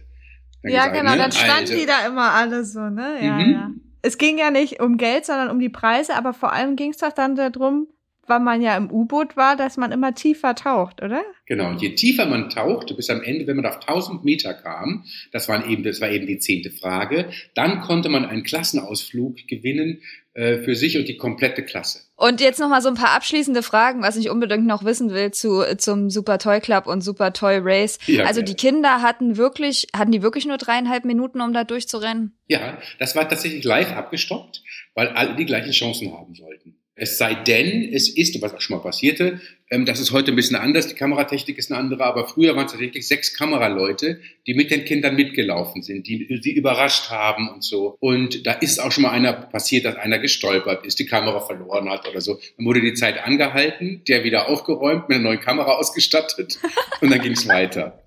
Ja, 0.63 0.87
gesagt, 0.87 0.95
genau, 0.95 1.11
ne, 1.11 1.17
dann 1.17 1.31
standen 1.31 1.61
also- 1.61 1.73
die 1.75 1.85
da 1.85 2.05
immer 2.07 2.31
alle 2.31 2.63
so, 2.63 2.81
ne? 2.81 3.17
Ja, 3.21 3.33
Mhm. 3.37 3.51
ja. 3.51 3.71
Es 4.03 4.17
ging 4.17 4.37
ja 4.37 4.49
nicht 4.51 4.79
um 4.81 4.97
Geld, 4.97 5.25
sondern 5.25 5.49
um 5.49 5.59
die 5.59 5.69
Preise, 5.69 6.15
aber 6.15 6.33
vor 6.33 6.51
allem 6.53 6.75
ging 6.75 6.91
es 6.91 6.97
doch 6.97 7.11
dann 7.11 7.35
darum, 7.35 7.87
weil 8.27 8.39
man 8.39 8.61
ja 8.61 8.77
im 8.77 8.89
U-Boot 8.89 9.35
war, 9.37 9.55
dass 9.55 9.77
man 9.77 9.91
immer 9.91 10.13
tiefer 10.15 10.55
taucht, 10.55 11.01
oder? 11.03 11.21
Genau, 11.47 11.71
je 11.73 11.95
tiefer 11.95 12.25
man 12.25 12.49
tauchte, 12.49 12.93
bis 12.93 13.09
am 13.09 13.21
Ende, 13.21 13.45
wenn 13.45 13.57
man 13.57 13.65
auf 13.65 13.79
1000 13.79 14.23
Meter 14.23 14.53
kam, 14.53 15.03
das, 15.31 15.49
waren 15.49 15.69
eben, 15.69 15.83
das 15.83 15.99
war 16.01 16.09
eben 16.09 16.25
die 16.27 16.37
zehnte 16.39 16.71
Frage, 16.71 17.29
dann 17.55 17.81
konnte 17.81 18.09
man 18.09 18.25
einen 18.25 18.43
Klassenausflug 18.43 19.47
gewinnen 19.47 20.01
für 20.33 20.75
sich 20.75 20.97
und 20.97 21.09
die 21.09 21.17
komplette 21.17 21.63
Klasse. 21.63 21.99
Und 22.15 22.39
jetzt 22.39 22.59
noch 22.59 22.69
mal 22.69 22.81
so 22.81 22.87
ein 22.87 22.95
paar 22.95 23.11
abschließende 23.15 23.63
Fragen, 23.63 24.01
was 24.01 24.15
ich 24.15 24.29
unbedingt 24.29 24.65
noch 24.65 24.85
wissen 24.85 25.11
will 25.11 25.31
zu 25.31 25.63
zum 25.77 26.09
Super 26.09 26.37
Toy 26.37 26.61
Club 26.61 26.87
und 26.87 27.01
Super 27.01 27.33
Toy 27.33 27.59
Race. 27.61 27.99
Ja, 28.05 28.25
also 28.25 28.41
die 28.41 28.53
Kinder 28.53 29.01
hatten 29.01 29.35
wirklich, 29.35 29.87
hatten 29.93 30.11
die 30.11 30.21
wirklich 30.21 30.45
nur 30.45 30.57
dreieinhalb 30.57 31.03
Minuten, 31.03 31.41
um 31.41 31.51
da 31.51 31.65
durchzurennen? 31.65 32.37
Ja, 32.47 32.77
das 32.99 33.15
war 33.15 33.27
tatsächlich 33.27 33.63
live 33.65 33.91
abgestoppt, 33.91 34.63
weil 34.93 35.09
alle 35.09 35.35
die 35.35 35.45
gleichen 35.45 35.71
Chancen 35.71 36.13
haben 36.13 36.33
sollten. 36.33 36.80
Es 36.95 37.17
sei 37.17 37.35
denn, 37.35 37.93
es 37.93 38.09
ist, 38.09 38.41
was 38.41 38.53
auch 38.53 38.61
schon 38.61 38.77
mal 38.77 38.83
passierte, 38.83 39.39
ähm, 39.71 39.85
das 39.85 40.01
ist 40.01 40.11
heute 40.11 40.33
ein 40.33 40.35
bisschen 40.35 40.57
anders, 40.57 40.87
die 40.87 40.95
Kameratechnik 40.95 41.57
ist 41.57 41.71
eine 41.71 41.79
andere, 41.79 42.03
aber 42.03 42.27
früher 42.27 42.55
waren 42.55 42.65
es 42.65 42.73
tatsächlich 42.73 43.07
sechs 43.07 43.33
Kameraleute, 43.33 44.19
die 44.45 44.53
mit 44.53 44.69
den 44.69 44.83
Kindern 44.83 45.15
mitgelaufen 45.15 45.81
sind, 45.81 46.07
die 46.07 46.39
sie 46.41 46.51
überrascht 46.51 47.09
haben 47.09 47.49
und 47.49 47.63
so. 47.63 47.95
Und 48.01 48.45
da 48.45 48.51
ist 48.51 48.79
auch 48.79 48.91
schon 48.91 49.03
mal 49.03 49.11
einer 49.11 49.31
passiert, 49.31 49.85
dass 49.85 49.95
einer 49.95 50.19
gestolpert 50.19 50.85
ist, 50.85 50.99
die 50.99 51.05
Kamera 51.05 51.39
verloren 51.39 51.89
hat 51.89 52.07
oder 52.07 52.19
so. 52.19 52.39
Dann 52.57 52.65
wurde 52.65 52.81
die 52.81 52.93
Zeit 52.93 53.23
angehalten, 53.23 54.03
der 54.09 54.25
wieder 54.25 54.49
aufgeräumt, 54.49 55.07
mit 55.07 55.15
einer 55.15 55.29
neuen 55.29 55.39
Kamera 55.39 55.71
ausgestattet 55.71 56.59
und 57.01 57.09
dann 57.09 57.21
ging 57.21 57.31
es 57.31 57.47
weiter. 57.47 58.00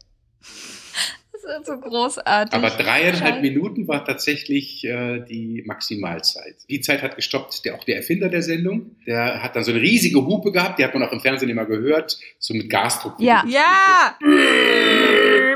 Das 1.47 1.61
ist 1.61 1.67
so 1.67 1.77
großartig. 1.79 2.55
Aber 2.55 2.71
dreieinhalb. 2.71 3.43
Minuten 3.43 3.87
war 3.89 4.05
tatsächlich 4.05 4.85
äh, 4.85 5.21
die 5.21 5.63
Maximalzeit. 5.67 6.55
Die 6.71 6.81
Zeit 6.81 7.03
hat 7.03 7.17
gestoppt, 7.17 7.65
der 7.65 7.75
auch 7.75 7.85
der 7.85 7.97
Erfinder 7.97 8.29
der 8.29 8.43
Sendung. 8.43 8.97
Der 9.07 9.43
hat 9.43 9.57
dann 9.57 9.65
so 9.65 9.73
eine 9.73 9.81
riesige 9.81 10.25
Hupe 10.25 10.53
gehabt, 10.53 10.79
die 10.79 10.85
hat 10.85 10.95
man 10.95 11.03
auch 11.03 11.13
im 11.13 11.21
Fernsehen 11.21 11.51
immer 11.51 11.67
gehört, 11.67 12.19
so 12.39 12.55
mit 12.55 12.71
Gasdruck. 12.71 13.15
Ja. 13.19 13.45
Ja! 13.49 14.17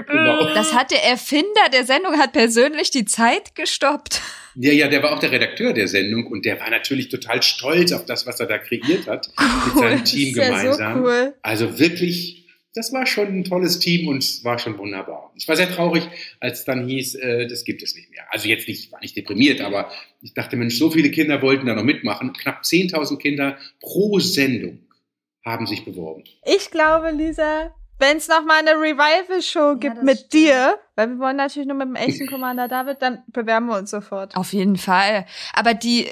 Genau. 0.06 0.54
Das 0.54 0.74
hat 0.74 0.90
der 0.90 1.04
Erfinder 1.04 1.68
der 1.72 1.84
Sendung 1.84 2.18
hat 2.18 2.32
persönlich 2.32 2.90
die 2.90 3.04
Zeit 3.04 3.54
gestoppt. 3.54 4.22
Ja, 4.54 4.72
ja, 4.72 4.88
der 4.88 5.02
war 5.02 5.12
auch 5.12 5.20
der 5.20 5.30
Redakteur 5.30 5.72
der 5.72 5.86
Sendung 5.86 6.26
und 6.26 6.44
der 6.44 6.58
war 6.58 6.68
natürlich 6.68 7.08
total 7.10 7.42
stolz 7.42 7.92
auf 7.92 8.06
das, 8.06 8.26
was 8.26 8.40
er 8.40 8.46
da 8.46 8.58
kreiert 8.58 9.06
hat 9.06 9.30
mit 9.66 9.74
seinem 9.74 10.04
Team 10.04 10.30
ist 10.30 10.36
ja 10.36 10.48
gemeinsam. 10.48 10.94
so 10.94 11.04
cool. 11.04 11.34
Also 11.42 11.78
wirklich, 11.78 12.47
das 12.78 12.92
war 12.92 13.06
schon 13.06 13.26
ein 13.26 13.44
tolles 13.44 13.80
Team 13.80 14.06
und 14.06 14.18
es 14.18 14.44
war 14.44 14.58
schon 14.58 14.78
wunderbar. 14.78 15.32
Ich 15.34 15.48
war 15.48 15.56
sehr 15.56 15.68
traurig, 15.68 16.08
als 16.38 16.64
dann 16.64 16.86
hieß, 16.86 17.16
äh, 17.16 17.46
das 17.48 17.64
gibt 17.64 17.82
es 17.82 17.96
nicht 17.96 18.10
mehr. 18.10 18.22
Also 18.30 18.48
jetzt 18.48 18.68
nicht, 18.68 18.92
war 18.92 19.00
nicht 19.00 19.16
deprimiert, 19.16 19.60
aber 19.60 19.90
ich 20.22 20.32
dachte, 20.32 20.56
Mensch, 20.56 20.78
so 20.78 20.90
viele 20.90 21.10
Kinder 21.10 21.42
wollten 21.42 21.66
da 21.66 21.74
noch 21.74 21.82
mitmachen. 21.82 22.32
Knapp 22.32 22.62
10.000 22.62 23.18
Kinder 23.18 23.58
pro 23.80 24.20
Sendung 24.20 24.78
haben 25.44 25.66
sich 25.66 25.84
beworben. 25.84 26.22
Ich 26.44 26.70
glaube, 26.70 27.10
Lisa, 27.10 27.74
wenn 27.98 28.18
es 28.18 28.28
noch 28.28 28.44
mal 28.44 28.60
eine 28.60 28.80
Revival-Show 28.80 29.76
gibt 29.80 30.04
mit 30.04 30.18
stimmt. 30.18 30.32
dir, 30.34 30.78
weil 30.94 31.08
wir 31.08 31.18
wollen 31.18 31.36
natürlich 31.36 31.66
nur 31.66 31.76
mit 31.76 31.88
dem 31.88 31.96
echten 31.96 32.26
Commander 32.30 32.68
David, 32.68 33.02
dann 33.02 33.24
bewerben 33.26 33.66
wir 33.66 33.78
uns 33.78 33.90
sofort. 33.90 34.36
Auf 34.36 34.52
jeden 34.52 34.76
Fall. 34.76 35.26
Aber 35.52 35.74
die, 35.74 36.06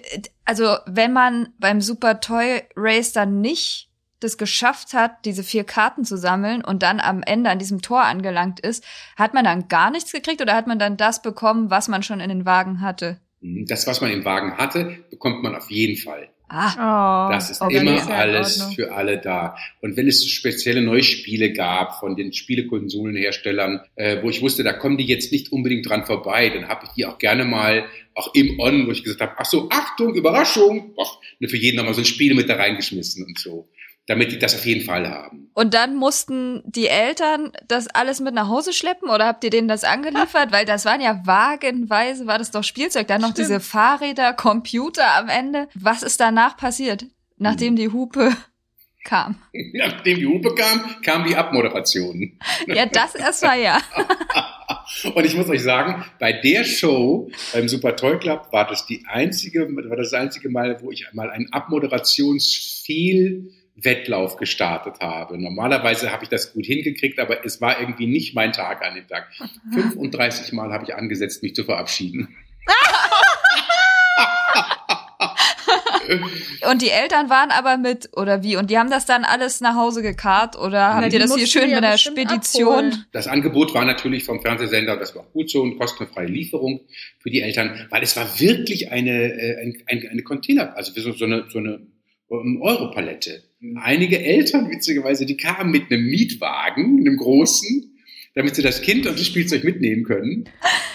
also 0.44 0.78
wenn 0.86 1.12
man 1.12 1.54
beim 1.60 1.80
Super 1.80 2.18
Toy 2.18 2.62
Race 2.74 3.12
dann 3.12 3.40
nicht 3.40 3.88
das 4.20 4.38
geschafft 4.38 4.94
hat, 4.94 5.24
diese 5.24 5.42
vier 5.42 5.64
Karten 5.64 6.04
zu 6.04 6.16
sammeln 6.16 6.64
und 6.64 6.82
dann 6.82 7.00
am 7.00 7.22
Ende 7.22 7.50
an 7.50 7.58
diesem 7.58 7.82
Tor 7.82 8.02
angelangt 8.02 8.60
ist, 8.60 8.84
hat 9.16 9.34
man 9.34 9.44
dann 9.44 9.68
gar 9.68 9.90
nichts 9.90 10.12
gekriegt 10.12 10.40
oder 10.40 10.54
hat 10.54 10.66
man 10.66 10.78
dann 10.78 10.96
das 10.96 11.22
bekommen, 11.22 11.70
was 11.70 11.88
man 11.88 12.02
schon 12.02 12.20
in 12.20 12.28
den 12.28 12.46
Wagen 12.46 12.80
hatte? 12.80 13.20
Das, 13.40 13.86
was 13.86 14.00
man 14.00 14.10
im 14.10 14.24
Wagen 14.24 14.56
hatte, 14.56 14.98
bekommt 15.10 15.42
man 15.42 15.54
auf 15.54 15.70
jeden 15.70 15.96
Fall. 15.96 16.28
Ah, 16.48 17.26
Oh, 17.28 17.32
Das 17.32 17.50
ist 17.50 17.60
immer 17.60 18.08
alles 18.08 18.62
für 18.74 18.94
alle 18.94 19.18
da. 19.18 19.56
Und 19.80 19.96
wenn 19.96 20.06
es 20.06 20.24
spezielle 20.28 20.80
neue 20.80 21.02
Spiele 21.02 21.52
gab 21.52 21.98
von 21.98 22.14
den 22.16 22.32
Spielekonsolenherstellern, 22.32 23.80
äh, 23.96 24.22
wo 24.22 24.30
ich 24.30 24.42
wusste, 24.42 24.62
da 24.62 24.72
kommen 24.72 24.96
die 24.96 25.06
jetzt 25.06 25.32
nicht 25.32 25.50
unbedingt 25.52 25.88
dran 25.88 26.04
vorbei, 26.06 26.48
dann 26.50 26.68
habe 26.68 26.86
ich 26.86 26.92
die 26.92 27.06
auch 27.06 27.18
gerne 27.18 27.44
mal 27.44 27.86
auch 28.14 28.32
im 28.34 28.58
On, 28.60 28.86
wo 28.86 28.92
ich 28.92 29.02
gesagt 29.04 29.20
habe, 29.20 29.32
ach 29.36 29.44
so, 29.44 29.68
Achtung, 29.70 30.14
Überraschung, 30.14 30.94
ach, 31.00 31.18
für 31.46 31.56
jeden 31.56 31.76
nochmal 31.76 31.94
so 31.94 32.00
ein 32.00 32.06
Spiel 32.06 32.34
mit 32.34 32.48
da 32.48 32.54
reingeschmissen 32.56 33.26
und 33.26 33.38
so, 33.38 33.68
damit 34.06 34.30
die 34.30 34.38
das 34.38 34.54
auf 34.54 34.64
jeden 34.64 34.84
Fall 34.84 35.08
haben. 35.08 35.50
Und 35.54 35.74
dann 35.74 35.96
mussten 35.96 36.62
die 36.64 36.86
Eltern 36.86 37.52
das 37.66 37.88
alles 37.88 38.20
mit 38.20 38.34
nach 38.34 38.48
Hause 38.48 38.72
schleppen 38.72 39.10
oder 39.10 39.26
habt 39.26 39.42
ihr 39.42 39.50
denen 39.50 39.68
das 39.68 39.84
angeliefert? 39.84 40.52
Weil 40.52 40.64
das 40.64 40.84
waren 40.84 41.00
ja 41.00 41.20
wagenweise, 41.24 42.26
war 42.26 42.38
das 42.38 42.50
doch 42.50 42.62
Spielzeug. 42.62 43.08
Dann 43.08 43.20
noch 43.20 43.30
Stimmt. 43.30 43.48
diese 43.48 43.60
Fahrräder, 43.60 44.32
Computer 44.32 45.16
am 45.16 45.28
Ende. 45.28 45.68
Was 45.74 46.02
ist 46.02 46.20
danach 46.20 46.56
passiert, 46.56 47.06
nachdem 47.36 47.74
die 47.74 47.88
Hupe 47.88 48.36
kam? 49.04 49.36
Nachdem 49.72 50.18
die 50.18 50.26
Hupe 50.26 50.54
kam, 50.54 51.00
kam 51.02 51.24
die 51.24 51.36
Abmoderation. 51.36 52.38
Ja, 52.66 52.86
das 52.86 53.14
erst 53.16 53.44
mal 53.44 53.58
ja. 53.58 53.80
Und 55.14 55.24
ich 55.24 55.36
muss 55.36 55.48
euch 55.48 55.62
sagen, 55.62 56.04
bei 56.18 56.32
der 56.32 56.64
Show 56.64 57.30
beim 57.52 57.68
Super 57.68 57.96
Toy 57.96 58.18
Club 58.18 58.48
war 58.52 58.66
das 58.66 58.86
die 58.86 59.04
einzige, 59.06 59.68
war 59.68 59.96
das 59.96 60.12
einzige 60.12 60.48
Mal, 60.48 60.80
wo 60.82 60.90
ich 60.90 61.08
einmal 61.08 61.30
einen 61.30 61.52
Abmoderationsfehl-Wettlauf 63.76 64.36
gestartet 64.36 65.00
habe. 65.00 65.38
Normalerweise 65.38 66.12
habe 66.12 66.24
ich 66.24 66.28
das 66.28 66.52
gut 66.52 66.66
hingekriegt, 66.66 67.18
aber 67.18 67.44
es 67.44 67.60
war 67.60 67.80
irgendwie 67.80 68.06
nicht 68.06 68.34
mein 68.34 68.52
Tag 68.52 68.84
an 68.84 68.94
dem 68.94 69.06
Tag. 69.06 69.28
35 69.72 70.52
Mal 70.52 70.72
habe 70.72 70.84
ich 70.84 70.94
angesetzt, 70.94 71.42
mich 71.42 71.54
zu 71.54 71.64
verabschieden. 71.64 72.34
Und 76.70 76.82
die 76.82 76.90
Eltern 76.90 77.30
waren 77.30 77.50
aber 77.50 77.78
mit, 77.78 78.10
oder 78.16 78.44
wie? 78.44 78.56
Und 78.56 78.70
die 78.70 78.78
haben 78.78 78.90
das 78.90 79.06
dann 79.06 79.24
alles 79.24 79.60
nach 79.60 79.74
Hause 79.74 80.02
gekarrt 80.02 80.56
oder 80.56 80.94
habt 80.94 81.10
die 81.10 81.16
ihr 81.16 81.20
das 81.20 81.34
hier 81.34 81.48
schön 81.48 81.62
ja 81.62 81.76
mit 81.76 81.84
einer 81.84 81.92
bestimmt 81.92 82.20
Spedition? 82.20 82.68
abholen. 82.68 83.06
Das 83.10 83.26
Angebot 83.26 83.74
war 83.74 83.84
natürlich 83.84 84.22
vom 84.22 84.40
Fernsehsender, 84.40 84.96
das 84.96 85.16
war 85.16 85.22
auch 85.22 85.32
gut 85.32 85.50
so, 85.50 85.64
eine 85.64 85.74
kostenfreie 85.74 86.28
Lieferung 86.28 86.82
für 87.18 87.30
die 87.30 87.40
Eltern, 87.40 87.88
weil 87.90 88.04
es 88.04 88.16
war 88.16 88.38
wirklich 88.38 88.92
eine, 88.92 89.10
äh, 89.10 89.62
ein, 89.62 89.82
ein, 89.86 90.08
eine 90.08 90.22
Container, 90.22 90.76
also 90.76 90.92
so, 90.92 91.12
so 91.12 91.24
eine, 91.24 91.46
so 91.50 91.58
eine 91.58 91.80
Europalette. 92.28 93.44
Einige 93.76 94.22
Eltern, 94.22 94.70
witzigerweise, 94.70 95.26
die 95.26 95.36
kamen 95.36 95.70
mit 95.70 95.90
einem 95.90 96.06
Mietwagen, 96.06 97.00
einem 97.00 97.16
großen, 97.16 97.96
damit 98.34 98.54
sie 98.54 98.62
das 98.62 98.82
Kind 98.82 99.06
und 99.06 99.18
das 99.18 99.26
Spielzeug 99.26 99.64
mitnehmen 99.64 100.04
können. 100.04 100.48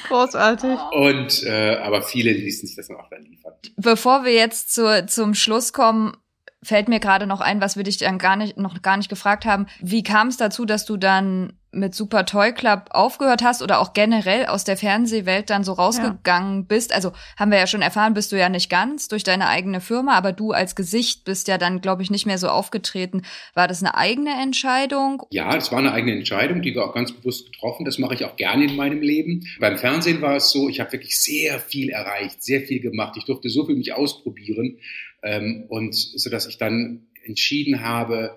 Großartig. 0.08 0.78
Und 0.92 1.44
äh, 1.44 1.78
aber 1.78 2.02
viele 2.02 2.32
ließen 2.32 2.68
sich 2.68 2.76
das 2.76 2.88
dann 2.88 2.98
auch 2.98 3.10
dann 3.10 3.24
liefern. 3.24 3.54
Bevor 3.78 4.26
wir 4.26 4.34
jetzt 4.34 4.74
zu, 4.74 5.06
zum 5.08 5.34
Schluss 5.34 5.74
kommen, 5.74 6.16
fällt 6.64 6.88
mir 6.88 7.00
gerade 7.00 7.26
noch 7.28 7.42
ein, 7.42 7.62
was 7.62 7.78
wir 7.78 7.84
dich 7.84 7.98
dann 7.98 8.18
gar 8.18 8.36
nicht, 8.36 8.58
noch 8.58 8.82
gar 8.82 8.98
nicht 8.98 9.10
gefragt 9.10 9.46
haben. 9.46 9.66
Wie 9.82 10.04
kam 10.04 10.28
es 10.28 10.38
dazu, 10.38 10.66
dass 10.66 10.86
du 10.86 10.98
dann 10.98 11.54
mit 11.72 11.96
Super 11.96 12.26
Toy 12.26 12.52
Club 12.52 12.86
aufgehört 12.90 13.44
hast 13.44 13.62
oder 13.62 13.80
auch 13.80 13.94
generell 13.94 14.46
aus 14.46 14.64
der 14.64 14.76
Fernsehwelt 14.76 15.50
dann 15.50 15.64
so 15.64 15.74
rausgegangen 15.74 16.66
bist? 16.66 16.94
Also 16.94 17.14
haben 17.38 17.52
wir 17.52 17.60
ja 17.60 17.68
schon 17.68 17.82
erfahren, 17.82 18.14
bist 18.14 18.32
du 18.32 18.38
ja 18.38 18.50
nicht 18.50 18.70
ganz 18.70 19.08
durch 19.08 19.24
deine 19.24 19.48
eigene 19.48 19.80
Firma, 19.80 20.18
aber 20.18 20.34
du 20.34 20.52
als 20.52 20.76
Gesicht 20.76 21.24
bist 21.24 21.48
ja 21.48 21.58
dann, 21.58 21.80
glaube 21.82 22.04
ich, 22.04 22.12
nicht 22.12 22.26
mehr 22.26 22.38
so 22.38 22.50
aufgetreten. 22.50 23.22
War 23.54 23.68
das 23.68 23.82
eine 23.82 23.96
eigene 23.96 24.32
Entscheidung? 24.42 25.24
Ja, 25.32 25.54
das 25.54 25.72
war 25.72 25.80
eine 25.80 25.94
eigene 25.94 26.18
Entscheidung, 26.18 26.62
die 26.62 26.76
wir 26.76 26.86
auch 26.86 26.94
ganz 26.94 27.12
bewusst 27.14 27.52
getroffen. 27.52 27.86
Das 27.86 28.00
mache 28.00 28.16
ich 28.16 28.26
auch 28.26 28.36
gerne 28.36 28.66
in 28.66 28.76
meinem 28.76 29.02
Leben. 29.02 29.48
Beim 29.60 29.78
Fernsehen 29.78 30.22
war 30.22 30.36
es 30.36 30.52
so, 30.52 30.68
ich 30.68 30.80
habe 30.80 30.92
wirklich 30.92 31.20
sehr 31.20 31.60
viel 31.60 31.90
erreicht, 31.90 32.44
sehr 32.44 32.62
viel 32.62 32.82
gemacht. 32.82 33.16
Ich 33.18 33.26
durfte 33.26 33.50
so 33.50 33.66
viel 33.66 33.76
mich 33.76 33.94
ausprobieren 33.94 34.78
ähm, 35.24 35.66
und 35.70 35.96
so 35.96 36.30
dass 36.30 36.48
ich 36.48 36.58
dann 36.58 37.08
entschieden 37.24 37.82
habe, 37.82 38.36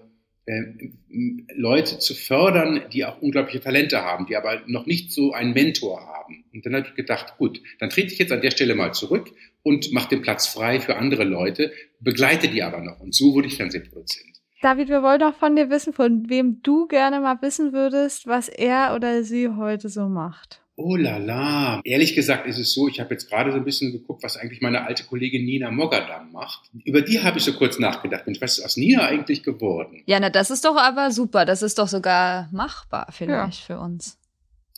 Leute 1.54 1.98
zu 1.98 2.14
fördern, 2.14 2.83
die 2.92 3.04
auch 3.04 3.22
unglaubliche 3.22 3.61
Talente 3.61 4.02
haben, 4.02 4.26
die 4.26 4.37
aber 4.37 4.61
noch 4.66 4.85
nicht 4.85 5.11
so 5.11 5.33
einen 5.33 5.54
Mentor 5.54 6.07
haben. 6.07 6.44
Und 6.52 6.66
dann 6.66 6.74
habe 6.74 6.87
ich 6.88 6.94
gedacht, 6.94 7.38
gut, 7.38 7.62
dann 7.78 7.88
trete 7.88 8.12
ich 8.12 8.18
jetzt 8.18 8.33
an 8.33 8.42
der 8.42 8.50
Stelle 8.50 8.74
mal 8.74 8.92
zurück 8.92 9.30
und 9.62 9.92
mache 9.92 10.11
den 10.11 10.22
Platz 10.22 10.46
frei 10.46 10.80
für 10.80 10.96
andere 10.96 11.24
Leute, 11.24 11.72
begleite 12.00 12.48
die 12.48 12.62
aber 12.62 12.80
noch. 12.80 13.00
Und 13.00 13.14
so 13.14 13.33
wurde 13.33 13.48
ich 13.48 13.57
Fernsehproduzent. 13.57 14.35
David, 14.61 14.88
wir 14.88 15.02
wollen 15.02 15.22
auch 15.22 15.35
von 15.35 15.57
dir 15.57 15.70
wissen, 15.70 15.92
von 15.92 16.28
wem 16.28 16.61
du 16.62 16.86
gerne 16.86 17.20
mal 17.20 17.40
wissen 17.40 17.72
würdest, 17.72 18.26
was 18.26 18.49
er 18.49 18.95
oder 18.95 19.22
sie 19.22 19.49
heute 19.49 19.88
so 19.88 20.09
macht. 20.09 20.64
Oh 20.77 20.97
la 20.97 21.18
la. 21.18 21.81
Ehrlich 21.85 22.14
gesagt 22.14 22.47
ist 22.47 22.59
es 22.59 22.75
so, 22.75 22.89
ich 22.89 22.99
habe 22.99 23.14
jetzt 23.14 23.31
gerade 23.31 23.53
so 23.53 23.59
ein 23.59 23.64
bisschen 23.64 23.93
geguckt, 23.93 24.25
was 24.25 24.37
eigentlich 24.37 24.61
meine 24.61 24.85
alte 24.85 25.05
Kollegin 25.05 25.45
Nina 25.45 25.70
Mogadam 25.70 26.33
macht. 26.33 26.62
Über 26.85 27.01
die 27.01 27.22
habe 27.22 27.39
ich 27.39 27.45
so 27.45 27.53
kurz 27.53 27.79
nachgedacht. 27.79 28.27
Mensch, 28.27 28.41
was 28.41 28.59
ist 28.59 28.64
aus 28.64 28.77
Nina 28.77 29.07
eigentlich 29.07 29.45
geworden? 29.45 30.03
Ja, 30.07 30.18
na, 30.18 30.31
das 30.31 30.51
ist 30.51 30.64
doch 30.64 30.77
aber 30.77 31.12
super. 31.12 31.45
Das 31.45 31.62
ist 31.62 31.79
doch 31.79 31.87
sogar 31.87 32.49
machbar 32.51 33.07
vielleicht 33.12 33.61
für 33.61 33.79
uns. 33.79 34.18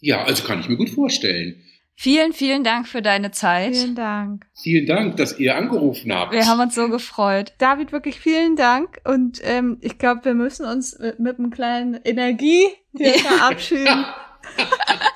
Ja, 0.03 0.25
also 0.25 0.45
kann 0.45 0.61
ich 0.61 0.69
mir 0.69 0.77
gut 0.77 0.91
vorstellen. 0.91 1.63
Vielen, 1.99 2.35
vielen 2.35 2.63
Dank 2.63 2.87
für 2.87 3.01
deine 3.01 3.31
Zeit. 3.31 3.75
Vielen 3.75 3.95
Dank. 3.95 4.47
Vielen 4.53 4.85
Dank, 4.85 5.17
dass 5.17 5.39
ihr 5.39 5.57
angerufen 5.57 6.13
habt. 6.13 6.33
Wir 6.33 6.47
haben 6.47 6.61
uns 6.61 6.75
so 6.75 6.91
gefreut. 6.91 7.55
David, 7.57 7.91
wirklich 7.91 8.21
vielen 8.21 8.55
Dank. 8.55 9.01
Und 9.05 9.41
ähm, 9.43 9.79
ich 9.81 9.97
glaube, 9.97 10.27
wir 10.27 10.35
müssen 10.35 10.67
uns 10.67 10.99
mit, 10.99 11.19
mit 11.21 11.39
einem 11.39 11.49
kleinen 11.49 11.95
Energie 12.05 12.67
hier 12.95 13.15
verabschieden. 13.15 14.05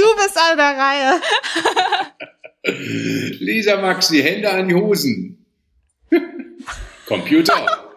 du 0.00 0.16
bist 0.16 0.36
an 0.38 0.56
der 0.56 0.76
Reihe. 0.76 1.20
Lisa 3.40 3.80
Maxi, 3.80 4.22
Hände 4.22 4.50
an 4.50 4.68
die 4.68 4.74
Hosen. 4.74 5.46
Computer. 7.06 7.94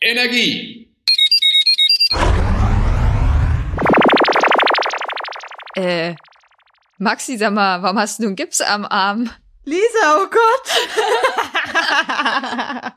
Energie. 0.00 0.92
Äh, 5.74 6.14
Maxi, 6.98 7.38
sag 7.38 7.52
mal, 7.52 7.82
warum 7.82 7.98
hast 7.98 8.18
du 8.18 8.24
einen 8.26 8.36
Gips 8.36 8.60
am 8.60 8.84
Arm? 8.84 9.30
Lisa, 9.64 10.16
oh 10.16 10.26
Gott. 10.28 10.68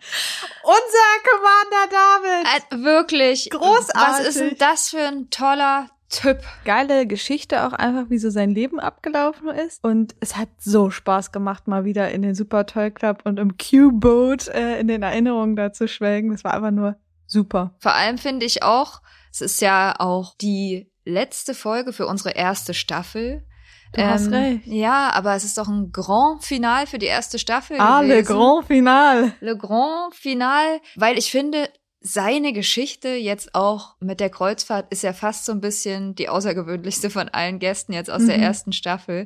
Unser 0.63 1.19
Commander 1.29 1.87
David. 1.91 2.47
Äh, 2.47 2.61
wirklich. 2.83 3.49
Großartig. 3.51 3.95
Was 3.95 4.19
ist 4.27 4.39
denn 4.39 4.57
das 4.57 4.89
für 4.89 5.01
ein 5.01 5.29
toller 5.29 5.91
Typ? 6.15 6.39
Geile 6.63 7.07
Geschichte 7.07 7.65
auch 7.65 7.73
einfach, 7.73 8.09
wie 8.09 8.17
so 8.17 8.29
sein 8.29 8.51
Leben 8.51 8.79
abgelaufen 8.79 9.49
ist. 9.49 9.83
Und 9.83 10.15
es 10.19 10.37
hat 10.37 10.49
so 10.59 10.89
Spaß 10.89 11.31
gemacht, 11.31 11.67
mal 11.67 11.85
wieder 11.85 12.11
in 12.11 12.21
den 12.21 12.35
Super 12.35 12.65
Toy 12.65 12.91
Club 12.91 13.21
und 13.25 13.39
im 13.39 13.57
Q-Boat 13.57 14.47
äh, 14.47 14.79
in 14.79 14.87
den 14.87 15.03
Erinnerungen 15.03 15.55
da 15.55 15.73
zu 15.73 15.87
schwelgen. 15.87 16.31
Das 16.31 16.43
war 16.43 16.53
einfach 16.53 16.71
nur 16.71 16.95
super. 17.27 17.75
Vor 17.79 17.93
allem 17.93 18.17
finde 18.17 18.45
ich 18.45 18.63
auch, 18.63 19.01
es 19.31 19.41
ist 19.41 19.61
ja 19.61 19.93
auch 19.99 20.35
die 20.37 20.91
letzte 21.03 21.53
Folge 21.53 21.93
für 21.93 22.07
unsere 22.07 22.31
erste 22.31 22.73
Staffel. 22.73 23.45
Du 23.93 24.01
hast 24.01 24.29
recht. 24.31 24.65
Ja, 24.65 25.11
aber 25.11 25.35
es 25.35 25.45
ist 25.45 25.57
doch 25.57 25.69
ein 25.69 25.91
Grand 25.91 26.43
Final 26.43 26.85
für 26.85 26.97
die 26.97 27.05
erste 27.05 27.39
Staffel. 27.39 27.77
Ah, 27.79 28.01
Le 28.01 28.07
gewesen. 28.07 28.25
Grand 28.25 28.67
Final. 28.67 29.33
Le 29.39 29.57
Grand 29.57 30.13
Final, 30.13 30.81
weil 30.95 31.17
ich 31.17 31.31
finde, 31.31 31.69
seine 32.07 32.53
Geschichte 32.53 33.09
jetzt 33.09 33.55
auch 33.55 33.95
mit 33.99 34.19
der 34.19 34.29
Kreuzfahrt 34.29 34.91
ist 34.91 35.01
ja 35.01 35.11
fast 35.11 35.45
so 35.45 35.51
ein 35.51 35.59
bisschen 35.59 36.13
die 36.13 36.29
außergewöhnlichste 36.29 37.09
von 37.09 37.29
allen 37.29 37.57
Gästen 37.57 37.93
jetzt 37.93 38.11
aus 38.11 38.25
der 38.27 38.37
Mhm. 38.37 38.43
ersten 38.43 38.73
Staffel. 38.73 39.25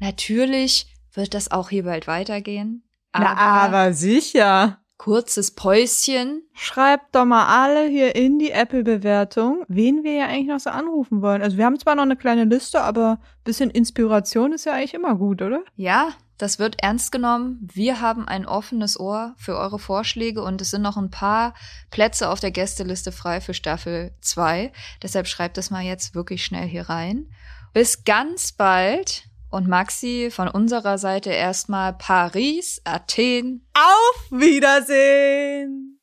Natürlich 0.00 0.86
wird 1.14 1.32
das 1.34 1.50
auch 1.50 1.70
hier 1.70 1.84
bald 1.84 2.06
weitergehen. 2.06 2.84
Na, 3.16 3.36
aber 3.36 3.92
sicher. 3.92 4.78
kurzes 4.98 5.52
Päuschen. 5.54 6.42
Schreibt 6.52 7.14
doch 7.14 7.24
mal 7.24 7.46
alle 7.64 7.88
hier 7.88 8.14
in 8.14 8.38
die 8.38 8.50
Apple-Bewertung, 8.50 9.64
wen 9.66 10.04
wir 10.04 10.12
ja 10.12 10.26
eigentlich 10.26 10.48
noch 10.48 10.60
so 10.60 10.68
anrufen 10.68 11.22
wollen. 11.22 11.40
Also 11.40 11.56
wir 11.56 11.64
haben 11.64 11.78
zwar 11.78 11.94
noch 11.94 12.02
eine 12.02 12.16
kleine 12.16 12.44
Liste, 12.44 12.82
aber 12.82 13.12
ein 13.12 13.44
bisschen 13.44 13.70
Inspiration 13.70 14.52
ist 14.52 14.66
ja 14.66 14.74
eigentlich 14.74 14.92
immer 14.92 15.14
gut, 15.14 15.40
oder? 15.40 15.62
Ja, 15.74 16.10
das 16.40 16.58
wird 16.58 16.82
ernst 16.82 17.12
genommen. 17.12 17.68
Wir 17.70 18.00
haben 18.00 18.26
ein 18.26 18.46
offenes 18.46 18.98
Ohr 18.98 19.34
für 19.36 19.58
eure 19.58 19.78
Vorschläge 19.78 20.42
und 20.42 20.62
es 20.62 20.70
sind 20.70 20.80
noch 20.80 20.96
ein 20.96 21.10
paar 21.10 21.52
Plätze 21.90 22.30
auf 22.30 22.40
der 22.40 22.50
Gästeliste 22.50 23.12
frei 23.12 23.42
für 23.42 23.52
Staffel 23.52 24.12
2. 24.22 24.72
Deshalb 25.02 25.26
schreibt 25.26 25.58
das 25.58 25.70
mal 25.70 25.82
jetzt 25.82 26.14
wirklich 26.14 26.42
schnell 26.42 26.66
hier 26.66 26.88
rein. 26.88 27.26
Bis 27.74 28.04
ganz 28.04 28.52
bald. 28.52 29.24
Und 29.50 29.68
Maxi, 29.68 30.30
von 30.30 30.48
unserer 30.48 30.96
Seite 30.96 31.30
erstmal 31.30 31.92
Paris, 31.92 32.80
Athen. 32.84 33.66
Auf 33.74 34.30
Wiedersehen! 34.30 35.98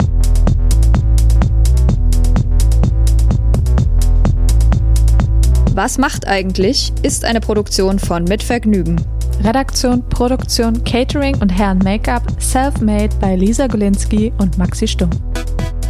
Was 5.73 5.97
macht 5.97 6.27
eigentlich? 6.27 6.91
Ist 7.03 7.23
eine 7.23 7.39
Produktion 7.39 7.99
von 7.99 8.25
Mit 8.25 8.43
Vergnügen. 8.43 9.16
Redaktion, 9.43 10.03
Produktion, 10.09 10.83
Catering 10.83 11.37
und 11.41 11.49
Herren 11.49 11.79
Make-up 11.79 12.23
self-made 12.39 13.15
bei 13.21 13.35
Lisa 13.35 13.67
Golinski 13.67 14.33
und 14.39 14.57
Maxi 14.57 14.87
Stumm. 14.87 15.09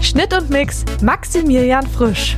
Schnitt 0.01 0.33
und 0.37 0.49
Mix 0.49 0.85
Maximilian 1.01 1.85
Frisch. 1.87 2.37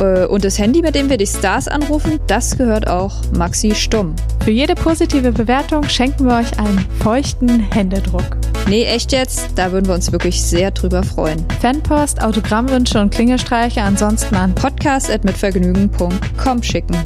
Äh, 0.00 0.26
Und 0.26 0.44
das 0.44 0.58
Handy, 0.58 0.82
mit 0.82 0.94
dem 0.94 1.08
wir 1.08 1.16
die 1.16 1.26
Stars 1.26 1.68
anrufen, 1.68 2.18
das 2.26 2.56
gehört 2.58 2.88
auch 2.88 3.14
Maxi 3.36 3.74
Stumm. 3.74 4.14
Für 4.44 4.50
jede 4.50 4.74
positive 4.74 5.32
Bewertung 5.32 5.84
schenken 5.88 6.26
wir 6.26 6.36
euch 6.36 6.58
einen 6.58 6.84
feuchten 7.00 7.60
Händedruck. 7.72 8.36
Nee, 8.68 8.84
echt 8.84 9.12
jetzt? 9.12 9.50
Da 9.54 9.70
würden 9.70 9.86
wir 9.86 9.94
uns 9.94 10.10
wirklich 10.10 10.42
sehr 10.42 10.72
drüber 10.72 11.02
freuen. 11.02 11.44
Fanpost, 11.60 12.20
Autogrammwünsche 12.22 13.00
und 13.00 13.10
Klingelstreiche 13.14 13.80
ansonsten 13.82 14.34
an 14.34 14.54
Podcast 14.54 15.10
at 15.10 15.24
mitvergnügen.com 15.24 16.62
schicken. 16.62 16.96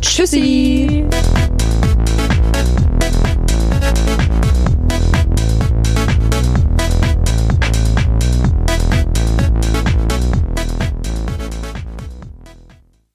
Tschüssi! 0.00 1.06
Tschüssi. 1.20 1.55